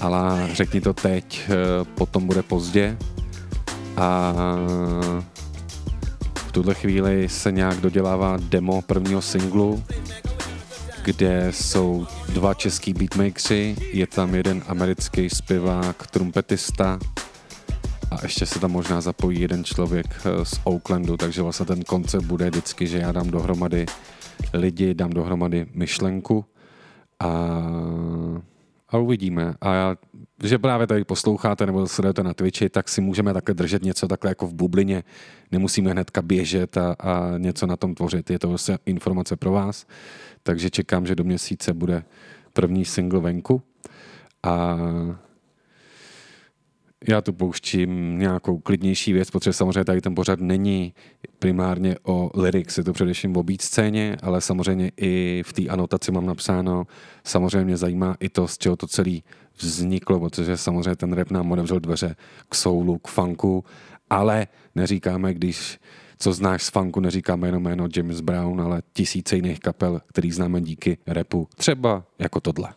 ale 0.00 0.48
řekni 0.52 0.80
to 0.80 0.94
teď, 0.94 1.42
eh, 1.48 1.54
potom 1.94 2.26
bude 2.26 2.42
pozdě. 2.42 2.96
A 3.96 4.34
v 6.48 6.52
tuhle 6.52 6.74
chvíli 6.74 7.28
se 7.28 7.52
nějak 7.52 7.80
dodělává 7.80 8.36
demo 8.40 8.82
prvního 8.82 9.22
singlu, 9.22 9.84
kde 11.04 11.48
jsou 11.50 12.06
dva 12.28 12.54
český 12.54 12.94
beatmakeři, 12.94 13.76
je 13.92 14.06
tam 14.06 14.34
jeden 14.34 14.62
americký 14.68 15.30
zpěvák, 15.30 16.06
trumpetista 16.06 16.98
a 18.14 18.18
ještě 18.22 18.46
se 18.46 18.60
tam 18.60 18.70
možná 18.70 19.00
zapojí 19.00 19.40
jeden 19.40 19.64
člověk 19.64 20.06
eh, 20.06 20.44
z 20.44 20.60
Oaklandu, 20.64 21.16
takže 21.16 21.42
vlastně 21.42 21.66
ten 21.66 21.82
koncept 21.82 22.24
bude 22.24 22.50
vždycky, 22.50 22.86
že 22.86 22.98
já 22.98 23.12
dám 23.12 23.30
dohromady 23.30 23.86
lidi, 24.52 24.94
dám 24.94 25.10
dohromady 25.10 25.66
myšlenku 25.74 26.44
a 27.20 27.62
a 28.94 28.98
uvidíme. 28.98 29.54
A 29.60 29.74
já, 29.74 29.96
že 30.42 30.58
právě 30.58 30.86
tady 30.86 31.04
posloucháte 31.04 31.66
nebo 31.66 31.86
sledujete 31.86 32.22
na 32.22 32.34
Twitchi, 32.34 32.68
tak 32.68 32.88
si 32.88 33.00
můžeme 33.00 33.34
takhle 33.34 33.54
držet 33.54 33.82
něco 33.82 34.08
takhle 34.08 34.30
jako 34.30 34.46
v 34.46 34.54
bublině. 34.54 35.04
Nemusíme 35.52 35.90
hnedka 35.90 36.22
běžet 36.22 36.76
a, 36.76 36.96
a 37.00 37.38
něco 37.38 37.66
na 37.66 37.76
tom 37.76 37.94
tvořit. 37.94 38.30
Je 38.30 38.38
to 38.38 38.48
vlastně 38.48 38.78
informace 38.86 39.36
pro 39.36 39.52
vás. 39.52 39.86
Takže 40.42 40.70
čekám, 40.70 41.06
že 41.06 41.14
do 41.14 41.24
měsíce 41.24 41.74
bude 41.74 42.04
první 42.52 42.84
single 42.84 43.20
venku. 43.20 43.62
A 44.42 44.78
Já 47.08 47.20
tu 47.20 47.32
pouštím 47.32 48.18
nějakou 48.18 48.58
klidnější 48.58 49.12
věc, 49.12 49.30
protože 49.30 49.52
samozřejmě 49.52 49.84
tady 49.84 50.00
ten 50.00 50.14
pořad 50.14 50.40
není 50.40 50.94
primárně 51.38 51.96
o 52.02 52.30
lyrics, 52.34 52.78
je 52.78 52.84
to 52.84 52.92
především 52.92 53.36
o 53.36 53.42
beat 53.42 53.62
scéně, 53.62 54.16
ale 54.22 54.40
samozřejmě 54.40 54.90
i 54.96 55.42
v 55.46 55.52
té 55.52 55.68
anotaci 55.68 56.12
mám 56.12 56.26
napsáno, 56.26 56.86
samozřejmě 57.24 57.64
mě 57.64 57.76
zajímá 57.76 58.16
i 58.20 58.28
to, 58.28 58.48
z 58.48 58.58
čeho 58.58 58.76
to 58.76 58.86
celé 58.86 59.18
vzniklo, 59.58 60.20
protože 60.20 60.56
samozřejmě 60.56 60.96
ten 60.96 61.12
rap 61.12 61.30
nám 61.30 61.52
otevřel 61.52 61.80
dveře 61.80 62.16
k 62.48 62.54
soulu, 62.54 62.98
k 62.98 63.08
funku, 63.08 63.64
ale 64.10 64.46
neříkáme, 64.74 65.34
když 65.34 65.78
co 66.18 66.32
znáš 66.32 66.62
z 66.62 66.70
funku, 66.70 67.00
neříkáme 67.00 67.48
jenom 67.48 67.62
jméno 67.62 67.88
James 67.96 68.20
Brown, 68.20 68.60
ale 68.60 68.82
tisíce 68.92 69.36
jiných 69.36 69.60
kapel, 69.60 70.00
který 70.06 70.30
známe 70.30 70.60
díky 70.60 70.98
repu, 71.06 71.48
třeba 71.56 72.04
jako 72.18 72.40
tohle. 72.40 72.68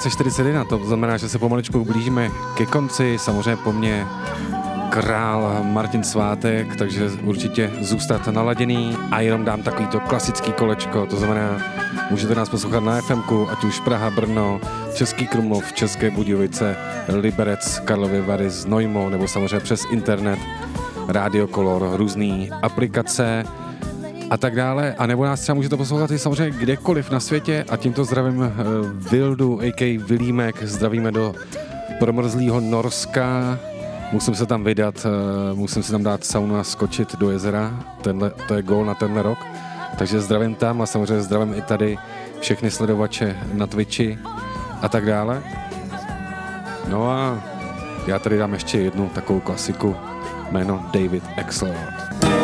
2041, 0.00 0.64
to 0.64 0.78
znamená, 0.78 1.16
že 1.16 1.28
se 1.28 1.38
pomaličku 1.38 1.84
blížíme 1.84 2.30
ke 2.54 2.66
konci, 2.66 3.16
samozřejmě 3.18 3.56
po 3.56 3.72
mně 3.72 4.06
král 4.90 5.60
Martin 5.62 6.04
Svátek, 6.04 6.76
takže 6.76 7.10
určitě 7.22 7.70
zůstat 7.80 8.26
naladěný. 8.26 8.96
A 9.10 9.20
jenom 9.20 9.44
dám 9.44 9.62
takový 9.62 9.88
to 9.88 10.00
klasický 10.00 10.52
kolečko, 10.52 11.06
to 11.06 11.16
znamená, 11.16 11.62
můžete 12.10 12.34
nás 12.34 12.48
poslouchat 12.48 12.84
na 12.84 13.00
FMku, 13.00 13.50
ať 13.50 13.64
už 13.64 13.80
Praha, 13.80 14.10
Brno, 14.10 14.60
Český 14.94 15.26
Krumlov, 15.26 15.72
České 15.72 16.10
Budějovice, 16.10 16.76
Liberec, 17.08 17.78
Karlovy 17.84 18.20
Vary, 18.20 18.50
Znojmo, 18.50 19.10
nebo 19.10 19.28
samozřejmě 19.28 19.60
přes 19.60 19.84
internet, 19.90 20.38
Radio 21.08 21.46
Color, 21.46 21.90
různé 21.92 22.48
aplikace 22.62 23.44
a 24.30 24.36
tak 24.36 24.56
dále. 24.56 24.94
A 24.98 25.06
nebo 25.06 25.24
nás 25.24 25.40
třeba 25.40 25.54
můžete 25.54 25.76
poslouchat 25.76 26.10
i 26.10 26.18
samozřejmě 26.18 26.58
kdekoliv 26.58 27.10
na 27.10 27.20
světě 27.20 27.64
a 27.68 27.76
tímto 27.76 28.04
zdravím 28.04 28.42
eh, 28.42 28.52
Vildu, 29.10 29.60
a.k.a. 29.60 29.98
Vilímek, 30.06 30.62
zdravíme 30.62 31.12
do 31.12 31.34
promrzlého 31.98 32.60
Norska. 32.60 33.58
Musím 34.12 34.34
se 34.34 34.46
tam 34.46 34.64
vydat, 34.64 35.06
eh, 35.06 35.54
musím 35.54 35.82
si 35.82 35.92
tam 35.92 36.02
dát 36.02 36.24
saunu 36.24 36.56
a 36.56 36.64
skočit 36.64 37.16
do 37.16 37.30
jezera. 37.30 37.84
Tenhle, 38.02 38.30
to 38.48 38.54
je 38.54 38.62
gól 38.62 38.84
na 38.84 38.94
tenhle 38.94 39.22
rok. 39.22 39.38
Takže 39.98 40.20
zdravím 40.20 40.54
tam 40.54 40.82
a 40.82 40.86
samozřejmě 40.86 41.22
zdravím 41.22 41.54
i 41.54 41.62
tady 41.62 41.98
všechny 42.40 42.70
sledovače 42.70 43.36
na 43.52 43.66
Twitchi 43.66 44.18
a 44.82 44.88
tak 44.88 45.06
dále. 45.06 45.42
No 46.88 47.10
a 47.10 47.42
já 48.06 48.18
tady 48.18 48.38
dám 48.38 48.52
ještě 48.52 48.78
jednu 48.78 49.08
takovou 49.08 49.40
klasiku, 49.40 49.96
jméno 50.50 50.86
David 50.92 51.22
Axelrod. 51.36 52.39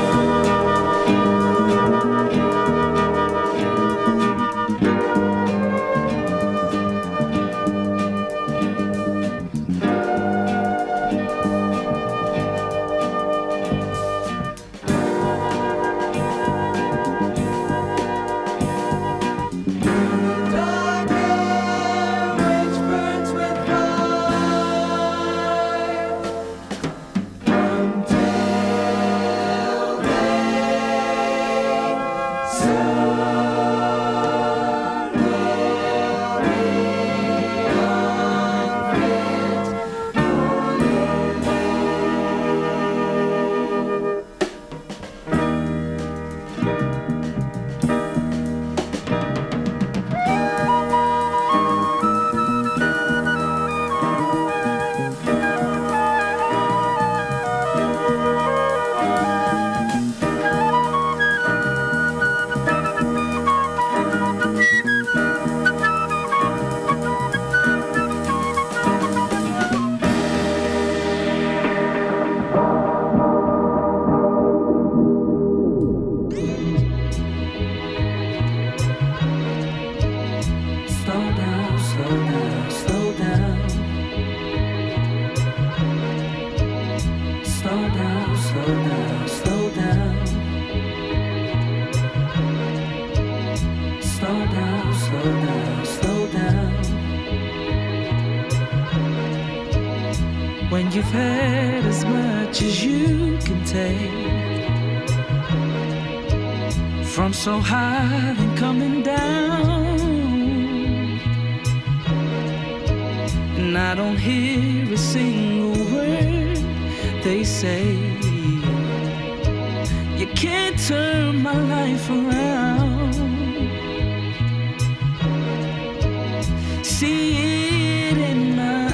See 126.99 128.09
it 128.09 128.17
in 128.17 128.57
my 128.57 128.87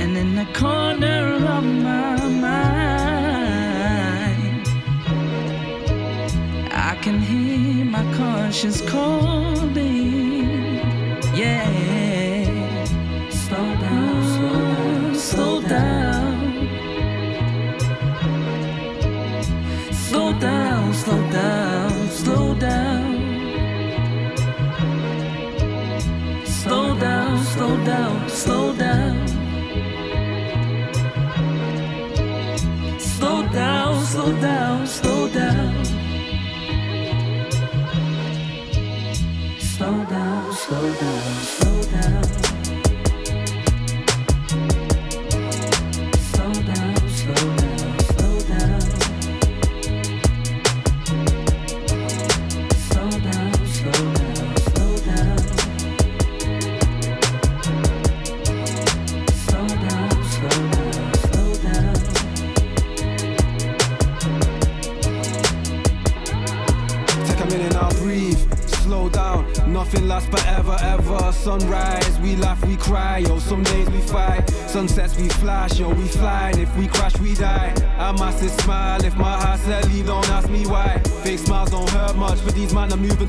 And 0.00 0.16
in 0.16 0.36
the 0.36 0.46
corner 0.54 1.34
of 1.56 1.64
my 1.64 2.16
mind, 2.46 4.68
I 6.70 6.94
can 7.02 7.18
hear 7.18 7.84
my 7.86 8.04
conscience 8.14 8.80
calling. 8.88 9.19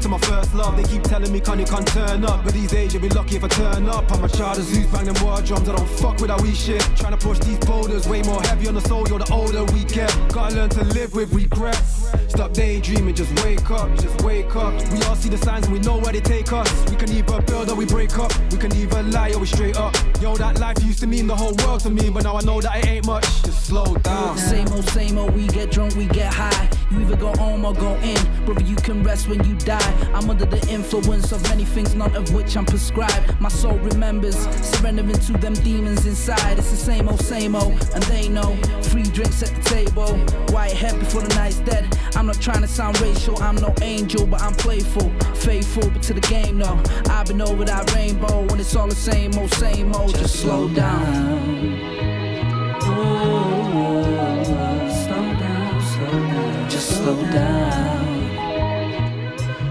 To 0.01 0.09
my 0.09 0.17
first 0.19 0.53
love. 0.55 0.75
They 0.77 0.83
keep 0.83 1.03
telling 1.03 1.31
me, 1.31 1.39
can 1.39 1.59
you 1.59 1.65
can't 1.65 1.87
turn 1.87 2.25
up? 2.25 2.43
But 2.43 2.53
these 2.53 2.71
days 2.71 2.93
you'll 2.93 3.03
be 3.03 3.09
lucky 3.09 3.35
if 3.35 3.43
I 3.43 3.47
turn 3.47 3.87
up. 3.87 4.11
I'm 4.11 4.23
a 4.23 4.29
child 4.29 4.57
of 4.57 4.63
Zeus, 4.63 4.87
bang 4.87 5.05
them 5.05 5.23
war 5.23 5.41
drums. 5.41 5.69
I 5.69 5.75
don't 5.75 5.89
fuck 5.89 6.19
with 6.19 6.29
that 6.29 6.41
we 6.41 6.53
shit. 6.53 6.81
Trying 6.95 7.17
to 7.17 7.17
push 7.17 7.39
these 7.39 7.59
boulders, 7.59 8.07
way 8.07 8.21
more 8.23 8.41
heavy 8.41 8.67
on 8.67 8.73
the 8.73 8.81
soul, 8.81 9.07
yo. 9.07 9.17
The 9.17 9.31
older 9.31 9.63
we 9.73 9.83
get, 9.85 10.11
gotta 10.33 10.55
learn 10.55 10.69
to 10.71 10.83
live 10.85 11.13
with 11.13 11.33
regrets. 11.33 12.11
Stop 12.29 12.53
daydreaming, 12.53 13.15
just 13.15 13.31
wake 13.43 13.69
up, 13.69 13.89
just 13.99 14.21
wake 14.21 14.55
up. 14.55 14.73
We 14.91 15.01
all 15.03 15.15
see 15.15 15.29
the 15.29 15.37
signs 15.37 15.65
and 15.65 15.73
we 15.73 15.79
know 15.79 15.97
where 15.97 16.13
they 16.13 16.21
take 16.21 16.51
us. 16.51 16.69
We 16.89 16.95
can 16.95 17.11
either 17.11 17.41
build 17.41 17.69
or 17.69 17.75
we 17.75 17.85
break 17.85 18.17
up. 18.17 18.31
We 18.51 18.57
can 18.57 18.75
either 18.75 19.03
lie 19.03 19.31
or 19.31 19.39
we 19.39 19.47
straight 19.47 19.77
up. 19.77 19.95
Yo, 20.21 20.35
that 20.37 20.59
life 20.59 20.81
used 20.83 20.99
to 20.99 21.07
mean 21.07 21.27
the 21.27 21.35
whole 21.35 21.53
world 21.63 21.81
to 21.81 21.89
me, 21.89 22.09
but 22.09 22.23
now 22.23 22.37
I 22.37 22.41
know 22.41 22.59
that 22.61 22.77
it 22.77 22.87
ain't 22.87 23.05
much. 23.05 23.25
Just 23.43 23.67
slow 23.67 23.95
down. 23.95 24.37
Same 24.37 24.67
old, 24.69 24.87
same 24.89 25.17
old, 25.17 25.35
we 25.35 25.47
get 25.47 25.71
drunk, 25.71 25.95
we 25.95 26.05
get 26.07 26.33
high. 26.33 26.69
You 26.91 27.01
either 27.01 27.15
go 27.15 27.33
home 27.37 27.63
or 27.63 27.73
go 27.73 27.95
in. 27.95 28.45
Brother, 28.45 28.63
you 28.63 28.75
can 28.75 29.01
rest 29.01 29.29
when 29.29 29.41
you 29.45 29.55
die. 29.55 30.11
I'm 30.13 30.29
under 30.29 30.45
the 30.45 30.59
influence 30.69 31.31
of 31.31 31.41
many 31.43 31.63
things, 31.63 31.95
none 31.95 32.13
of 32.15 32.33
which 32.33 32.57
I'm 32.57 32.65
prescribed. 32.65 33.39
My 33.39 33.47
soul 33.49 33.77
remembers, 33.79 34.35
surrendering 34.61 35.17
to 35.19 35.33
them 35.33 35.53
demons 35.53 36.05
inside. 36.05 36.59
It's 36.59 36.69
the 36.69 36.75
same 36.75 37.07
old, 37.07 37.21
same 37.21 37.55
old, 37.55 37.73
and 37.93 38.03
they 38.03 38.27
know. 38.27 38.55
Free 38.83 39.03
drinks 39.03 39.41
at 39.41 39.55
the 39.55 39.61
table, 39.69 40.17
white 40.53 40.73
head 40.73 40.99
before 40.99 41.21
the 41.21 41.33
night's 41.35 41.59
dead. 41.59 41.97
I'm 42.15 42.25
not 42.25 42.41
trying 42.41 42.61
to 42.61 42.67
sound 42.67 42.99
racial, 42.99 43.41
I'm 43.41 43.55
no 43.55 43.73
angel, 43.81 44.27
but 44.27 44.41
I'm 44.41 44.53
playful. 44.53 45.09
Faithful, 45.35 45.89
but 45.89 46.03
to 46.03 46.13
the 46.13 46.21
game, 46.21 46.57
no. 46.57 46.83
I've 47.09 47.27
been 47.27 47.41
over 47.41 47.63
that 47.63 47.93
rainbow, 47.95 48.41
and 48.41 48.59
it's 48.59 48.75
all 48.75 48.87
the 48.87 48.95
same 48.95 49.33
old, 49.37 49.53
same 49.53 49.95
old. 49.95 50.15
Just 50.17 50.41
slow 50.41 50.67
down. 50.67 51.80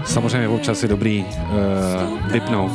Samozřejmě 0.05 0.47
občas 0.47 0.83
je 0.83 0.89
dobrý 0.89 1.25
uh, 1.25 2.31
vypnout, 2.31 2.71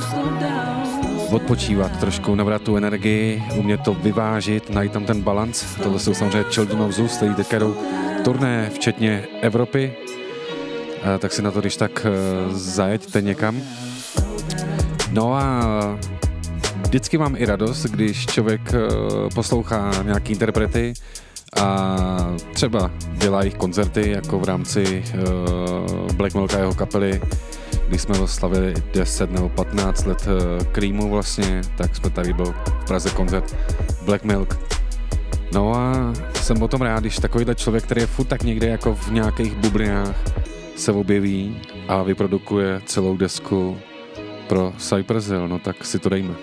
odpočívat 1.30 2.00
trošku, 2.00 2.34
nabrat 2.34 2.62
tu 2.62 2.76
energii, 2.76 3.42
umět 3.56 3.80
to 3.80 3.94
vyvážit, 3.94 4.70
najít 4.70 4.92
tam 4.92 5.04
ten 5.04 5.22
balans. 5.22 5.64
Tohle 5.82 5.98
jsou 5.98 6.14
samozřejmě 6.14 6.44
Children 6.50 6.82
of 6.82 6.92
Zeus, 6.92 7.16
který 7.16 7.34
teďka 7.34 7.58
jdou 7.58 7.76
turné, 8.24 8.70
včetně 8.74 9.24
Evropy. 9.40 9.94
Uh, 9.96 11.18
tak 11.18 11.32
si 11.32 11.42
na 11.42 11.50
to 11.50 11.60
když 11.60 11.76
tak 11.76 12.06
uh, 12.06 12.54
zajeďte 12.54 13.22
někam. 13.22 13.62
No 15.10 15.34
a 15.34 15.62
vždycky 16.82 17.18
mám 17.18 17.36
i 17.36 17.46
radost, 17.46 17.82
když 17.82 18.26
člověk 18.26 18.60
uh, 18.72 19.28
poslouchá 19.34 19.90
nějaký 20.04 20.32
interprety 20.32 20.94
a 21.60 22.36
třeba 22.52 22.90
dělá 23.12 23.42
jich 23.44 23.54
koncerty, 23.54 24.10
jako 24.10 24.38
v 24.38 24.44
rámci 24.44 25.04
uh, 25.14 26.12
Black 26.12 26.34
Milka 26.34 26.58
jeho 26.58 26.74
kapely, 26.74 27.20
když 27.88 28.02
jsme 28.02 28.18
oslavili 28.18 28.74
10 28.94 29.30
nebo 29.30 29.48
15 29.48 30.06
let 30.06 30.26
uh, 30.26 30.64
Creamu 30.64 31.10
vlastně, 31.10 31.60
tak 31.76 31.96
jsme 31.96 32.10
tady 32.10 32.32
byl 32.32 32.54
v 32.80 32.86
Praze 32.86 33.10
koncert 33.10 33.56
Black 34.04 34.24
Milk. 34.24 34.58
No 35.52 35.74
a 35.74 36.12
jsem 36.34 36.62
o 36.62 36.68
tom 36.68 36.82
rád, 36.82 37.00
když 37.00 37.16
takovýhle 37.16 37.54
člověk, 37.54 37.84
který 37.84 38.00
je 38.00 38.06
furt 38.06 38.26
tak 38.26 38.42
někde 38.42 38.66
jako 38.66 38.94
v 38.94 39.10
nějakých 39.10 39.54
bublinách, 39.54 40.16
se 40.76 40.92
objeví 40.92 41.62
a 41.88 42.02
vyprodukuje 42.02 42.82
celou 42.86 43.16
desku 43.16 43.78
pro 44.48 44.72
Cypress 44.78 45.28
Hill, 45.28 45.48
no 45.48 45.58
tak 45.58 45.84
si 45.84 45.98
to 45.98 46.08
dejme. 46.08 46.34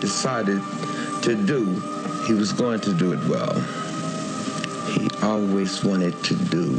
decided 0.00 0.62
to 1.22 1.34
do, 1.34 1.95
he 2.26 2.34
was 2.34 2.52
going 2.52 2.80
to 2.80 2.92
do 2.92 3.12
it 3.12 3.24
well. 3.28 3.54
He 4.90 5.08
always 5.22 5.84
wanted 5.84 6.24
to 6.24 6.34
do 6.34 6.74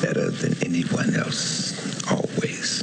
better 0.00 0.30
than 0.30 0.56
anyone 0.64 1.14
else. 1.14 1.76
Always. 2.10 2.80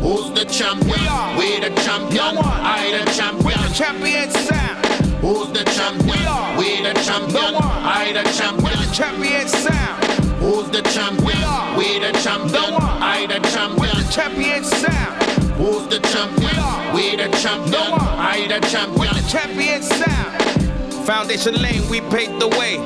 Who's 0.00 0.32
the 0.32 0.46
champion? 0.50 1.36
We, 1.38 1.60
the 1.60 1.72
champion. 1.80 2.38
I 2.38 3.04
the 3.04 3.12
champion. 3.12 3.60
the 3.62 3.72
champion 3.72 4.30
sound. 4.32 4.84
Who's 5.20 5.52
the 5.52 5.62
champion? 5.62 6.56
We, 6.58 6.82
the 6.82 6.94
champion. 7.04 7.54
I 7.54 8.12
the 8.12 8.28
champion. 8.32 8.72
the 8.72 8.92
champion 8.92 9.48
sound. 9.48 10.23
Who's 10.44 10.68
the 10.68 10.82
champion? 10.82 11.40
We, 11.78 12.00
the 12.00 12.12
champion. 12.20 12.74
I 12.76 13.24
the 13.26 13.40
champion. 13.48 13.96
the 13.96 14.06
champion 14.12 14.62
sound. 14.62 15.22
Who's 15.56 15.88
the 15.88 16.00
champion? 16.00 16.94
We, 16.94 17.16
the 17.16 17.34
champion. 17.38 17.92
I 18.20 18.46
the 18.46 18.60
champion. 18.68 19.14
the 19.14 19.26
champion 19.26 19.82
sound. 19.82 21.06
Foundation 21.06 21.54
lane, 21.62 21.88
we 21.88 22.02
paved 22.02 22.42
the 22.42 22.48
way. 22.48 22.76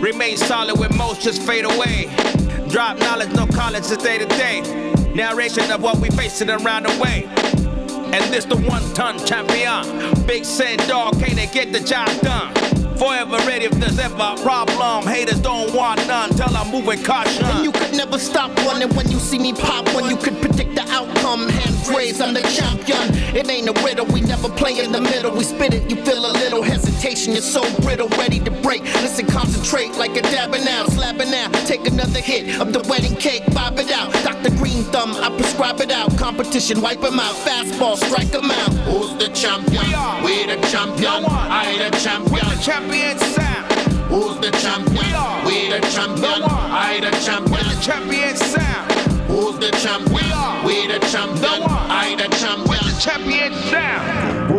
Remain 0.00 0.38
solid 0.38 0.78
when 0.78 0.96
most 0.96 1.20
just 1.20 1.42
fade 1.42 1.66
away. 1.66 2.08
Drop 2.70 2.96
knowledge, 2.96 3.34
no 3.34 3.46
college, 3.48 3.84
it's 3.90 4.02
day 4.02 4.16
to 4.16 4.24
day. 4.24 4.62
Narration 5.14 5.70
of 5.70 5.82
what 5.82 5.98
we 5.98 6.08
facing 6.08 6.48
around 6.48 6.86
the 6.86 6.98
way. 7.02 7.28
And 8.14 8.24
this 8.32 8.46
the 8.46 8.56
one 8.56 8.82
ton 8.94 9.18
champion. 9.26 10.24
Big 10.26 10.46
said 10.46 10.78
dog, 10.88 11.20
can't 11.20 11.36
they 11.36 11.48
get 11.48 11.70
the 11.70 11.80
job 11.80 12.08
done? 12.22 12.83
Forever 13.04 13.36
ready 13.46 13.66
if 13.66 13.72
there's 13.72 13.98
ever 13.98 14.14
a 14.16 14.36
problem. 14.42 15.06
Haters 15.06 15.38
don't 15.40 15.74
want 15.74 16.00
none. 16.06 16.30
Tell 16.30 16.56
I'm 16.56 16.70
moving 16.72 17.02
caution. 17.02 17.44
And 17.44 17.62
you 17.62 17.70
could 17.70 17.92
never 17.92 18.18
stop 18.18 18.56
running 18.64 18.88
when 18.96 19.10
you 19.10 19.18
see 19.18 19.38
me 19.38 19.52
pop 19.52 19.86
when 19.94 20.08
you 20.08 20.16
could 20.16 20.40
predict 20.40 20.74
the 20.74 20.86
outcome. 20.88 21.50
Hands 21.50 21.90
raised, 21.90 22.22
I'm 22.22 22.32
the 22.32 22.40
champion. 22.40 23.12
It 23.36 23.50
ain't 23.50 23.68
a 23.68 23.74
riddle, 23.84 24.06
we 24.06 24.22
never 24.22 24.48
play 24.48 24.82
in 24.82 24.90
the 24.90 25.02
middle. 25.02 25.32
We 25.32 25.44
spit 25.44 25.74
it, 25.74 25.90
you 25.90 25.96
feel 26.02 26.24
a 26.24 26.32
little 26.32 26.62
hesitation. 26.62 27.34
You're 27.34 27.42
so 27.42 27.62
brittle, 27.82 28.08
ready 28.16 28.40
to 28.40 28.50
break. 28.50 28.82
Listen, 29.04 29.26
concentrate 29.26 29.92
like 29.98 30.16
a 30.16 30.22
dabbing 30.22 30.66
out, 30.66 30.90
slapping 30.92 31.34
out. 31.34 31.52
Take 31.66 31.86
another 31.86 32.20
hit 32.20 32.58
of 32.58 32.72
the 32.72 32.80
wedding 32.88 33.16
cake, 33.16 33.44
bob 33.52 33.78
it 33.78 33.92
out. 33.92 34.14
Dr. 34.24 34.48
Green 34.56 34.82
Thumb, 34.84 35.12
I 35.16 35.28
prescribe 35.36 35.78
it 35.80 35.92
out. 35.92 36.16
Competition, 36.16 36.80
wipe 36.80 37.02
wipe 37.02 37.12
'em 37.12 37.20
out. 37.20 37.34
Fastball, 37.34 37.96
strike 37.96 38.28
strike 38.28 38.34
'em 38.34 38.50
out. 38.50 38.72
Who's 38.88 39.12
the 39.18 39.28
champion? 39.34 39.84
We 40.24 40.46
the 40.46 40.56
champion. 40.68 41.26
I 41.26 41.76
the 41.76 41.90
champion. 41.98 42.48
the 42.48 42.62
champion 42.62 42.93
sound. 43.18 43.72
Who's 44.08 44.38
the 44.38 44.50
champion? 44.62 45.44
We're 45.44 45.80
the 45.80 45.86
champion. 45.88 46.42
I 46.44 47.00
the 47.00 47.10
champion. 47.24 47.64
the 47.68 47.80
champion 47.82 48.36
sound. 48.36 48.92
Who's 49.28 49.58
the 49.58 49.70
champion? 49.82 50.64
We 50.64 50.86
the 50.86 51.00
champion. 51.10 51.62
I 51.90 52.14
the 52.16 52.28
champion. 52.36 52.84
the 52.84 53.00
champion 53.00 53.52
sound. 53.52 53.54
The 53.54 53.54
champion? 53.54 53.54
We 53.54 53.54
the 53.54 53.70
champion. 53.70 54.53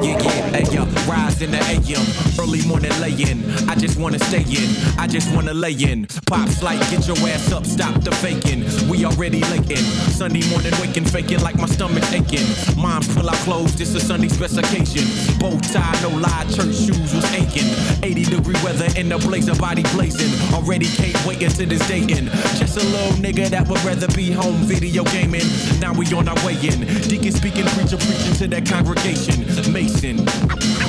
Yeah, 0.00 0.18
yeah, 0.22 0.50
hey, 0.52 0.64
yo, 0.70 0.84
rise 1.08 1.40
in 1.40 1.50
the 1.50 1.58
AM, 1.58 2.04
early 2.38 2.60
morning 2.66 2.92
lay-in. 3.00 3.42
I 3.68 3.74
just 3.74 3.98
wanna 3.98 4.18
stay 4.18 4.42
in, 4.42 4.68
I 4.98 5.06
just 5.06 5.34
wanna 5.34 5.54
lay 5.54 5.72
in. 5.72 6.06
Pops 6.26 6.62
like, 6.62 6.78
get 6.90 7.06
your 7.08 7.16
ass 7.28 7.50
up, 7.50 7.64
stop 7.64 7.94
the 8.02 8.12
faking. 8.12 8.64
We 8.88 9.06
already 9.06 9.40
laking. 9.48 9.84
Sunday 10.12 10.46
morning 10.50 10.72
waking, 10.80 11.06
faking 11.06 11.40
like 11.40 11.56
my 11.56 11.66
stomach 11.66 12.04
aching. 12.12 12.46
Moms 12.76 13.08
pull 13.14 13.28
out 13.28 13.36
clothes, 13.46 13.74
this 13.76 13.94
a 13.94 14.00
Sunday 14.00 14.28
specification. 14.28 15.08
Bow 15.38 15.58
tie, 15.72 15.98
no 16.02 16.10
lie, 16.10 16.44
church 16.52 16.76
shoes 16.76 17.14
was 17.14 17.24
aching. 17.32 17.68
80 18.04 18.24
degree 18.24 18.60
weather 18.62 18.88
in 18.96 19.08
the 19.08 19.18
blazer, 19.18 19.54
body 19.56 19.84
blazing. 19.94 20.30
Already 20.52 20.86
can't 20.86 21.16
wait 21.26 21.42
until 21.42 21.66
this 21.66 21.86
dating. 21.88 22.26
Just 22.60 22.76
a 22.76 22.84
little 22.84 23.16
nigga 23.18 23.48
that 23.48 23.66
would 23.68 23.82
rather 23.84 24.08
be 24.08 24.30
home 24.30 24.56
video 24.68 25.02
gaming. 25.04 25.48
Now 25.80 25.94
we 25.94 26.04
on 26.12 26.28
our 26.28 26.46
way 26.46 26.54
in. 26.60 26.84
Deacon 27.08 27.37
speaking, 27.38 27.64
preacher 27.66 27.96
preaching 27.96 28.34
to 28.34 28.48
that 28.48 28.66
congregation. 28.66 29.46
Mason. 29.72 30.24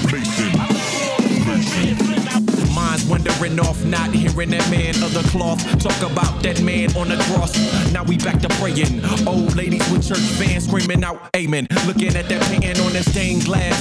Mason 0.10 0.50
Minds 2.74 3.06
wandering 3.06 3.60
off, 3.60 3.84
not 3.86 4.10
hearing 4.12 4.50
that 4.50 4.68
man 4.72 4.95
of 5.04 5.14
the 5.14 5.22
cloth 5.30 5.62
talk 5.80 6.12
about 6.12 6.41
that 6.41 6.62
man 6.62 6.95
on 6.95 7.10
the 7.10 7.18
cross. 7.30 7.54
Now 7.91 8.04
we 8.04 8.18
back 8.18 8.41
to 8.41 8.50
praying. 8.58 9.04
Old 9.28 9.56
ladies 9.56 9.88
with 9.91 10.08
church 10.08 10.26
fans 10.39 10.66
screaming 10.66 11.04
out, 11.04 11.30
Amen. 11.36 11.68
Looking 11.86 12.16
at 12.16 12.28
that 12.30 12.41
painting 12.43 12.80
on 12.84 12.93
that 12.93 13.06
stained 13.06 13.45
glass. 13.45 13.78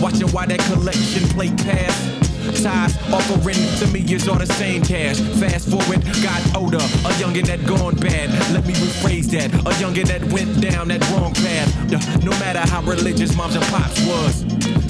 Watching 0.00 0.28
why 0.28 0.46
that 0.46 0.60
collection 0.60 1.28
plate 1.30 1.56
pass. 1.58 2.25
Ties 2.62 2.96
offering 3.12 3.56
to 3.78 3.86
me 3.88 4.00
is 4.12 4.28
all 4.28 4.38
the 4.38 4.46
same 4.46 4.82
cash. 4.82 5.18
Fast 5.40 5.68
forward, 5.68 6.04
got 6.22 6.56
older, 6.56 6.78
a 6.78 7.12
youngin' 7.20 7.46
that 7.46 7.64
gone 7.66 7.94
bad. 7.96 8.30
Let 8.52 8.66
me 8.66 8.74
rephrase 8.74 9.26
that, 9.32 9.52
a 9.54 9.72
youngin' 9.80 10.06
that 10.08 10.24
went 10.32 10.60
down 10.60 10.88
that 10.88 11.02
wrong 11.10 11.34
path. 11.34 12.24
No 12.24 12.30
matter 12.32 12.60
how 12.60 12.82
religious 12.82 13.34
moms 13.36 13.56
and 13.56 13.64
pops 13.66 14.00
was, 14.06 14.44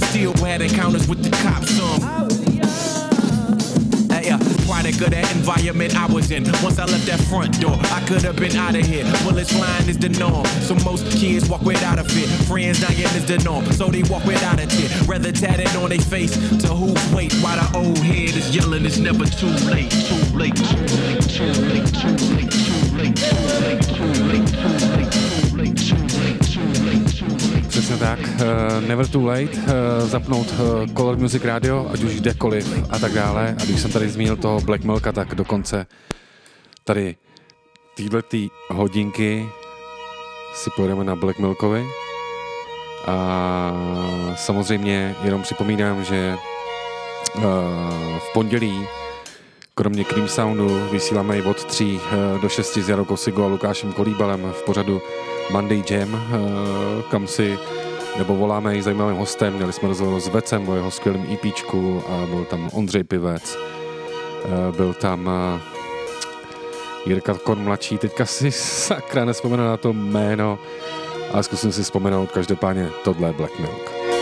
still 0.09 0.35
had 0.45 0.63
encounters 0.63 1.09
with 1.09 1.23
the 1.23 1.31
cops. 1.31 1.71
Some. 1.77 2.46
Uh, 4.29 4.39
product 4.67 5.01
of 5.03 5.11
that 5.11 5.31
environment 5.37 5.95
I 5.95 6.07
was 6.07 6.33
in. 6.33 6.43
Once 6.61 6.81
I 6.81 6.85
left 6.85 7.07
that 7.07 7.21
front 7.31 7.61
door, 7.61 7.77
I 7.95 8.05
could 8.09 8.23
have 8.23 8.35
been 8.35 8.57
out 8.57 8.75
of 8.75 8.85
here. 8.85 9.05
Bullets 9.23 9.53
flying 9.53 9.89
is 9.89 9.99
the 9.99 10.09
norm, 10.09 10.45
so 10.67 10.75
most 10.85 11.07
kids 11.17 11.49
walk 11.49 11.63
without 11.63 12.01
a 12.01 12.05
fit. 12.05 12.29
Friends 12.49 12.81
dying 12.81 12.99
is 12.99 13.25
the 13.25 13.39
norm, 13.45 13.65
so 13.73 13.89
they 13.89 14.03
walk 14.11 14.25
without 14.25 14.59
a 14.59 14.67
tear. 14.67 14.89
Rather 15.07 15.31
tatted 15.31 15.69
on 15.77 15.91
their 15.91 16.01
face 16.01 16.35
to 16.63 16.69
whose 16.75 17.15
weight, 17.15 17.33
while 17.35 17.57
the 17.57 17.79
old 17.79 17.99
head 17.99 18.35
is 18.35 18.55
yelling, 18.55 18.85
it's 18.85 18.99
never 18.99 19.27
too 19.27 19.47
late, 19.71 19.93
too 19.93 20.37
late, 20.37 20.57
too 20.57 20.83
late, 20.83 21.23
too 21.31 21.47
late, 21.71 21.87
too 21.95 22.11
late, 22.11 22.19
too 22.19 22.35
late, 22.35 22.66
Přesně 27.87 28.07
tak, 28.07 28.19
uh, 28.19 28.89
Never 28.89 29.09
Too 29.09 29.27
Late, 29.27 29.43
uh, 29.43 30.09
zapnout 30.09 30.47
uh, 30.53 30.95
Color 30.97 31.17
Music 31.17 31.45
Radio, 31.45 31.91
ať 31.93 32.03
už 32.03 32.15
kdekoliv 32.15 32.85
a 32.91 32.99
tak 32.99 33.13
dále. 33.13 33.57
A 33.61 33.65
když 33.65 33.81
jsem 33.81 33.93
tady 33.93 34.09
zmínil 34.09 34.37
toho 34.37 34.61
Black 34.61 34.85
Milka, 34.85 35.13
tak 35.13 35.35
dokonce 35.35 35.87
tady 36.85 37.17
týhle 37.97 38.23
tý 38.23 38.49
hodinky 38.71 39.49
si 40.55 40.71
pojedeme 40.77 41.05
na 41.05 41.17
Black 41.17 41.39
Milkovi. 41.39 41.87
A 43.07 43.73
samozřejmě 44.35 45.15
jenom 45.25 45.43
připomínám, 45.43 46.05
že 46.05 46.37
v 48.19 48.33
pondělí 48.33 48.87
kromě 49.79 50.05
Cream 50.05 50.29
Soundu 50.29 50.89
vysíláme 50.93 51.39
i 51.39 51.43
od 51.43 51.65
3 51.65 52.01
do 52.43 52.49
6 52.49 52.79
s 52.79 52.89
Jarou 52.89 53.05
Kosigo 53.05 53.45
a 53.45 53.47
Lukášem 53.47 53.93
Kolíbalem 53.93 54.53
v 54.53 54.63
pořadu 54.63 55.03
Monday 55.51 55.85
Jam, 55.91 56.15
eh, 56.15 57.03
kam 57.11 57.27
si 57.27 57.59
nebo 58.19 58.37
voláme 58.37 58.77
i 58.77 58.83
zajímavým 58.83 59.17
hostem. 59.17 59.55
Měli 59.55 59.73
jsme 59.73 59.89
rozhovor 59.89 60.21
s 60.21 60.29
Vecem 60.29 60.69
o 60.69 60.75
jeho 60.75 60.91
skvělém 60.91 61.27
EPčku 61.33 62.03
a 62.09 62.27
byl 62.27 62.45
tam 62.45 62.71
Ondřej 62.73 63.05
Pivec, 63.05 63.57
eh, 63.57 64.73
byl 64.77 64.95
tam 64.95 65.31
eh, 65.31 65.61
Jirka 67.07 67.35
Kon 67.35 67.59
mladší, 67.59 67.99
teďka 67.99 68.27
si 68.27 68.53
sakra 68.53 69.25
nespomenu 69.25 69.65
na 69.65 69.77
to 69.77 69.93
jméno, 69.93 70.59
ale 71.33 71.43
zkusím 71.43 71.73
si 71.73 71.83
vzpomenout, 71.83 72.33
každopádně 72.33 72.89
tohle 73.05 73.33
Black 73.33 73.59
Milk. 73.59 74.16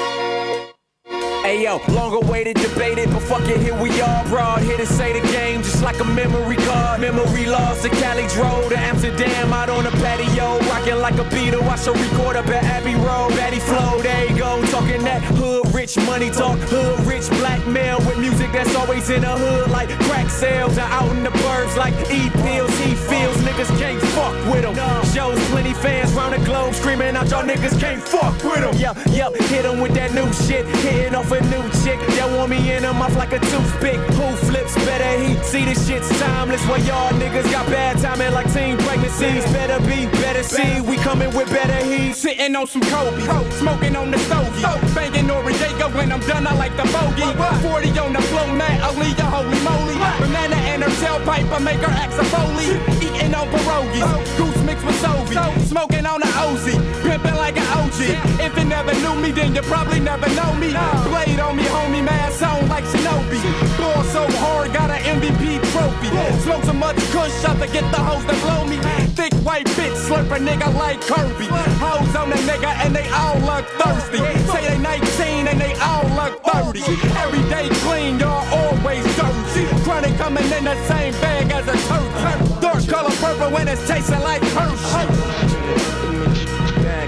Hey 1.54 1.62
yo, 1.62 1.80
long 1.94 2.12
awaited, 2.12 2.56
debated, 2.56 3.08
but 3.10 3.22
fuck 3.22 3.48
it, 3.48 3.60
here 3.60 3.80
we 3.80 3.88
are. 4.00 4.24
Broad 4.24 4.60
here 4.62 4.76
to 4.76 4.84
say 4.84 5.12
the 5.12 5.24
game, 5.28 5.62
just 5.62 5.84
like 5.84 6.00
a 6.00 6.04
memory 6.04 6.56
card. 6.56 7.00
Memory 7.00 7.46
lost 7.46 7.82
to 7.82 7.90
Cali 7.90 8.26
Road 8.36 8.70
to 8.70 8.76
Amsterdam, 8.76 9.52
out 9.52 9.70
on 9.70 9.84
the 9.84 9.92
patio, 10.02 10.58
rocking 10.68 10.96
like 10.96 11.14
a 11.14 11.24
Beatle. 11.30 11.62
I 11.62 11.76
should 11.76 11.96
record 11.96 12.34
up 12.34 12.48
at 12.48 12.64
Abbey 12.64 12.96
Road, 12.96 13.28
Betty 13.36 13.60
Flow, 13.60 14.02
there 14.02 14.28
you 14.28 14.36
go, 14.36 14.66
talking 14.66 15.04
that 15.04 15.22
hood 15.22 15.72
rich 15.84 16.06
money 16.06 16.30
talk, 16.30 16.58
hood 16.72 16.98
rich 17.04 17.28
blackmail 17.40 17.98
with 18.06 18.18
music 18.18 18.50
that's 18.52 18.74
always 18.74 19.10
in 19.10 19.20
the 19.20 19.28
hood, 19.28 19.70
like 19.70 19.90
crack 20.08 20.30
sales, 20.30 20.78
Are 20.78 20.88
out 20.88 21.10
in 21.14 21.22
the 21.22 21.28
burbs 21.44 21.76
like 21.76 21.92
E 22.10 22.30
pills, 22.40 22.72
he 22.78 22.94
feels 22.94 23.36
niggas 23.44 23.68
can't 23.78 24.00
fuck 24.16 24.32
with 24.50 24.62
them. 24.62 24.74
Shows 25.12 25.38
plenty 25.50 25.74
fans 25.74 26.10
round 26.14 26.32
the 26.32 26.42
globe 26.46 26.72
screaming 26.74 27.14
out, 27.16 27.28
y'all 27.28 27.44
niggas 27.44 27.78
can't 27.78 28.00
fuck 28.02 28.32
with 28.42 28.62
them. 28.64 28.74
Yep, 28.76 28.96
yep, 29.10 29.36
hit 29.52 29.64
them 29.64 29.78
with 29.78 29.92
that 29.92 30.14
new 30.14 30.24
shit, 30.32 30.64
hitting 30.80 31.14
off 31.14 31.30
a 31.30 31.40
new 31.52 31.64
chick 31.84 32.00
that 32.16 32.32
want 32.34 32.48
me 32.48 32.72
in 32.72 32.82
her 32.82 32.94
mouth 32.94 33.14
like 33.16 33.32
a 33.32 33.40
toothpick. 33.40 34.00
Who 34.16 34.26
flips 34.48 34.74
better? 34.86 35.12
He 35.20 35.36
see 35.44 35.66
this 35.66 35.86
shit's 35.86 36.08
timeless. 36.18 36.64
While 36.66 36.80
y'all 36.80 37.12
niggas 37.20 37.50
got 37.52 37.66
bad 37.66 37.98
timing 37.98 38.32
like 38.32 38.50
teen 38.54 38.78
pregnancies. 38.78 39.44
Better 39.52 39.78
be, 39.84 40.06
better 40.22 40.42
see. 40.42 40.80
We 40.80 40.96
coming 40.96 41.34
with 41.36 41.50
better 41.50 41.84
heat. 41.84 42.14
Sitting 42.14 42.56
on 42.56 42.66
some 42.66 42.82
Kobe, 42.82 43.20
smoking 43.60 43.96
on 43.96 44.10
the 44.10 44.18
stogie, 44.18 44.62
banging 44.94 45.26
Noriega 45.28 45.73
when 45.94 46.12
I'm 46.12 46.20
done. 46.20 46.46
I 46.46 46.54
like 46.54 46.76
the 46.76 46.84
bogey. 46.94 47.26
40 47.62 47.98
on 47.98 48.12
the 48.12 48.22
flow, 48.30 48.46
man, 48.54 48.80
Aaliyah, 48.80 49.28
holy 49.34 49.60
moly. 49.66 49.96
Banana 50.20 50.56
and 50.70 50.82
her 50.82 50.90
tailpipe, 51.00 51.50
I 51.50 51.58
make 51.58 51.80
her 51.80 51.92
act 51.92 52.14
a 52.14 52.24
foley. 52.24 52.78
Eating 53.02 53.34
on 53.34 53.48
pierogies, 53.48 54.36
goose 54.38 54.62
mixed 54.64 54.84
with 54.84 55.00
Sovi. 55.02 55.36
Smoking 55.66 56.06
on 56.06 56.20
the 56.20 56.30
OZ, 56.44 56.66
pimping 57.02 57.36
like 57.36 57.56
an 57.56 57.63
If 58.06 58.56
you 58.58 58.64
never 58.64 58.92
knew 59.00 59.14
me, 59.16 59.30
then 59.32 59.54
you 59.54 59.62
probably 59.62 59.98
never 59.98 60.28
know 60.34 60.52
me. 60.54 60.68
Blade 61.08 61.40
on 61.40 61.56
me, 61.56 61.64
homie, 61.64 62.04
mask 62.04 62.42
on 62.42 62.68
like 62.68 62.84
Shinobi. 62.84 63.40
Ball 63.78 64.04
so 64.12 64.26
hard, 64.44 64.72
got 64.72 64.90
an 64.90 65.00
MVP 65.20 65.62
trophy. 65.72 66.10
Smoke 66.42 66.64
so 66.64 66.74
much 66.74 66.96
kush, 67.12 67.32
I 67.44 67.56
forget 67.56 67.84
the 67.90 67.98
hoes 67.98 68.24
that 68.26 68.36
blow 68.44 68.64
me. 68.68 68.76
Thick 69.16 69.32
white 69.46 69.66
bitch, 69.78 69.96
slurp 70.04 70.30
a 70.36 70.38
nigga 70.38 70.68
like 70.74 71.00
Kirby. 71.00 71.46
Hoes 71.80 72.14
on 72.14 72.32
a 72.32 72.36
nigga 72.44 72.76
and 72.84 72.94
they 72.94 73.08
all 73.08 73.40
look 73.40 73.64
thirsty. 73.80 74.18
Say 74.52 74.68
they 74.68 74.78
19 74.78 75.48
and 75.48 75.60
they 75.60 75.74
all 75.80 76.04
look 76.12 76.42
30. 76.44 76.80
Every 77.24 77.42
day 77.48 77.68
clean, 77.86 78.18
y'all 78.18 78.44
always 78.52 79.04
dirty. 79.16 79.64
Chronic 79.84 80.14
coming 80.18 80.44
in 80.52 80.64
the 80.64 80.76
same 80.88 81.14
bag 81.24 81.50
as 81.52 81.66
a 81.68 81.76
turkey. 81.88 82.60
Dark 82.60 82.86
color 82.86 83.16
purple 83.16 83.50
when 83.50 83.66
it's 83.68 83.86
tasting 83.88 84.20
like 84.20 84.42
Hershey. 84.52 85.54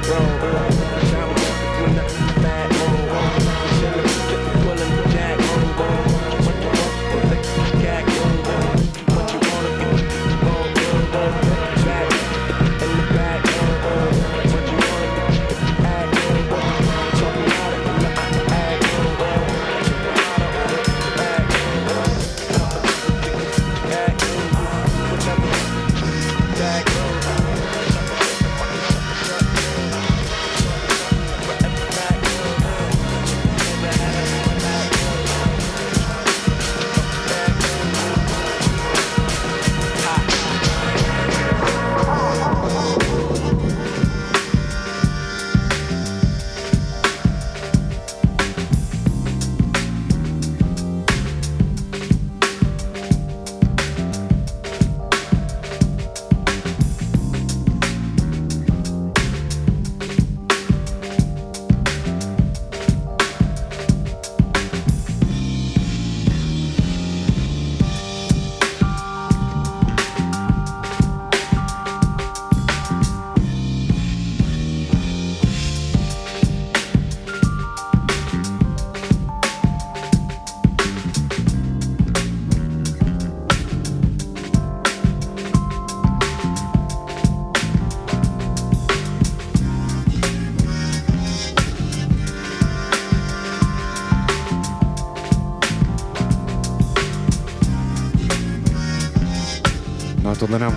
Nám 0.09 0.86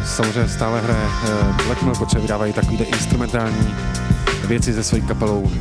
samozřejmě 0.06 0.50
stále 0.50 0.82
hraje 0.82 1.06
eh, 1.24 1.64
Black 1.66 1.82
Milk, 1.82 1.98
protože 1.98 2.20
vydávají 2.20 2.54
takovýhle 2.54 2.86
instrumentální 2.86 3.76
věci 4.48 4.74
se 4.74 4.84
svojí 4.84 5.04
kapelou 5.04 5.52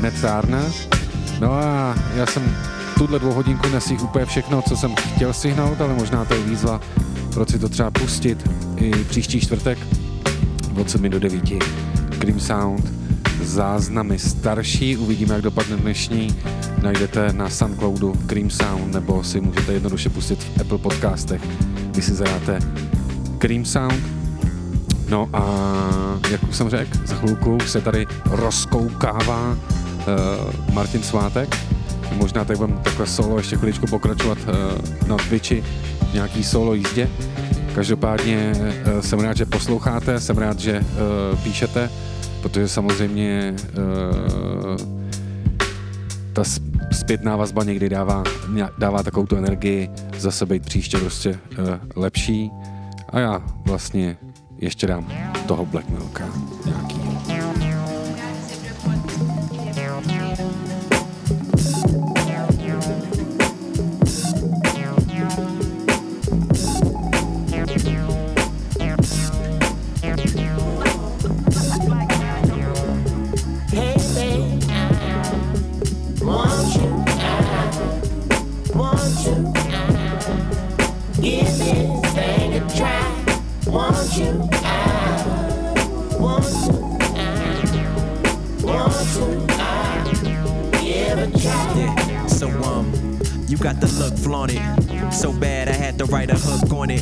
Netárna. 0.00 0.62
No 1.40 1.52
a 1.52 1.94
já 2.14 2.26
jsem 2.26 2.56
tuhle 2.98 3.18
dvou 3.18 3.32
hodinku 3.32 3.68
nestihl 3.68 4.04
úplně 4.04 4.26
všechno, 4.26 4.62
co 4.62 4.76
jsem 4.76 4.94
chtěl 4.94 5.32
stihnout, 5.32 5.80
ale 5.80 5.94
možná 5.94 6.24
to 6.24 6.34
je 6.34 6.42
výzva, 6.42 6.80
proč 7.34 7.50
si 7.50 7.58
to 7.58 7.68
třeba 7.68 7.90
pustit 7.90 8.50
i 8.76 8.90
příští 9.04 9.40
čtvrtek 9.40 9.78
od 10.80 10.90
7 10.90 11.10
do 11.10 11.20
9. 11.20 11.44
Cream 12.18 12.40
Sound, 12.40 12.92
záznamy 13.42 14.18
starší, 14.18 14.96
uvidíme, 14.96 15.34
jak 15.34 15.42
dopadne 15.42 15.76
dnešní. 15.76 16.36
Najdete 16.82 17.32
na 17.32 17.50
Soundcloudu 17.50 18.14
Cream 18.26 18.50
Sound, 18.50 18.94
nebo 18.94 19.24
si 19.24 19.40
můžete 19.40 19.72
jednoduše 19.72 20.08
pustit 20.08 20.44
v 20.44 20.60
Apple 20.60 20.78
podcastech, 20.78 21.42
když 21.90 22.04
si 22.04 22.14
zadáte 22.14 22.58
Cream 23.46 23.64
Sound. 23.64 24.02
No 25.08 25.28
a 25.32 25.44
jak 26.30 26.42
už 26.42 26.56
jsem 26.56 26.70
řekl, 26.70 26.98
za 27.04 27.14
chvilku 27.14 27.58
se 27.66 27.80
tady 27.80 28.06
rozkoukává 28.30 29.50
uh, 29.50 30.74
Martin 30.74 31.02
Svátek. 31.02 31.56
Možná 32.12 32.44
tak 32.44 32.56
budeme 32.56 32.78
takhle 32.82 33.06
solo 33.06 33.38
ještě 33.38 33.56
chviličku 33.56 33.86
pokračovat 33.86 34.38
uh, 34.38 35.08
na 35.08 35.16
Twitchi 35.16 35.64
v 36.10 36.14
nějaký 36.14 36.44
solo 36.44 36.74
jízdě. 36.74 37.08
Každopádně 37.74 38.52
uh, 38.56 39.00
jsem 39.00 39.20
rád, 39.20 39.36
že 39.36 39.46
posloucháte, 39.46 40.20
jsem 40.20 40.38
rád, 40.38 40.58
že 40.58 40.80
uh, 40.80 41.38
píšete, 41.38 41.90
protože 42.42 42.68
samozřejmě 42.68 43.54
uh, 43.78 44.76
ta 46.32 46.42
zpětná 46.92 47.36
vazba 47.36 47.64
někdy 47.64 47.88
dává, 47.88 48.22
dává 48.78 49.02
takovou 49.02 49.26
tu 49.26 49.36
energii 49.36 49.90
zase 50.18 50.46
být 50.46 50.66
příště 50.66 50.98
prostě 50.98 51.30
uh, 51.30 51.68
lepší. 51.96 52.50
A 53.16 53.20
já 53.20 53.42
vlastně 53.64 54.16
ještě 54.58 54.86
dám 54.86 55.12
toho 55.46 55.66
Black 55.66 55.88
Milka 55.88 56.28
look 94.46 94.62
flaunted. 94.86 95.14
So 95.14 95.32
bad 95.32 95.68
I 95.68 95.72
had 95.72 95.98
to 95.98 96.04
write 96.06 96.30
a 96.30 96.36
hook 96.36 96.72
on 96.72 96.90
it. 96.90 97.00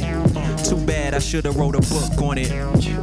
Too 0.64 0.76
bad 0.86 1.14
I 1.14 1.18
should've 1.18 1.56
wrote 1.56 1.74
a 1.74 1.80
book 1.80 2.22
on 2.22 2.38
it. 2.38 2.50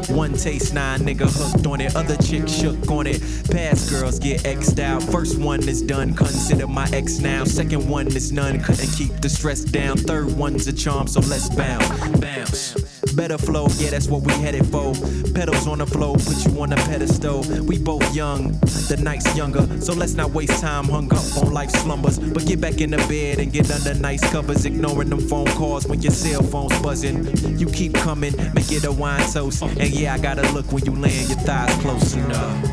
One 0.10 0.34
taste, 0.34 0.74
nine 0.74 1.02
nigga 1.02 1.30
hooked 1.30 1.66
on 1.68 1.82
it. 1.82 1.96
Other 1.96 2.18
chick 2.18 2.48
shook 2.48 2.90
on 2.90 3.08
it. 3.08 3.22
Past 3.52 3.90
girls 3.90 4.20
get 4.20 4.46
X'd 4.46 4.80
out. 4.80 5.04
First 5.04 5.38
one 5.38 5.68
is 5.68 5.82
done, 5.82 6.14
consider 6.14 6.68
my 6.68 6.88
ex 6.94 7.20
now. 7.20 7.44
Second 7.44 7.88
one 7.88 8.08
is 8.08 8.32
none, 8.32 8.62
couldn't 8.62 8.92
keep 8.94 9.12
the 9.22 9.30
stress 9.30 9.64
down. 9.64 9.98
Third 9.98 10.36
one's 10.36 10.68
a 10.68 10.74
charm, 10.74 11.08
so 11.08 11.20
let's 11.22 11.50
bounce. 11.50 12.20
Bounce. 12.20 12.91
Better 13.16 13.38
flow, 13.38 13.68
yeah, 13.78 13.90
that's 13.92 14.08
what 14.08 14.24
we 14.24 14.34
headed 14.34 14.66
for. 14.68 14.94
Pedals 15.34 15.68
on 15.68 15.80
the 15.80 15.86
floor, 15.86 16.16
put 16.16 16.46
you 16.46 16.62
on 16.62 16.72
a 16.74 16.76
pedestal. 16.78 17.42
We 17.64 17.78
both 17.78 18.16
young, 18.16 18.52
the 18.88 18.98
night's 19.02 19.36
younger, 19.36 19.68
so 19.82 19.94
let's 19.94 20.14
not 20.14 20.32
waste 20.32 20.62
time 20.62 20.86
hung 20.86 21.12
up 21.14 21.38
on 21.38 21.54
life's 21.54 21.80
slumbers. 21.82 22.18
But 22.20 22.46
get 22.46 22.62
back 22.62 22.82
in 22.82 22.92
the 22.92 22.98
bed 22.98 23.40
and 23.40 23.52
get 23.52 23.70
under 23.70 23.94
nice 24.00 24.28
covers, 24.32 24.66
ignoring 24.66 25.10
them 25.10 25.20
phone 25.20 25.48
calls 25.48 25.86
when 25.88 26.02
your 26.02 26.12
cell 26.12 26.42
phone's 26.42 26.80
buzzing. 26.82 27.26
You 27.60 27.68
keep 27.68 27.94
coming, 27.96 28.36
make 28.54 28.72
it 28.72 28.86
a 28.86 28.92
wine 28.92 29.30
toast. 29.32 29.62
And 29.62 29.90
yeah, 29.90 30.14
I 30.14 30.18
gotta 30.18 30.50
look 30.54 30.72
when 30.72 30.86
you 30.86 30.96
land 30.96 31.30
your 31.30 31.40
thighs 31.40 31.76
close 31.82 32.14
enough. 32.16 32.68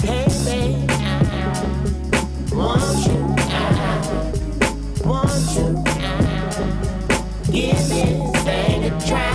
Hey, 0.00 0.26
babe, 0.44 0.90
want 2.52 3.06
you. 3.06 3.34
Want 5.04 5.56
you. 5.56 5.84
Give 7.52 7.88
this 7.88 8.42
thing 8.42 8.84
a 8.84 9.06
try. 9.06 9.33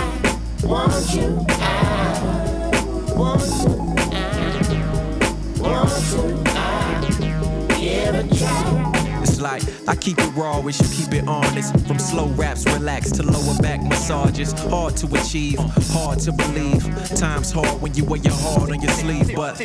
Want 0.70 1.14
you. 1.16 1.44
I 1.48 3.12
want 3.16 3.40
to. 3.40 3.70
I 5.58 5.66
want 5.66 5.90
to. 5.90 6.20
I 6.46 7.04
give 7.80 8.14
a 8.14 8.22
try. 8.36 9.20
It's 9.20 9.40
like 9.40 9.64
I 9.88 9.96
keep 9.96 10.20
it 10.20 10.30
raw, 10.36 10.60
wish 10.60 10.80
you 10.80 10.86
keep 10.88 11.12
it 11.12 11.26
honest. 11.26 11.76
From 11.88 11.98
slow 11.98 12.28
raps, 12.28 12.64
relax 12.66 13.10
to 13.12 13.24
lower 13.24 13.58
back 13.60 13.82
massages. 13.82 14.52
Hard 14.52 14.96
to 14.98 15.12
achieve, 15.16 15.58
hard 15.92 16.20
to 16.20 16.30
believe. 16.30 16.84
Times 17.16 17.50
hard 17.50 17.82
when 17.82 17.92
you 17.94 18.04
wear 18.04 18.20
your 18.20 18.34
heart 18.34 18.70
on 18.70 18.80
your 18.80 18.92
sleeve, 18.92 19.34
but 19.34 19.60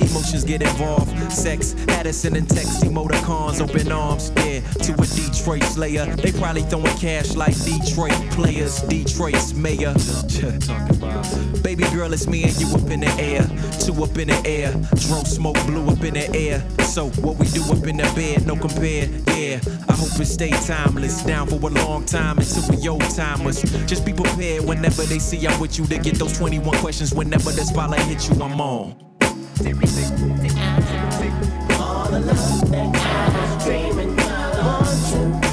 emotions 0.00 0.44
get 0.44 0.62
involved. 0.62 1.32
Sex, 1.32 1.74
Addison 1.88 2.36
and 2.36 2.48
text, 2.48 2.82
emoticons, 2.82 3.60
open 3.60 3.90
arms. 3.92 4.32
Yeah, 4.36 4.60
to 4.60 4.92
a 4.94 5.06
Detroit 5.06 5.62
slayer. 5.64 6.06
They 6.16 6.32
probably 6.32 6.62
throwing 6.62 6.96
cash 6.98 7.34
like 7.34 7.56
Detroit 7.64 8.12
players. 8.30 8.80
Detroit's 8.82 9.54
mayor. 9.54 9.94
Baby 11.62 11.84
girl, 11.90 12.12
it's 12.12 12.26
me 12.26 12.44
and 12.44 12.58
you 12.60 12.68
up 12.74 12.90
in 12.90 13.00
the 13.00 13.12
air. 13.18 13.42
Two 13.80 14.02
up 14.02 14.16
in 14.18 14.28
the 14.28 14.42
air. 14.46 14.72
Dro 14.72 15.22
smoke 15.24 15.58
blue 15.66 15.86
up 15.88 16.02
in 16.02 16.14
the 16.14 16.34
air. 16.34 16.64
So 16.80 17.10
what 17.22 17.36
we 17.36 17.46
do 17.48 17.62
up 17.64 17.86
in 17.86 17.98
the 17.98 18.10
bed, 18.14 18.46
no 18.46 18.56
compare. 18.56 19.08
Yeah, 19.36 19.60
I 19.88 19.92
hope 19.92 20.18
it 20.20 20.26
stay 20.26 20.50
timeless. 20.50 21.22
Down 21.22 21.46
for 21.46 21.56
a 21.56 21.70
long 21.70 22.04
time 22.04 22.38
until 22.38 22.68
we 22.70 22.88
old 22.88 23.08
timers. 23.14 23.62
Just 23.86 24.04
be 24.04 24.12
prepared 24.12 24.64
whenever 24.64 25.02
they 25.02 25.18
see 25.18 25.46
I'm 25.46 25.60
with 25.60 25.78
you 25.78 25.86
to 25.86 25.98
get 25.98 26.16
those 26.16 26.36
21 26.36 26.78
questions. 26.78 27.14
Whenever 27.14 27.50
the 27.50 27.62
spotlight 27.62 28.00
hit 28.00 28.28
you, 28.28 28.42
I'm 28.42 28.60
on. 28.60 29.07
All 29.60 29.66
the 32.08 32.20
love 32.20 32.70
that 32.70 32.96
I 32.96 33.56
was 33.56 33.64
dreaming 33.64 34.18
of. 34.20 35.47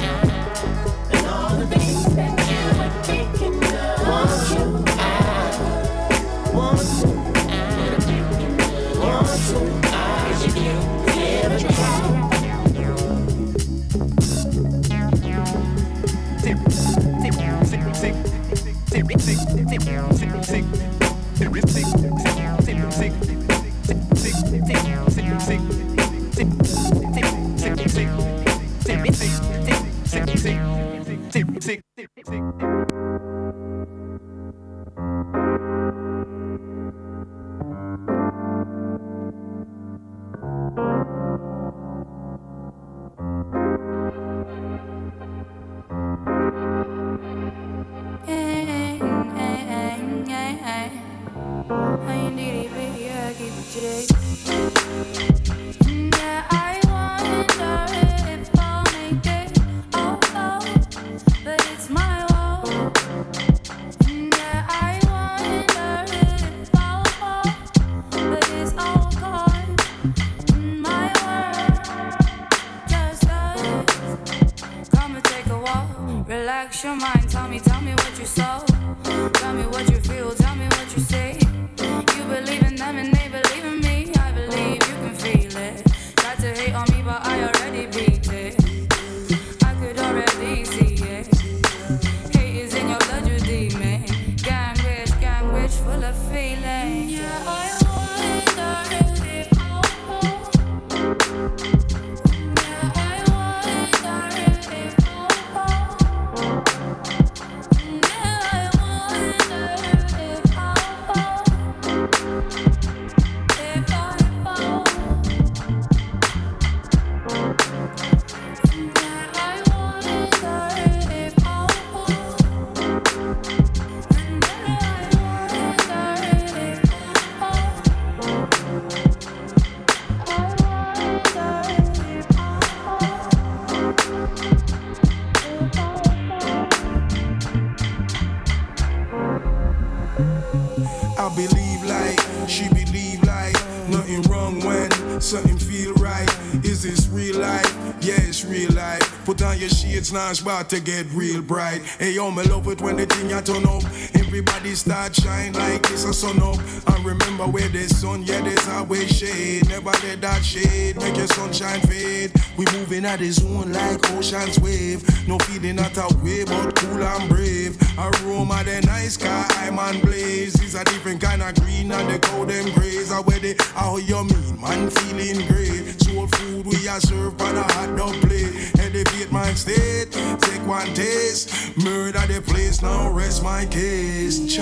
Shades 149.95 150.11
now, 150.11 150.29
it's 150.29 150.41
about 150.41 150.69
to 150.69 150.79
get 150.79 151.05
real 151.11 151.41
bright. 151.41 151.81
Hey 151.99 152.13
yo, 152.13 152.29
me 152.31 152.43
love 152.43 152.67
it 152.67 152.81
when 152.81 152.97
the 152.97 153.05
thing 153.05 153.33
I 153.33 153.41
turn 153.41 153.65
up. 153.65 153.83
Everybody 154.15 154.75
start 154.75 155.15
shine 155.15 155.53
like 155.53 155.89
it's 155.91 156.03
a 156.03 156.13
sun 156.13 156.41
up. 156.41 156.94
Remember 157.37 157.51
where 157.51 157.67
there's 157.67 157.97
sun, 157.97 158.23
yeah, 158.23 158.39
there's 158.39 158.65
always 158.69 159.11
shade. 159.11 159.67
Never 159.67 159.91
let 159.91 160.21
that 160.21 160.41
shade 160.41 160.95
make 160.95 161.17
your 161.17 161.27
sunshine 161.27 161.81
fade. 161.81 162.31
We 162.55 162.63
moving 162.71 163.03
at 163.03 163.19
the 163.19 163.29
zone 163.29 163.73
like 163.73 164.09
ocean's 164.11 164.57
wave. 164.61 165.03
No 165.27 165.37
feeling 165.39 165.77
at 165.79 165.97
a 165.97 166.07
way, 166.23 166.45
but 166.45 166.73
cool 166.77 167.03
and 167.03 167.27
brave. 167.27 167.75
Aroma 167.99 168.63
the 168.63 168.81
nice 168.85 169.17
car, 169.17 169.45
I'm 169.59 169.77
on 169.77 169.99
blaze. 169.99 170.55
It's 170.63 170.75
a 170.75 170.85
different 170.85 171.19
kind 171.19 171.41
of 171.41 171.53
green 171.55 171.91
and 171.91 172.09
the 172.09 172.19
cow 172.19 172.45
them 172.45 172.71
grays. 172.73 173.11
Are 173.11 173.21
where 173.23 173.39
they 173.39 173.55
how 173.73 173.97
you 173.97 174.23
mean, 174.23 174.61
man 174.61 174.89
feeling 174.89 175.45
great. 175.45 176.01
Soul 176.03 176.27
food 176.27 176.65
we 176.65 176.87
are 176.87 177.01
served 177.01 177.41
on 177.41 177.57
a 177.57 177.63
hot 177.73 177.97
dog 177.97 178.15
plate. 178.21 178.71
Elevate 178.79 179.29
my 179.33 179.53
state, 179.55 180.09
take 180.39 180.65
one 180.65 180.87
taste. 180.93 181.75
Murder 181.83 182.25
the 182.31 182.41
place, 182.41 182.81
now 182.81 183.11
rest 183.11 183.43
my 183.43 183.65
case 183.65 184.55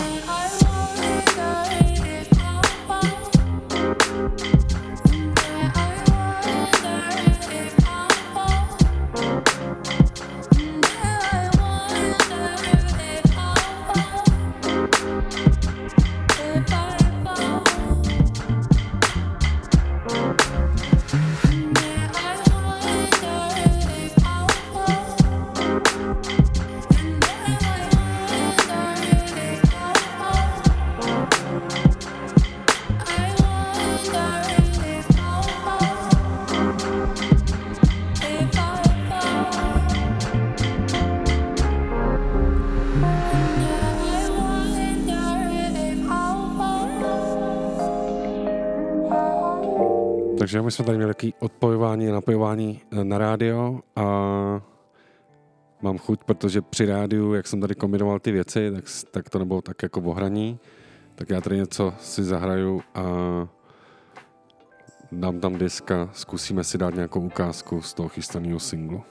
you 4.24 4.63
Takže 50.54 50.66
my 50.66 50.72
jsme 50.72 50.86
tady 50.86 50.98
měli 50.98 51.14
takové 51.14 51.32
odpojování 51.40 52.10
a 52.10 52.14
napojování 52.14 52.82
eh, 52.92 53.04
na 53.04 53.18
rádio 53.18 53.80
a 53.96 54.04
mám 55.82 55.98
chuť, 55.98 56.24
protože 56.24 56.62
při 56.62 56.86
rádiu, 56.86 57.34
jak 57.34 57.48
jsem 57.48 57.62
tady 57.62 57.76
kombinoval 57.76 58.20
ty 58.20 58.32
věci, 58.32 58.72
tak, 58.72 58.84
tak 59.12 59.30
to 59.30 59.40
nebylo 59.40 59.62
tak 59.62 59.84
jako 59.84 60.02
ohraní. 60.02 60.60
Tak 61.16 61.30
já 61.30 61.42
tady 61.42 61.58
něco 61.58 61.94
si 62.00 62.24
zahraju 62.24 62.82
a 62.96 63.04
dám 65.12 65.40
tam 65.40 65.58
diska, 65.58 66.10
zkusíme 66.14 66.64
si 66.64 66.78
dát 66.78 66.96
nějakou 66.96 67.22
ukázku 67.22 67.82
z 67.82 67.94
toho 67.94 68.10
chystaného 68.10 68.60
singlu. 68.60 69.04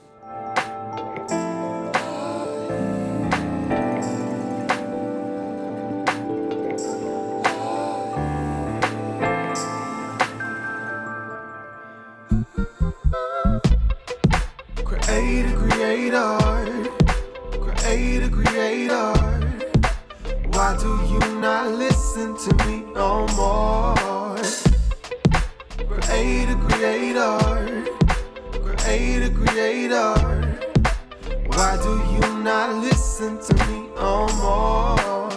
Listen 33.23 33.55
to 33.55 33.67
me 33.67 33.87
no 33.95 34.27
more? 34.41 35.29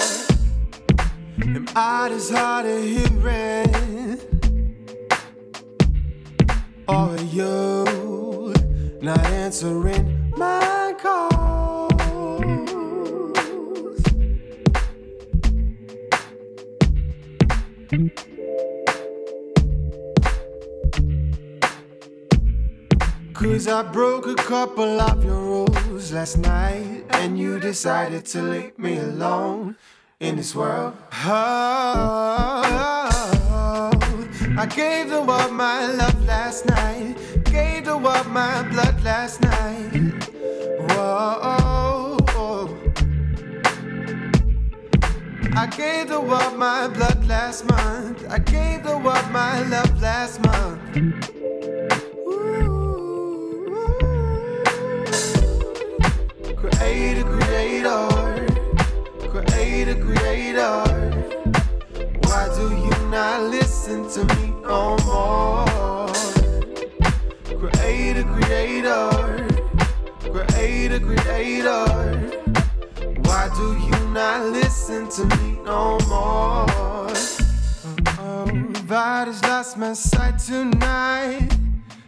Am 1.43 1.67
I 1.77 2.09
just 2.09 2.33
hard 2.33 2.67
of 2.67 2.83
hearing? 2.83 4.19
Or 6.89 6.95
are 6.95 7.23
you 7.23 8.55
not 9.01 9.25
answering 9.27 10.33
my 10.37 10.95
calls? 10.99 11.93
Cause 23.33 23.69
I 23.69 23.83
broke 23.93 24.27
a 24.27 24.35
couple 24.35 25.01
of 25.01 25.25
your 25.25 25.35
rules 25.37 25.86
last 25.97 26.37
night, 26.37 27.05
and 27.11 27.39
you 27.39 27.59
decided 27.59 28.27
to 28.27 28.43
leave 28.43 28.79
me 28.79 28.99
alone 28.99 29.77
in 30.21 30.37
this 30.37 30.55
world. 30.55 30.95
Oh, 31.25 32.63
I 34.59 34.67
gave 34.67 35.09
the 35.09 35.23
world 35.23 35.53
my 35.53 35.87
love 35.87 36.23
last 36.27 36.67
night, 36.67 37.17
gave 37.45 37.87
the 37.87 37.97
world 37.97 38.27
my 38.29 38.63
blood 38.71 39.03
last 39.03 39.41
night. 39.41 39.91
Whoa. 40.91 42.17
I 45.57 45.67
gave 45.67 46.09
the 46.09 46.21
world 46.21 46.59
my 46.59 46.89
blood 46.89 47.27
last 47.27 47.65
month. 47.65 48.27
I 48.29 48.39
gave 48.39 48.85
the 48.85 48.99
world 48.99 49.31
my 49.31 49.63
love 49.63 50.03
last 50.03 50.45
month. 50.45 51.26
Creator, 57.67 58.47
creator, 59.29 59.97
creator. 59.97 60.85
Why 62.23 62.49
do 62.55 62.71
you 62.71 63.11
not 63.11 63.51
listen 63.51 64.09
to 64.11 64.25
me 64.37 64.55
no 64.63 64.97
more? 65.05 66.07
Creator, 67.59 68.23
creator, 68.23 69.49
creator, 70.31 71.01
creator. 71.01 71.87
Why 73.25 73.51
do 73.57 73.77
you 73.85 74.11
not 74.11 74.47
listen 74.53 75.09
to 75.09 75.25
me 75.37 75.59
no 75.65 75.99
more? 76.07 77.11
If 78.77 78.93
I 78.93 79.25
just 79.27 79.43
lost 79.45 79.77
my 79.77 79.93
sight 79.95 80.39
tonight, 80.39 81.49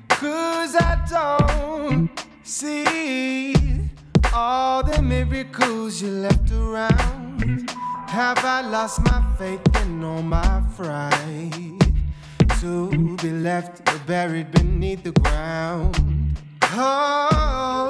cause 0.09 0.77
I 0.77 1.05
don't 1.11 2.09
see 2.45 3.78
all 4.39 4.85
the 4.85 5.03
miracles 5.03 6.01
you 6.01 6.11
left 6.11 6.53
around. 6.53 7.69
Have 8.07 8.39
I 8.45 8.61
lost 8.61 9.01
my 9.05 9.21
faith 9.37 9.61
and 9.83 10.05
all 10.05 10.23
my 10.23 10.63
pride 10.77 11.81
to 12.61 13.17
be 13.17 13.31
left 13.33 13.75
buried 14.07 14.53
beneath 14.53 15.03
the 15.03 15.13
ground? 15.23 15.97
Oh, 16.63 17.89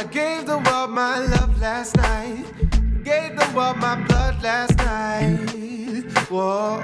I 0.00 0.04
gave 0.18 0.46
the 0.46 0.58
world 0.58 0.90
my 0.90 1.18
love 1.34 1.60
last 1.60 1.96
night, 1.96 2.44
gave 3.02 3.30
the 3.40 3.48
world 3.56 3.78
my 3.78 3.96
blood 4.06 4.40
last 4.42 4.76
night. 4.78 6.04
Whoa, 6.30 6.80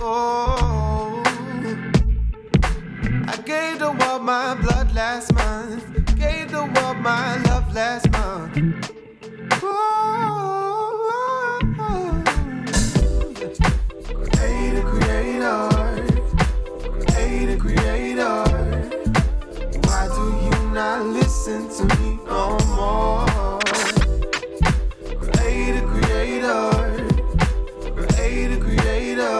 oh, 0.00 1.22
I 3.32 3.36
gave 3.52 3.78
the 3.78 3.92
world 3.98 4.22
my 4.22 4.54
blood 4.54 4.88
last 4.94 5.34
month, 5.34 5.84
gave 6.16 6.50
the 6.50 6.64
world 6.74 6.98
my 6.98 7.49
last 7.74 8.10
month. 8.10 8.54
Creator, 14.32 14.82
creator, 14.82 15.68
creator, 17.06 17.56
creator. 17.58 18.44
Why 19.84 20.08
do 20.08 20.24
you 20.44 20.70
not 20.72 21.06
listen 21.06 21.68
to 21.68 21.84
me 21.96 22.18
no 22.26 22.58
more? 22.74 23.60
Creator, 25.20 25.86
creator, 25.86 26.70
creator, 27.94 28.58
creator. 28.64 29.38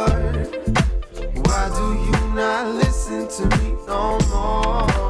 Why 1.35 1.69
do 1.75 1.87
you 2.05 2.35
not 2.35 2.67
listen 2.77 3.29
to 3.29 3.57
me 3.59 3.77
no 3.87 4.19
more? 4.29 5.10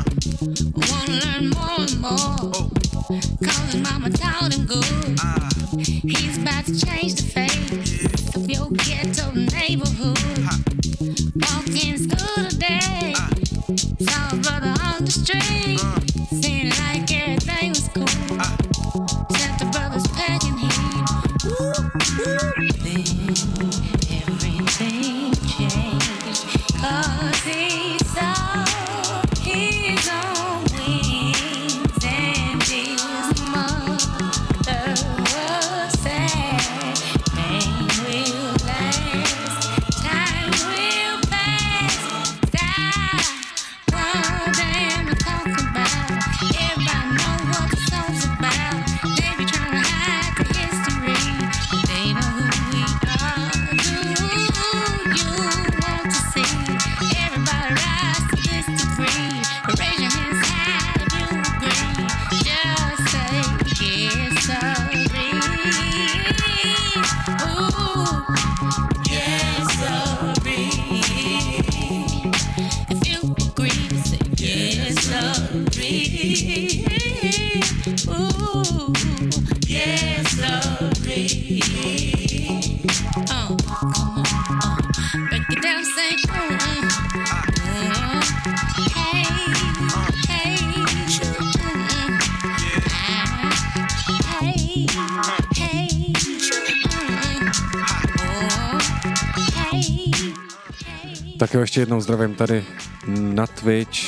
more 2.11 2.69
mama 3.83 4.09
him 4.51 4.65
good. 4.65 4.85
He's 6.03 6.37
about 6.37 6.65
to 6.65 6.79
change 6.85 7.15
the 7.15 7.23
face 7.23 8.35
of 8.35 8.49
your 8.49 8.69
ghetto 8.71 9.31
neighborhood. 9.31 10.19
Walking 11.41 11.97
school 11.97 12.49
today, 12.49 13.13
saw 13.99 14.29
a 14.31 14.37
brother 14.41 14.73
on 14.83 15.05
the 15.05 15.11
street, 15.11 15.79
seemed 16.41 16.77
like 16.79 17.11
everything 17.13 17.69
was 17.69 17.87
the 19.59 19.65
brothers 19.71 20.07
packing 20.07 20.57
heat. 20.57 20.71
Everything 24.19 25.33
changed, 25.55 26.45
cause 26.81 27.43
he 27.43 27.80
ještě 101.71 101.81
jednou 101.81 102.01
zdravím 102.01 102.35
tady 102.35 102.63
na 103.07 103.47
Twitch. 103.47 103.99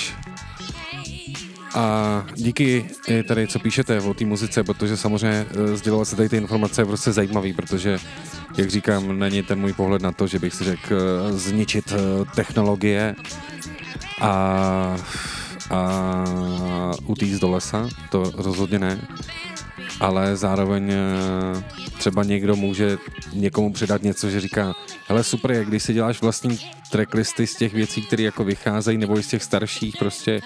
A 1.76 2.26
díky 2.36 2.90
i 3.08 3.24
tady, 3.24 3.48
co 3.48 3.60
píšete 3.60 4.02
o 4.02 4.14
té 4.14 4.26
muzice, 4.26 4.64
protože 4.64 4.98
samozřejmě 4.98 5.46
eh, 5.50 5.78
sdělovat 5.78 6.06
se 6.06 6.16
tady 6.16 6.30
ty 6.30 6.38
informace 6.38 6.82
je 6.82 6.86
prostě 6.86 7.12
zajímavý, 7.12 7.54
protože, 7.54 7.98
jak 8.58 8.70
říkám, 8.70 9.20
není 9.20 9.44
ten 9.44 9.60
můj 9.60 9.74
pohled 9.74 10.02
na 10.02 10.12
to, 10.12 10.28
že 10.28 10.40
bych 10.40 10.54
si 10.54 10.64
řekl 10.64 10.96
eh, 10.96 11.34
zničit 11.34 11.94
eh, 11.94 12.26
technologie 12.36 13.16
a, 14.22 14.98
a 15.72 16.92
utíct 17.06 17.42
do 17.42 17.50
lesa, 17.50 17.90
to 18.10 18.32
rozhodně 18.36 18.80
ne, 18.80 19.08
ale 20.00 20.36
zároveň 20.36 20.92
eh, 20.92 21.64
třeba 21.98 22.24
někdo 22.24 22.56
může 22.56 22.98
někomu 23.34 23.74
předat 23.74 24.04
něco, 24.04 24.30
že 24.30 24.40
říká, 24.42 24.74
hele 25.08 25.24
super 25.24 25.52
je, 25.52 25.66
když 25.66 25.84
si 25.84 25.94
děláš 25.94 26.22
vlastní 26.22 26.60
tracklisty 26.92 27.48
z 27.48 27.56
těch 27.56 27.74
věcí, 27.74 28.02
které 28.02 28.24
jako 28.24 28.44
vycházejí, 28.44 28.98
nebo 28.98 29.20
i 29.20 29.24
z 29.24 29.28
těch 29.28 29.44
starších, 29.44 29.96
prostě, 30.00 30.42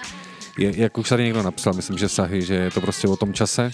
je, 0.58 0.72
jak 0.76 0.98
už 0.98 1.08
tady 1.08 1.24
někdo 1.24 1.42
napsal, 1.42 1.72
myslím, 1.72 1.98
že 1.98 2.08
Sahy, 2.08 2.42
že 2.42 2.54
je 2.54 2.70
to 2.70 2.80
prostě 2.80 3.08
o 3.08 3.16
tom 3.16 3.34
čase, 3.34 3.70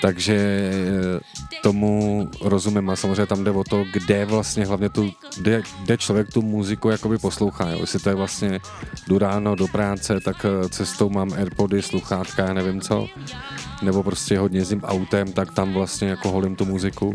takže 0.00 0.34
eh, 0.34 1.20
tomu 1.62 2.28
rozumím 2.40 2.90
a 2.90 2.96
samozřejmě 2.96 3.26
tam 3.26 3.44
jde 3.44 3.50
o 3.50 3.64
to, 3.64 3.84
kde 3.92 4.24
vlastně 4.24 4.66
hlavně 4.66 4.88
tu, 4.88 5.10
kde, 5.36 5.62
kde 5.84 5.96
člověk 5.96 6.32
tu 6.32 6.42
muziku 6.42 6.88
jakoby 6.88 7.18
poslouchá, 7.18 7.70
jo. 7.70 7.78
jestli 7.80 7.98
to 7.98 8.08
je 8.08 8.14
vlastně 8.14 8.60
jdu 9.08 9.18
ráno 9.18 9.54
do 9.54 9.66
práce, 9.68 10.20
tak 10.20 10.44
eh, 10.44 10.68
cestou 10.68 11.10
mám 11.10 11.32
Airpody, 11.32 11.82
sluchátka, 11.82 12.44
já 12.44 12.52
nevím 12.52 12.80
co, 12.80 13.06
nebo 13.82 14.02
prostě 14.02 14.38
hodně 14.38 14.58
jezdím 14.58 14.82
autem, 14.84 15.32
tak 15.32 15.54
tam 15.54 15.72
vlastně 15.72 16.08
jako 16.08 16.30
holím 16.30 16.56
tu 16.56 16.64
muziku, 16.64 17.14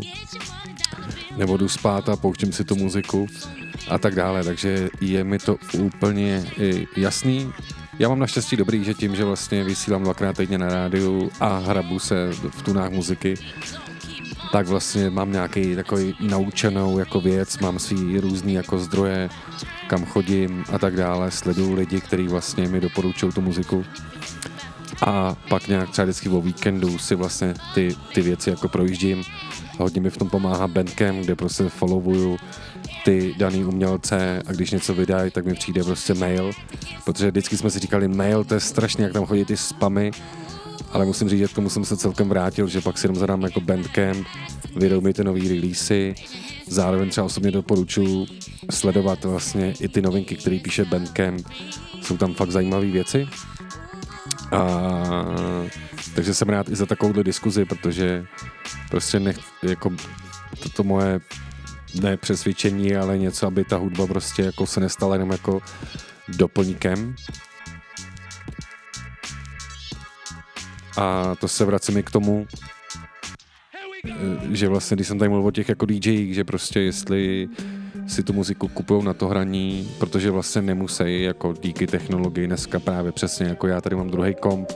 nebo 1.36 1.56
jdu 1.56 1.68
spát 1.68 2.08
a 2.08 2.16
pouštím 2.16 2.52
si 2.52 2.64
tu 2.64 2.76
muziku 2.76 3.26
a 3.88 3.98
tak 3.98 4.14
dále, 4.14 4.44
takže 4.44 4.88
je 5.00 5.24
mi 5.24 5.38
to 5.38 5.56
úplně 5.78 6.44
i 6.58 6.86
jasný. 6.96 7.52
Já 7.98 8.08
mám 8.08 8.18
naštěstí 8.18 8.56
dobrý, 8.56 8.84
že 8.84 8.94
tím, 8.94 9.16
že 9.16 9.24
vlastně 9.24 9.64
vysílám 9.64 10.02
dvakrát 10.02 10.36
týdně 10.36 10.58
na 10.58 10.68
rádiu 10.68 11.30
a 11.40 11.58
hrabu 11.58 11.98
se 11.98 12.30
v 12.50 12.62
tunách 12.62 12.90
muziky, 12.90 13.34
tak 14.52 14.66
vlastně 14.66 15.10
mám 15.10 15.32
nějaký 15.32 15.76
takový 15.76 16.14
naučenou 16.20 16.98
jako 16.98 17.20
věc, 17.20 17.58
mám 17.58 17.78
svý 17.78 18.20
různý 18.20 18.54
jako 18.54 18.78
zdroje, 18.78 19.28
kam 19.86 20.04
chodím 20.04 20.64
a 20.72 20.78
tak 20.78 20.96
dále, 20.96 21.30
sleduju 21.30 21.74
lidi, 21.74 22.00
kteří 22.00 22.28
vlastně 22.28 22.68
mi 22.68 22.80
doporučují 22.80 23.32
tu 23.32 23.40
muziku 23.40 23.84
a 25.06 25.36
pak 25.48 25.68
nějak 25.68 25.90
třeba 25.90 26.04
vždycky 26.04 26.28
o 26.28 26.40
víkendu 26.40 26.98
si 26.98 27.14
vlastně 27.14 27.54
ty, 27.74 27.96
ty 28.14 28.20
věci 28.20 28.50
jako 28.50 28.68
projíždím. 28.68 29.22
Hodně 29.78 30.00
mi 30.00 30.10
v 30.10 30.16
tom 30.16 30.30
pomáhá 30.30 30.68
Bandcamp, 30.68 31.24
kde 31.24 31.34
prostě 31.34 31.68
followuju 31.68 32.36
ty 33.04 33.34
daný 33.38 33.64
umělce 33.64 34.42
a 34.46 34.52
když 34.52 34.70
něco 34.70 34.94
vydají, 34.94 35.30
tak 35.30 35.44
mi 35.44 35.54
přijde 35.54 35.84
prostě 35.84 36.14
mail, 36.14 36.52
protože 37.04 37.30
vždycky 37.30 37.56
jsme 37.56 37.70
si 37.70 37.78
říkali 37.78 38.08
mail, 38.08 38.44
to 38.44 38.54
je 38.54 38.60
strašně, 38.60 39.04
jak 39.04 39.12
tam 39.12 39.26
chodí 39.26 39.44
ty 39.44 39.56
spamy, 39.56 40.10
ale 40.92 41.04
musím 41.04 41.28
říct, 41.28 41.38
že 41.38 41.48
tomu 41.48 41.70
jsem 41.70 41.84
se 41.84 41.96
celkem 41.96 42.28
vrátil, 42.28 42.68
že 42.68 42.80
pak 42.80 42.98
si 42.98 43.06
jenom 43.06 43.16
zadám 43.16 43.42
jako 43.42 43.60
Bandcamp, 43.60 44.26
vydou 44.76 45.00
mi 45.00 45.14
ty 45.14 45.24
nový 45.24 45.48
releasy, 45.48 46.14
zároveň 46.68 47.10
třeba 47.10 47.24
osobně 47.24 47.50
doporučuji 47.50 48.26
sledovat 48.70 49.24
vlastně 49.24 49.74
i 49.80 49.88
ty 49.88 50.02
novinky, 50.02 50.36
které 50.36 50.58
píše 50.58 50.84
Bandcamp, 50.84 51.46
jsou 52.02 52.16
tam 52.16 52.34
fakt 52.34 52.50
zajímavé 52.50 52.86
věci. 52.86 53.28
A, 54.52 54.64
takže 56.14 56.34
jsem 56.34 56.48
rád 56.48 56.68
i 56.68 56.76
za 56.76 56.86
takovouhle 56.86 57.24
diskuzi, 57.24 57.64
protože 57.64 58.26
prostě 58.90 59.20
nech, 59.20 59.38
jako 59.62 59.92
toto 60.62 60.84
moje 60.84 61.20
ne 62.00 62.16
přesvědčení, 62.16 62.96
ale 62.96 63.18
něco, 63.18 63.46
aby 63.46 63.64
ta 63.64 63.76
hudba 63.76 64.06
prostě 64.06 64.42
jako 64.42 64.66
se 64.66 64.80
nestala 64.80 65.14
jenom 65.14 65.30
jako 65.30 65.60
doplňkem. 66.28 67.14
A 70.98 71.34
to 71.34 71.48
se 71.48 71.64
vracím 71.64 71.96
i 71.96 72.02
k 72.02 72.10
tomu, 72.10 72.46
že 74.52 74.68
vlastně, 74.68 74.94
když 74.94 75.06
jsem 75.06 75.18
tady 75.18 75.28
mluvil 75.28 75.48
o 75.48 75.50
těch 75.50 75.68
jako 75.68 75.86
DJ, 75.86 76.34
že 76.34 76.44
prostě 76.44 76.80
jestli 76.80 77.48
si 78.06 78.22
tu 78.22 78.32
muziku 78.32 78.68
kupují 78.68 79.04
na 79.04 79.14
to 79.14 79.28
hraní, 79.28 79.88
protože 79.98 80.30
vlastně 80.30 80.62
nemusí 80.62 81.22
jako 81.22 81.54
díky 81.62 81.86
technologii 81.86 82.46
dneska 82.46 82.80
právě 82.80 83.12
přesně 83.12 83.46
jako 83.46 83.66
já 83.66 83.80
tady 83.80 83.96
mám 83.96 84.10
druhý 84.10 84.34
komp 84.34 84.72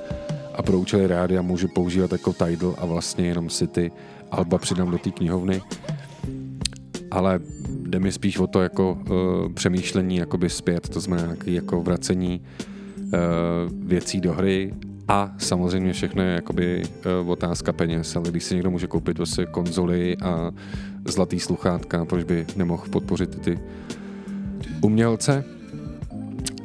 a 0.55 0.63
pro 0.63 0.79
účely 0.79 1.07
rádia 1.07 1.43
můžu 1.43 1.69
používat 1.69 2.13
jako 2.13 2.33
Tidal 2.33 2.75
a 2.79 2.87
vlastně 2.87 3.27
jenom 3.27 3.51
si 3.51 3.67
ty 3.67 3.93
alba 4.31 4.59
přidám 4.59 4.91
do 4.91 4.99
té 4.99 5.11
knihovny. 5.11 5.63
Ale 7.11 7.41
jde 7.83 7.99
mi 7.99 8.13
spíš 8.13 8.39
o 8.39 8.47
to 8.47 8.63
jako 8.63 8.93
uh, 8.93 9.53
přemýšlení 9.53 10.17
jakoby 10.17 10.51
zpět, 10.51 10.89
to 10.89 11.01
znamená 11.01 11.27
nějaký 11.27 11.55
jako 11.55 11.83
vracení 11.83 12.41
uh, 12.99 13.11
věcí 13.89 14.21
do 14.21 14.33
hry 14.33 14.75
a 15.09 15.35
samozřejmě 15.39 15.93
všechno 15.93 16.23
je 16.23 16.35
jakoby 16.35 16.83
uh, 17.23 17.31
otázka 17.31 17.73
peněz, 17.73 18.17
ale 18.17 18.31
když 18.31 18.45
si 18.45 18.55
někdo 18.55 18.71
může 18.71 18.87
koupit 18.87 19.19
vlastně 19.19 19.47
konzoly 19.47 20.17
a 20.17 20.51
zlatý 21.05 21.41
sluchátka, 21.41 22.05
proč 22.05 22.25
by 22.25 22.47
nemohl 22.57 22.85
podpořit 22.91 23.43
ty 23.43 23.59
umělce. 24.81 25.45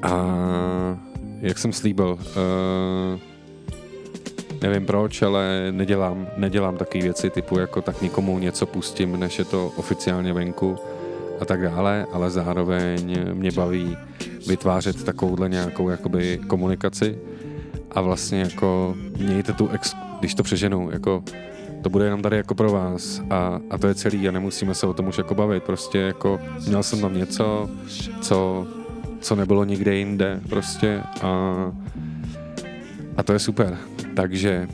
A 0.02 0.36
jak 1.42 1.58
jsem 1.58 1.74
slíbil, 1.74 2.18
uh, 2.20 3.20
nevím 4.62 4.86
proč, 4.86 5.22
ale 5.22 5.68
nedělám, 5.72 6.28
nedělám 6.38 6.78
takové 6.78 7.04
věci 7.04 7.30
typu 7.30 7.60
jako 7.60 7.82
tak 7.82 8.02
nikomu 8.02 8.40
něco 8.40 8.66
pustím, 8.66 9.20
než 9.20 9.40
je 9.40 9.46
to 9.46 9.72
oficiálně 9.76 10.34
venku 10.34 10.76
a 11.40 11.46
tak 11.46 11.62
dále, 11.62 12.06
ale 12.14 12.32
zároveň 12.32 13.18
mě 13.34 13.52
baví 13.52 13.98
vytvářet 14.48 15.04
takovouhle 15.04 15.50
nějakou 15.50 15.90
jakoby 15.90 16.40
komunikaci 16.48 17.20
a 17.92 18.02
vlastně 18.02 18.40
jako 18.40 18.96
mějte 19.18 19.54
tu, 19.54 19.70
ex, 19.70 19.96
když 20.20 20.36
to 20.36 20.44
přeženu, 20.44 20.90
jako 20.92 21.24
To 21.86 21.90
bude 21.90 22.06
jenom 22.06 22.22
tady 22.22 22.38
jako 22.38 22.56
pro 22.56 22.72
vás 22.72 23.22
a, 23.30 23.60
a 23.70 23.78
to 23.78 23.88
je 23.88 23.96
celý 23.96 24.28
a 24.28 24.32
nemusíme 24.32 24.74
se 24.74 24.88
o 24.88 24.94
tom 24.94 25.08
už 25.08 25.18
jako 25.18 25.36
bavit. 25.36 25.64
Prostě 25.64 25.98
jako 26.00 26.40
měl 26.68 26.84
jsem 26.84 27.02
tam 27.02 27.18
něco, 27.18 27.70
co, 28.22 28.68
co 29.20 29.36
nebylo 29.36 29.64
nikde 29.64 29.96
jinde 29.96 30.42
prostě 30.50 31.02
a, 31.22 31.56
a 33.18 33.24
to 33.24 33.34
je 33.34 33.40
super. 33.40 33.78
Takže 34.16 34.68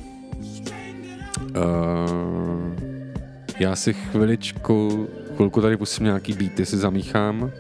uh, 1.56 2.74
já 3.60 3.76
si 3.76 3.94
chviličku, 3.94 5.08
chvilku 5.36 5.62
tady 5.62 5.78
pustím 5.78 6.06
nějaký 6.06 6.34
beaty, 6.34 6.66
si 6.66 6.78
zamíchám 6.78 7.52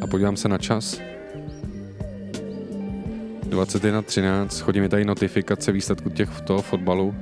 a 0.00 0.06
podívám 0.06 0.36
se 0.36 0.48
na 0.48 0.58
čas. 0.58 1.00
21.13, 3.48 4.62
chodí 4.62 4.80
mi 4.80 4.88
tady 4.88 5.04
notifikace 5.04 5.72
výsledku 5.72 6.10
těch 6.10 6.40
toho 6.40 6.62
fotbalu. 6.62 7.14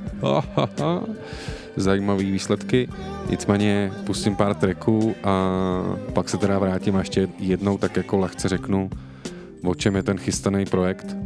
Zajímavý 1.78 2.30
výsledky. 2.30 2.88
Nicméně 3.30 3.92
pustím 4.06 4.36
pár 4.36 4.54
tracků 4.54 5.14
a 5.24 5.52
pak 6.12 6.28
se 6.28 6.38
teda 6.38 6.58
vrátím 6.58 6.96
a 6.96 6.98
ještě 6.98 7.28
jednou 7.38 7.78
tak 7.78 7.96
jako 7.96 8.18
lehce 8.18 8.48
řeknu, 8.48 8.90
o 9.64 9.74
čem 9.74 9.96
je 9.96 10.02
ten 10.02 10.18
chystaný 10.18 10.64
projekt, 10.64 11.16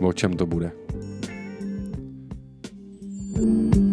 o 0.00 0.12
čem 0.12 0.36
to 0.36 0.46
bude. 0.46 0.72
There's 3.34 3.91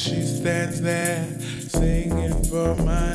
she 0.00 0.22
stands 0.22 0.80
there 0.80 1.26
singing 1.68 2.42
for 2.44 2.74
my 2.76 3.14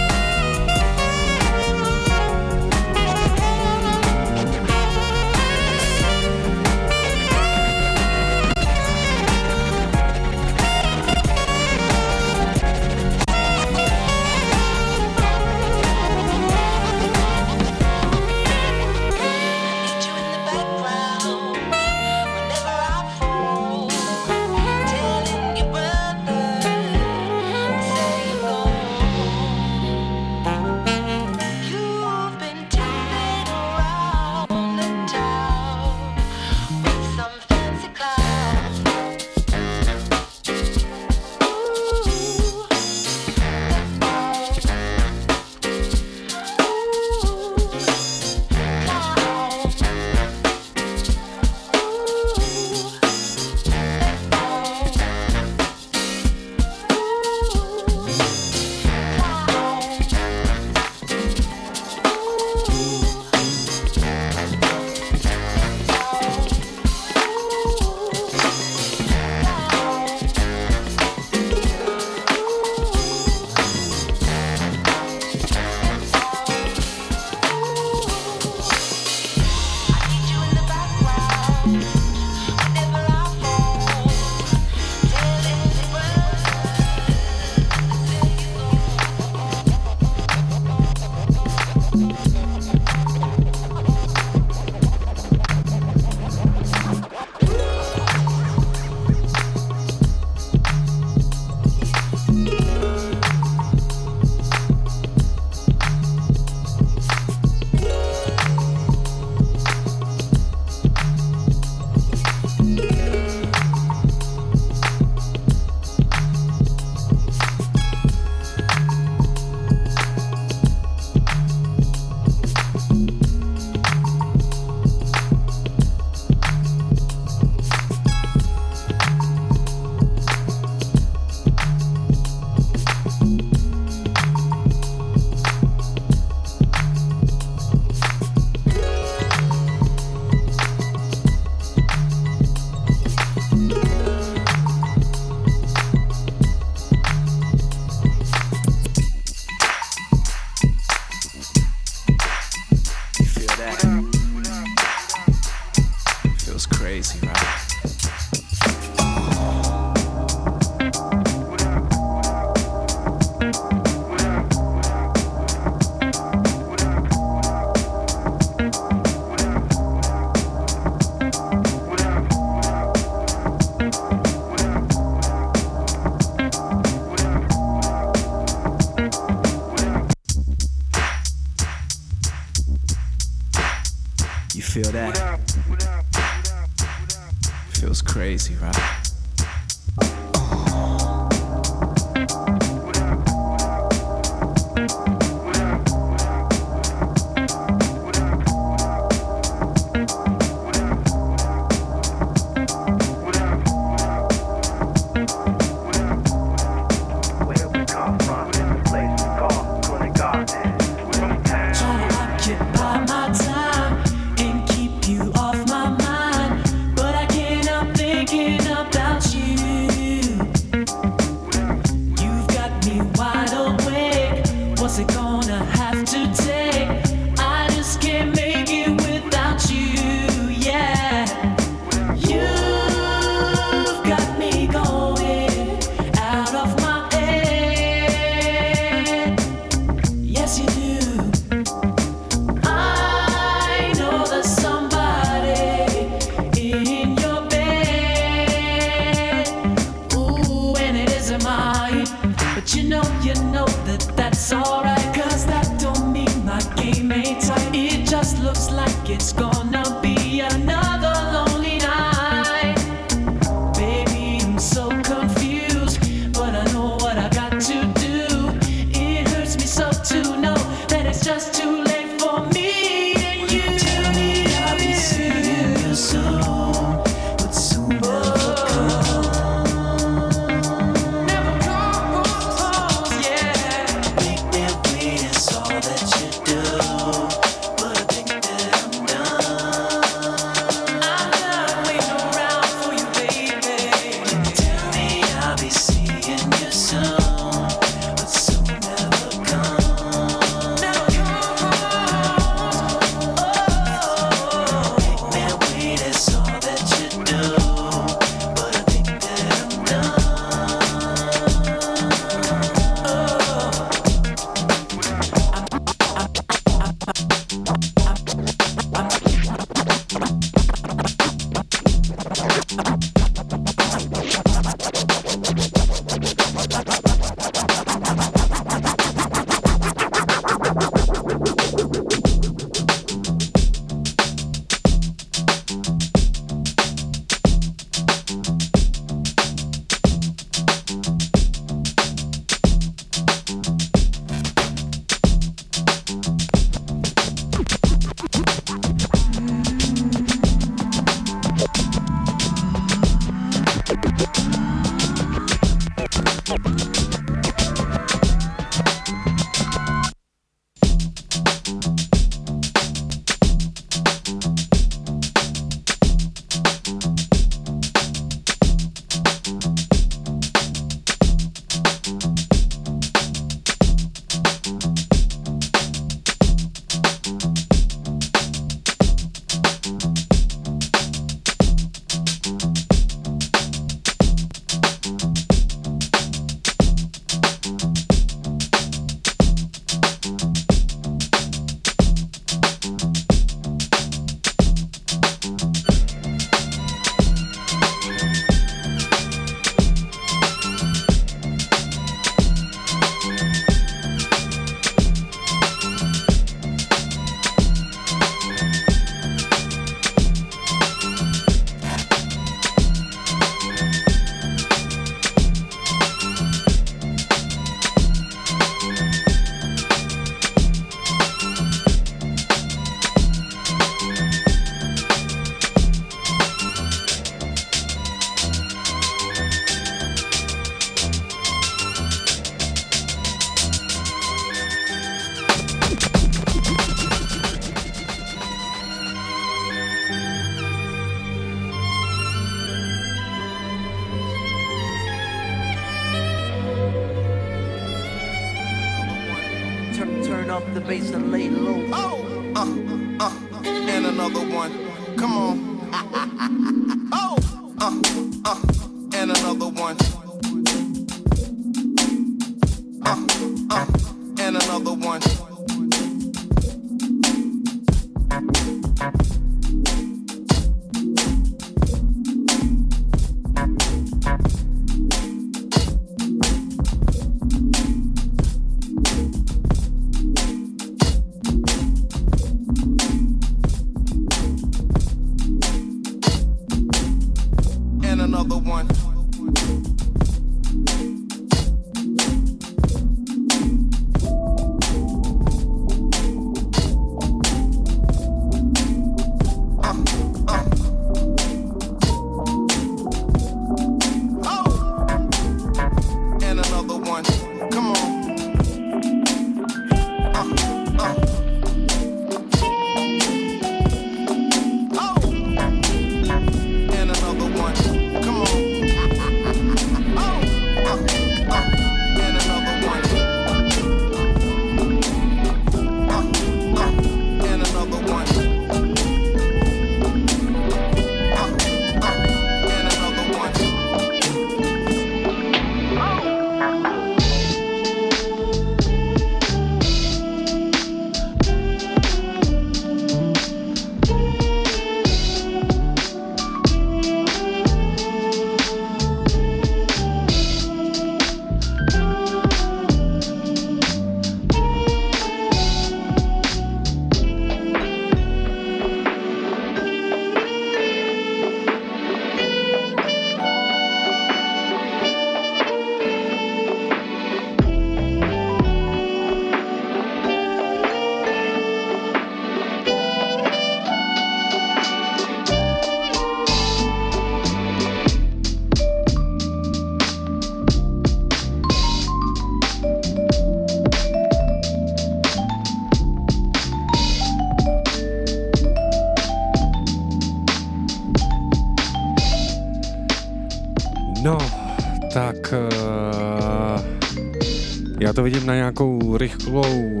to 598.14 598.22
vidím 598.22 598.46
na 598.46 598.54
nějakou 598.54 599.16
rychlou 599.16 600.00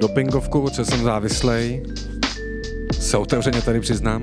dopingovku, 0.00 0.70
co 0.70 0.84
jsem 0.84 1.02
závislej. 1.02 1.82
Se 2.92 3.16
otevřeně 3.16 3.62
tady 3.62 3.80
přiznám. 3.80 4.22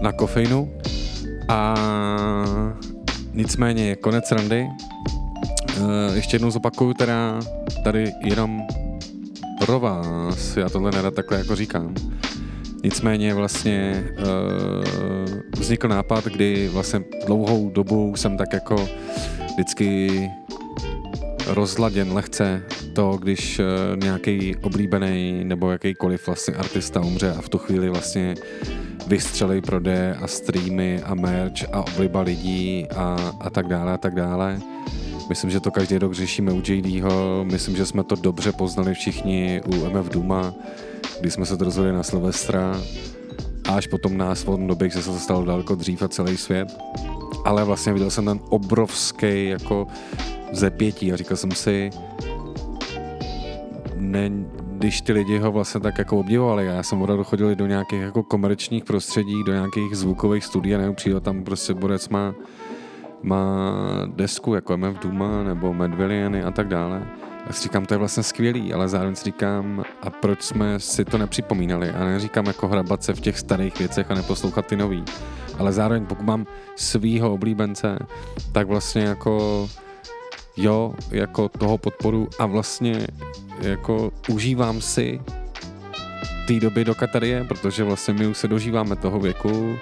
Na 0.00 0.12
kofeinu. 0.12 0.72
A 1.48 1.74
nicméně 3.34 3.96
konec 3.96 4.32
randy. 4.32 4.66
Uh, 5.80 6.14
ještě 6.14 6.34
jednou 6.34 6.50
zopakuju 6.50 6.94
teda 6.94 7.40
tady 7.84 8.12
jenom 8.24 8.62
pro 9.66 9.80
vás. 9.80 10.56
Já 10.56 10.68
tohle 10.68 10.90
nerad 10.90 11.14
takhle 11.14 11.38
jako 11.38 11.56
říkám. 11.56 11.94
Nicméně 12.84 13.34
vlastně 13.34 14.04
uh, 14.18 15.40
vznikl 15.58 15.88
nápad, 15.88 16.24
kdy 16.24 16.68
vlastně 16.68 17.04
dlouhou 17.26 17.70
dobu 17.70 18.16
jsem 18.16 18.36
tak 18.36 18.52
jako 18.52 18.88
vždycky 19.54 20.10
rozladěn 21.50 22.12
lehce 22.12 22.62
to, 22.92 23.18
když 23.20 23.58
uh, 23.58 23.64
nějaký 24.02 24.56
oblíbený 24.56 25.44
nebo 25.44 25.70
jakýkoliv 25.70 26.26
vlastně 26.26 26.54
artista 26.54 27.00
umře 27.00 27.34
a 27.38 27.40
v 27.40 27.48
tu 27.48 27.58
chvíli 27.58 27.88
vlastně 27.88 28.34
vystřelej 29.06 29.60
prodeje 29.60 30.14
a 30.14 30.26
streamy 30.26 31.02
a 31.02 31.14
merch 31.14 31.64
a 31.72 31.80
obliba 31.80 32.20
lidí 32.20 32.86
a, 32.96 33.34
a 33.40 33.50
tak 33.50 33.68
dále 33.68 33.92
a 33.92 33.98
tak 33.98 34.14
dále. 34.14 34.60
Myslím, 35.28 35.50
že 35.50 35.60
to 35.60 35.70
každý 35.70 35.98
rok 35.98 36.14
řešíme 36.14 36.52
u 36.52 36.62
JDho, 36.66 37.44
myslím, 37.44 37.76
že 37.76 37.86
jsme 37.86 38.04
to 38.04 38.14
dobře 38.16 38.52
poznali 38.52 38.94
všichni 38.94 39.62
u 39.66 39.74
MF 39.74 40.08
Duma, 40.08 40.54
kdy 41.20 41.30
jsme 41.30 41.46
se 41.46 41.56
to 41.56 41.64
rozhodli 41.64 41.92
na 41.92 42.02
Silvestra 42.02 42.80
a 43.68 43.74
až 43.74 43.86
potom 43.86 44.16
nás 44.16 44.44
v 44.44 44.66
době, 44.66 44.90
že 44.90 45.02
se 45.02 45.10
to 45.10 45.18
stalo 45.18 45.44
daleko 45.44 45.74
dřív 45.74 46.02
a 46.02 46.08
celý 46.08 46.36
svět. 46.36 46.68
Ale 47.44 47.64
vlastně 47.64 47.92
viděl 47.92 48.10
jsem 48.10 48.24
ten 48.24 48.40
obrovský 48.48 49.48
jako 49.48 49.86
zepětí 50.52 51.12
a 51.12 51.16
říkal 51.16 51.36
jsem 51.36 51.50
si, 51.50 51.90
ne, 53.96 54.30
když 54.80 55.00
ty 55.00 55.12
lidi 55.12 55.38
ho 55.38 55.52
vlastně 55.52 55.80
tak 55.80 55.98
jako 55.98 56.18
obdivovali, 56.18 56.66
já 56.66 56.82
jsem 56.82 57.02
opravdu 57.02 57.24
chodil 57.24 57.54
do 57.54 57.66
nějakých 57.66 58.00
jako 58.00 58.22
komerčních 58.22 58.84
prostředí, 58.84 59.44
do 59.44 59.52
nějakých 59.52 59.96
zvukových 59.96 60.44
studií 60.44 60.74
a 60.74 60.92
přijde 60.92 61.20
tam 61.20 61.44
prostě 61.44 61.74
borec 61.74 62.08
má, 62.08 62.34
má 63.22 63.72
desku 64.06 64.54
jako 64.54 64.76
MF 64.76 64.98
Duma 64.98 65.42
nebo 65.42 65.74
Medvilliany 65.74 66.42
a 66.42 66.50
tak 66.50 66.68
dále. 66.68 67.06
Já 67.46 67.52
si 67.52 67.62
říkám, 67.62 67.86
to 67.86 67.94
je 67.94 67.98
vlastně 67.98 68.22
skvělý, 68.22 68.72
ale 68.72 68.88
zároveň 68.88 69.16
si 69.16 69.24
říkám, 69.24 69.84
a 70.02 70.10
proč 70.10 70.42
jsme 70.42 70.80
si 70.80 71.04
to 71.04 71.18
nepřipomínali? 71.18 71.90
A 71.90 72.04
neříkám 72.04 72.46
jako 72.46 72.68
hrabat 72.68 73.02
se 73.02 73.14
v 73.14 73.20
těch 73.20 73.38
starých 73.38 73.78
věcech 73.78 74.10
a 74.10 74.14
neposlouchat 74.14 74.66
ty 74.66 74.76
nový. 74.76 75.04
Ale 75.58 75.72
zároveň 75.72 76.06
pokud 76.06 76.26
mám 76.26 76.46
svýho 76.76 77.32
oblíbence, 77.32 77.98
tak 78.52 78.66
vlastně 78.66 79.02
jako 79.02 79.68
jo, 80.56 80.94
jako 81.10 81.48
toho 81.48 81.78
podporu 81.78 82.28
a 82.38 82.46
vlastně 82.46 83.06
jako 83.60 84.12
užívám 84.28 84.80
si 84.80 85.20
té 86.46 86.60
doby 86.60 86.84
do 86.84 86.94
Katarie, 86.94 87.44
protože 87.44 87.84
vlastně 87.84 88.14
my 88.14 88.26
už 88.26 88.36
se 88.36 88.48
dožíváme 88.48 88.96
toho 88.96 89.20
věku, 89.20 89.78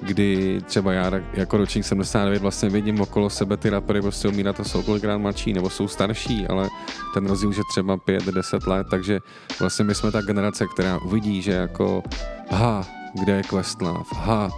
kdy 0.00 0.60
třeba 0.66 0.92
já 0.92 1.10
jako 1.32 1.56
ročník 1.56 1.84
79 1.84 2.42
vlastně 2.42 2.68
vidím 2.68 3.00
okolo 3.00 3.30
sebe 3.30 3.56
ty 3.56 3.70
rapery 3.70 4.02
prostě 4.02 4.28
umírat 4.28 4.60
a 4.60 4.64
jsou 4.64 4.82
kolikrát 4.82 5.18
mladší 5.18 5.52
nebo 5.52 5.70
jsou 5.70 5.88
starší, 5.88 6.46
ale 6.46 6.68
ten 7.14 7.26
rozdíl 7.26 7.52
je 7.52 7.62
třeba 7.72 7.96
5-10 7.96 8.70
let, 8.70 8.86
takže 8.90 9.20
vlastně 9.60 9.84
my 9.84 9.94
jsme 9.94 10.12
ta 10.12 10.20
generace, 10.20 10.66
která 10.74 10.98
uvidí, 10.98 11.42
že 11.42 11.52
jako 11.52 12.02
ha, 12.50 12.84
kde 13.20 13.32
je 13.32 13.42
Questlove, 13.42 14.04
ha, 14.14 14.50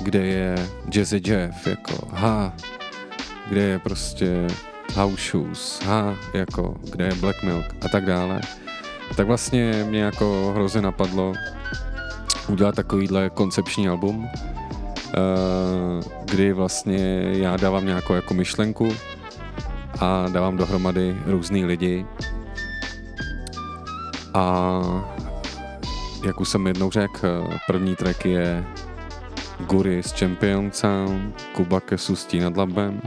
kde 0.00 0.26
je 0.26 0.68
Jazzy 0.94 1.20
Jeff, 1.26 1.66
jako 1.66 2.08
ha, 2.12 2.52
kde 3.48 3.60
je 3.60 3.78
prostě 3.78 4.46
House 4.94 5.30
Shoes, 5.30 5.80
ha, 5.84 6.16
jako, 6.34 6.76
kde 6.90 7.04
je 7.04 7.14
Black 7.14 7.42
Milk? 7.42 7.66
a 7.84 7.88
tak 7.88 8.06
dále. 8.06 8.40
Tak 9.16 9.26
vlastně 9.26 9.84
mě 9.88 10.02
jako 10.02 10.52
hrozně 10.54 10.82
napadlo 10.82 11.32
udělat 12.48 12.74
takovýhle 12.74 13.30
koncepční 13.30 13.88
album, 13.88 14.28
eh, 14.28 15.18
kdy 16.24 16.52
vlastně 16.52 17.22
já 17.32 17.56
dávám 17.56 17.86
nějakou 17.86 18.14
jako 18.14 18.34
myšlenku 18.34 18.88
a 20.00 20.28
dávám 20.28 20.56
dohromady 20.56 21.16
různý 21.26 21.64
lidi 21.64 22.06
a 24.34 24.80
jak 26.26 26.40
už 26.40 26.48
jsem 26.48 26.66
jednou 26.66 26.90
řekl, 26.90 27.48
první 27.66 27.96
track 27.96 28.24
je 28.24 28.64
Guri 29.66 30.02
z 30.02 30.12
Champion 30.12 30.72
Sound, 30.72 31.42
Kuba 31.52 31.80
Kesustí 31.80 32.40
nad 32.40 32.56
Labem, 32.56 33.00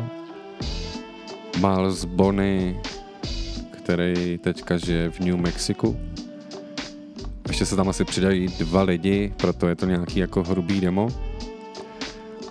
Miles 1.60 2.06
Bonny, 2.06 2.82
který 3.72 4.38
teďka 4.38 4.78
žije 4.78 5.12
v 5.12 5.20
New 5.20 5.36
Mexiku. 5.36 6.00
Ještě 7.52 7.66
se 7.66 7.76
tam 7.76 7.90
asi 7.90 8.06
přidají 8.06 8.48
dva 8.48 8.84
lidi, 8.84 9.34
proto 9.38 9.68
je 9.68 9.76
to 9.76 9.86
nějaký 9.86 10.20
jako 10.20 10.44
hrubý 10.44 10.82
demo. 10.82 11.08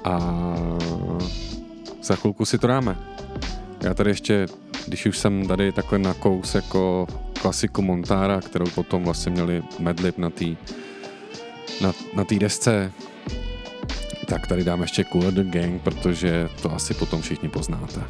A 0.04 0.18
za 2.02 2.16
chvilku 2.16 2.44
si 2.44 2.58
to 2.58 2.66
dáme. 2.66 2.98
Já 3.82 3.94
tady 3.94 4.10
ještě, 4.10 4.46
když 4.86 5.06
už 5.06 5.18
jsem 5.18 5.46
tady 5.46 5.72
takhle 5.72 5.98
na 5.98 6.14
kous 6.14 6.54
jako 6.54 7.06
klasiku 7.42 7.82
Montára, 7.82 8.40
kterou 8.40 8.66
potom 8.66 9.04
vlastně 9.04 9.32
měli 9.32 9.62
Medlib 9.78 10.18
na 10.18 10.30
té 10.30 10.44
na, 11.80 11.92
na 12.14 12.24
tý 12.24 12.38
desce, 12.38 12.92
tak 14.26 14.46
tady 14.46 14.64
dám 14.64 14.82
ještě 14.82 15.04
Cooler 15.04 15.32
the 15.32 15.44
Gang, 15.44 15.82
protože 15.82 16.48
to 16.62 16.74
asi 16.74 16.94
potom 16.94 17.22
všichni 17.22 17.48
poznáte. 17.48 18.02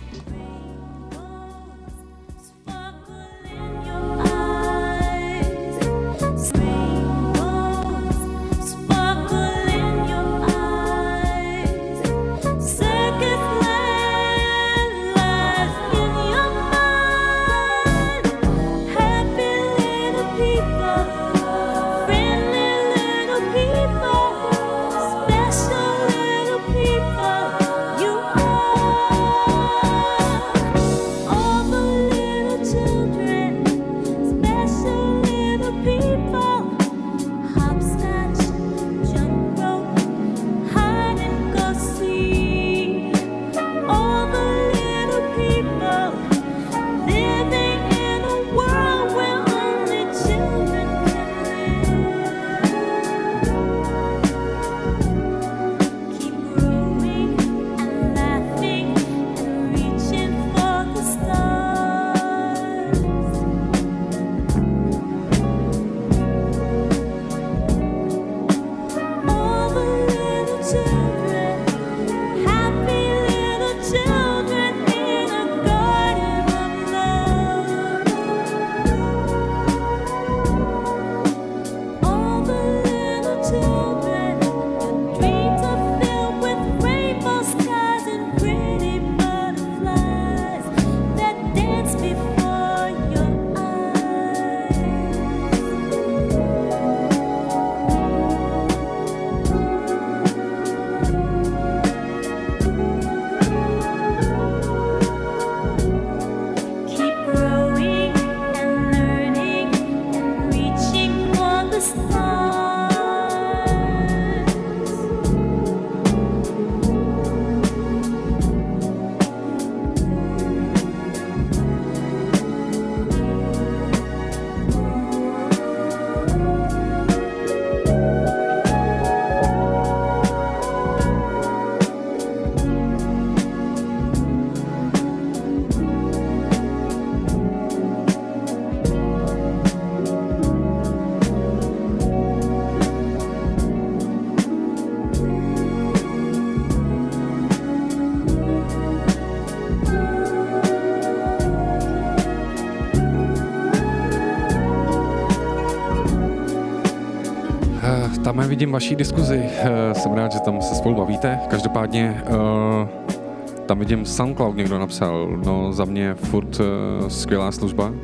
Vidím 158.60 158.72
vaší 158.72 158.96
diskuzi. 158.96 159.42
Eh, 159.44 159.94
Jsem 159.94 160.12
rád, 160.12 160.32
že 160.32 160.40
tam 160.40 160.62
se 160.62 160.74
spolu 160.74 160.94
bavíte. 160.94 161.40
Každopádně 161.48 162.22
eh, 162.26 163.64
tam 163.66 163.78
vidím 163.78 164.06
SoundCloud 164.06 164.56
někdo 164.56 164.78
napsal. 164.78 165.28
No 165.46 165.72
za 165.72 165.84
mě 165.84 166.14
furt 166.14 166.60
eh, 166.60 167.10
skvělá 167.10 167.52
služba. 167.52 167.94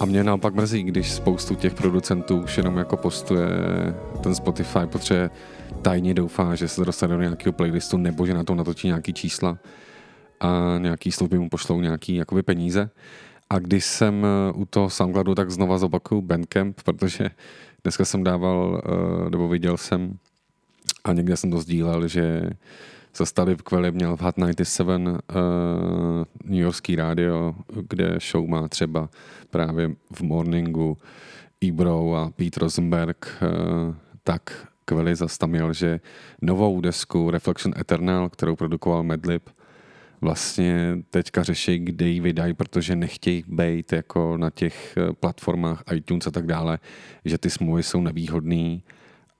A 0.00 0.04
mě 0.04 0.24
naopak 0.24 0.54
mrzí, 0.54 0.82
když 0.82 1.12
spoustu 1.12 1.54
těch 1.54 1.74
producentů 1.74 2.40
už 2.40 2.56
jenom 2.56 2.76
jako 2.76 2.96
postuje 2.96 3.48
ten 4.22 4.34
Spotify, 4.34 4.86
protože 4.86 5.30
tajně 5.82 6.14
doufá, 6.14 6.54
že 6.54 6.68
se 6.68 6.84
dostane 6.84 7.14
do 7.14 7.22
nějakého 7.22 7.52
playlistu 7.52 7.96
nebo 7.96 8.26
že 8.26 8.34
na 8.34 8.44
to 8.44 8.54
natočí 8.54 8.86
nějaký 8.86 9.12
čísla 9.12 9.58
a 10.40 10.78
nějaký 10.78 11.12
služby 11.12 11.38
mu 11.38 11.48
pošlou 11.48 11.80
nějaký 11.80 12.14
jakoby 12.14 12.42
peníze. 12.42 12.90
A 13.50 13.58
když 13.58 13.84
jsem 13.84 14.26
u 14.54 14.64
toho 14.64 14.90
SoundCloudu, 14.90 15.34
tak 15.34 15.50
znova 15.50 15.78
zopakuju 15.78 16.22
Bandcamp, 16.22 16.80
protože 16.84 17.30
dneska 17.84 18.04
jsem 18.04 18.24
dával, 18.24 18.82
eh, 18.84 19.30
nebo 19.30 19.48
viděl 19.48 19.76
jsem 19.76 20.18
a 21.04 21.12
někde 21.12 21.36
jsem 21.36 21.50
to 21.50 21.58
sdílel, 21.58 22.08
že 22.08 22.50
Zastavy 23.16 23.56
Kveli 23.56 23.92
měl 23.92 24.16
v 24.16 24.20
Hot 24.20 24.34
97 24.36 25.06
uh, 25.06 25.16
New 26.44 26.60
Yorkský 26.60 26.96
rádio, 26.96 27.54
kde 27.88 28.18
show 28.30 28.48
má 28.48 28.68
třeba 28.68 29.08
právě 29.50 29.90
v 30.12 30.20
morningu 30.20 30.98
Ebro 31.68 32.14
a 32.14 32.30
Pete 32.30 32.60
Rosenberg, 32.60 33.42
uh, 33.42 33.94
tak 34.24 34.68
Kveli 34.84 35.16
zas 35.16 35.38
že 35.72 36.00
novou 36.42 36.80
desku 36.80 37.30
Reflection 37.30 37.74
Eternal, 37.80 38.28
kterou 38.28 38.56
produkoval 38.56 39.02
Madlib, 39.02 39.50
vlastně 40.24 40.98
teďka 41.10 41.42
řeší, 41.42 41.78
kde 41.78 42.08
ji 42.08 42.20
vydají, 42.20 42.54
protože 42.54 42.96
nechtějí 42.96 43.44
být 43.46 43.92
jako 43.92 44.36
na 44.36 44.50
těch 44.50 44.96
eh, 44.96 45.12
platformách 45.12 45.84
iTunes 45.92 46.26
a 46.26 46.30
tak 46.30 46.46
dále, 46.46 46.78
že 47.24 47.38
ty 47.38 47.50
smlouvy 47.50 47.82
jsou 47.82 48.00
nevýhodný 48.00 48.82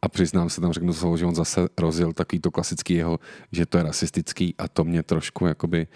a 0.02 0.08
přiznám 0.08 0.50
se 0.50 0.60
tam, 0.60 0.72
řeknu 0.72 0.92
slovo, 0.92 1.16
že 1.16 1.26
on 1.26 1.34
zase 1.34 1.68
rozjel 1.78 2.12
takový 2.12 2.40
to 2.40 2.50
klasický 2.50 2.94
jeho, 2.94 3.18
že 3.52 3.66
to 3.66 3.78
je 3.78 3.84
rasistický 3.84 4.54
a 4.58 4.68
to 4.68 4.84
mě 4.84 5.02
trošku 5.02 5.46
jakoby 5.46 5.86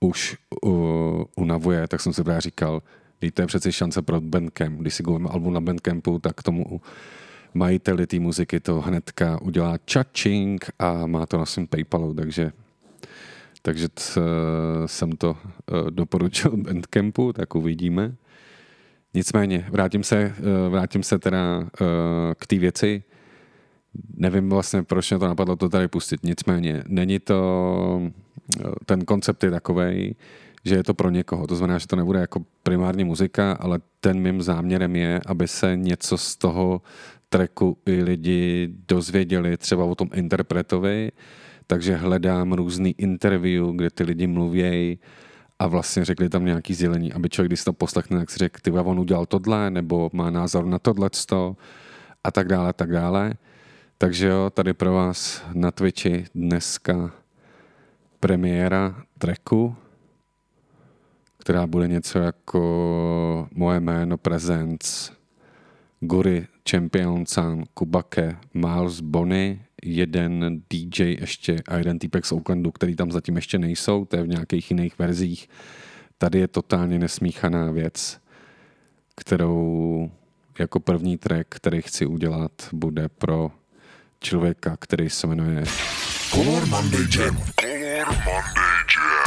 už 0.00 0.36
uh, 0.62 1.24
unavuje, 1.36 1.88
tak 1.88 2.00
jsem 2.00 2.12
si 2.12 2.24
právě 2.24 2.40
říkal, 2.40 2.82
"Vždyť 3.18 3.34
to 3.34 3.42
je 3.42 3.46
přece 3.46 3.72
šance 3.72 4.02
pro 4.02 4.20
Bandcamp. 4.20 4.80
Když 4.80 4.94
si 4.94 5.02
koupím 5.02 5.26
album 5.26 5.54
na 5.54 5.60
Bandcampu, 5.60 6.18
tak 6.18 6.42
tomu 6.42 6.80
majiteli 7.54 8.06
té 8.06 8.20
muziky 8.20 8.60
to 8.60 8.80
hnedka 8.80 9.42
udělá 9.42 9.78
čačing 9.84 10.64
a 10.78 11.06
má 11.06 11.26
to 11.26 11.38
na 11.38 11.46
svém 11.46 11.66
Paypalu, 11.66 12.14
takže 12.14 12.52
takže 13.62 13.88
t, 13.88 14.02
eh, 14.16 14.88
jsem 14.88 15.12
to 15.12 15.36
eh, 15.42 15.90
doporučil 15.90 16.56
Bandcampu, 16.56 17.32
tak 17.32 17.54
uvidíme. 17.54 18.14
Nicméně, 19.14 19.66
vrátím 19.70 20.02
se, 20.02 20.16
eh, 20.16 20.68
vrátím 20.68 21.02
se 21.02 21.18
teda 21.18 21.64
k 22.38 22.46
té 22.46 22.58
věci. 22.58 23.02
Nevím 24.14 24.50
vlastně, 24.50 24.82
proč 24.82 25.10
mě 25.10 25.18
to 25.18 25.26
napadlo 25.26 25.56
to 25.56 25.68
tady 25.68 25.88
pustit. 25.88 26.20
Nicméně, 26.22 26.84
není 26.86 27.18
to, 27.18 28.10
ten 28.86 29.04
koncept 29.04 29.44
je 29.44 29.50
takovej, 29.50 30.14
že 30.64 30.74
je 30.74 30.82
to 30.82 30.94
pro 30.94 31.10
někoho. 31.10 31.46
To 31.46 31.56
znamená, 31.56 31.78
že 31.78 31.86
to 31.86 31.96
nebude 31.96 32.20
jako 32.20 32.44
primární 32.62 33.04
muzika, 33.04 33.52
ale 33.52 33.78
ten 34.00 34.20
mým 34.20 34.42
záměrem 34.42 34.96
je, 34.96 35.20
aby 35.26 35.48
se 35.48 35.76
něco 35.76 36.18
z 36.18 36.36
toho 36.36 36.82
tracku 37.28 37.78
i 37.86 38.02
lidi 38.02 38.68
dozvěděli 38.88 39.56
třeba 39.56 39.84
o 39.84 39.94
tom 39.94 40.08
interpretovi, 40.14 41.10
takže 41.70 41.96
hledám 41.96 42.52
různý 42.52 42.94
interview, 42.98 43.72
kde 43.76 43.90
ty 43.90 44.04
lidi 44.04 44.26
mluvějí 44.26 44.98
a 45.58 45.66
vlastně 45.66 46.04
řekli 46.04 46.28
tam 46.28 46.44
nějaký 46.44 46.74
sdělení, 46.74 47.12
aby 47.12 47.28
člověk, 47.28 47.48
když 47.48 47.64
to 47.64 47.72
poslechne, 47.72 48.18
tak 48.18 48.30
si 48.30 48.38
řekl, 48.38 48.60
ty 48.62 48.70
on 48.70 49.00
udělal 49.00 49.26
tohle, 49.26 49.70
nebo 49.70 50.10
má 50.12 50.30
názor 50.30 50.64
na 50.66 50.78
tohleto 50.78 51.56
a 52.24 52.30
tak 52.30 52.48
dále, 52.48 52.68
a 52.68 52.72
tak 52.72 52.92
dále. 52.92 53.34
Takže 53.98 54.26
jo, 54.26 54.50
tady 54.54 54.72
pro 54.72 54.92
vás 54.92 55.44
na 55.52 55.70
Twitchi 55.70 56.24
dneska 56.34 57.10
premiéra 58.20 59.02
tracku, 59.18 59.76
která 61.38 61.66
bude 61.66 61.88
něco 61.88 62.18
jako 62.18 63.48
moje 63.54 63.80
jméno 63.80 64.18
Presents, 64.18 65.12
Guri 66.00 66.46
Champion 66.70 67.24
Kubake, 67.74 68.36
Miles 68.54 69.00
Bonny, 69.00 69.60
jeden 69.82 70.62
DJ 70.70 71.02
ještě 71.20 71.56
a 71.68 71.76
jeden 71.76 71.98
týpek 71.98 72.26
z 72.26 72.32
Oaklandu, 72.32 72.70
který 72.70 72.96
tam 72.96 73.12
zatím 73.12 73.36
ještě 73.36 73.58
nejsou, 73.58 74.04
to 74.04 74.16
je 74.16 74.22
v 74.22 74.28
nějakých 74.28 74.70
jiných 74.70 74.98
verzích. 74.98 75.48
Tady 76.18 76.38
je 76.38 76.48
totálně 76.48 76.98
nesmíchaná 76.98 77.70
věc, 77.70 78.20
kterou 79.16 80.10
jako 80.58 80.80
první 80.80 81.18
track, 81.18 81.46
který 81.48 81.82
chci 81.82 82.06
udělat, 82.06 82.52
bude 82.72 83.08
pro 83.08 83.50
člověka, 84.20 84.76
který 84.80 85.10
se 85.10 85.26
jmenuje 85.26 85.64
Color 86.30 86.66
Monday 86.66 87.06
Jam. 87.16 87.36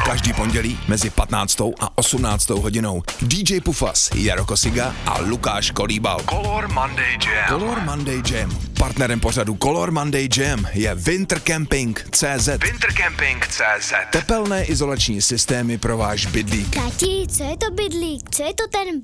Každý 0.06 0.34
pondělí 0.34 0.80
mezi 0.88 1.10
15. 1.10 1.61
a 1.80 1.98
18. 1.98 2.49
hodinou 2.49 3.03
DJ 3.22 3.60
Pufas, 3.60 4.10
Jaro 4.15 4.45
Kosiga 4.45 4.95
a 5.06 5.19
Lukáš 5.22 5.72
Kolíbal. 5.72 6.19
Color 6.30 6.68
Monday 6.68 7.18
Jam. 7.26 7.60
Color 7.60 7.82
Monday 7.82 8.22
Jam. 8.32 8.57
Partnerem 8.80 9.19
pořadu 9.19 9.56
Color 9.56 9.91
Monday 9.91 10.30
Jam 10.38 10.65
je 10.73 10.95
Winter 10.95 11.40
Camping 11.40 12.06
CZ. 12.11 12.48
Winter 12.48 12.94
Camping 12.94 13.48
CZ. 13.48 13.94
Tepelné 14.11 14.65
izolační 14.65 15.22
systémy 15.22 15.78
pro 15.78 15.98
váš 15.98 16.26
bydlík. 16.26 16.76
Tati, 16.76 17.28
co 17.38 17.44
je 17.44 17.57
to 17.57 17.72
bydlík? 17.72 18.30
Co 18.36 18.44
je 18.44 18.53
to 18.53 18.64
ten 18.72 19.02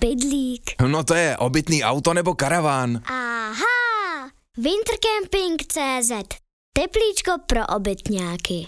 bydlík? 0.00 0.70
No 0.88 1.04
to 1.04 1.14
je 1.14 1.36
obytný 1.36 1.84
auto 1.84 2.14
nebo 2.14 2.34
karaván. 2.34 3.00
Aha! 3.06 4.30
Wintercamping.cz 4.56 6.36
Teplíčko 6.72 7.32
pro 7.46 7.66
obytňáky. 7.66 8.66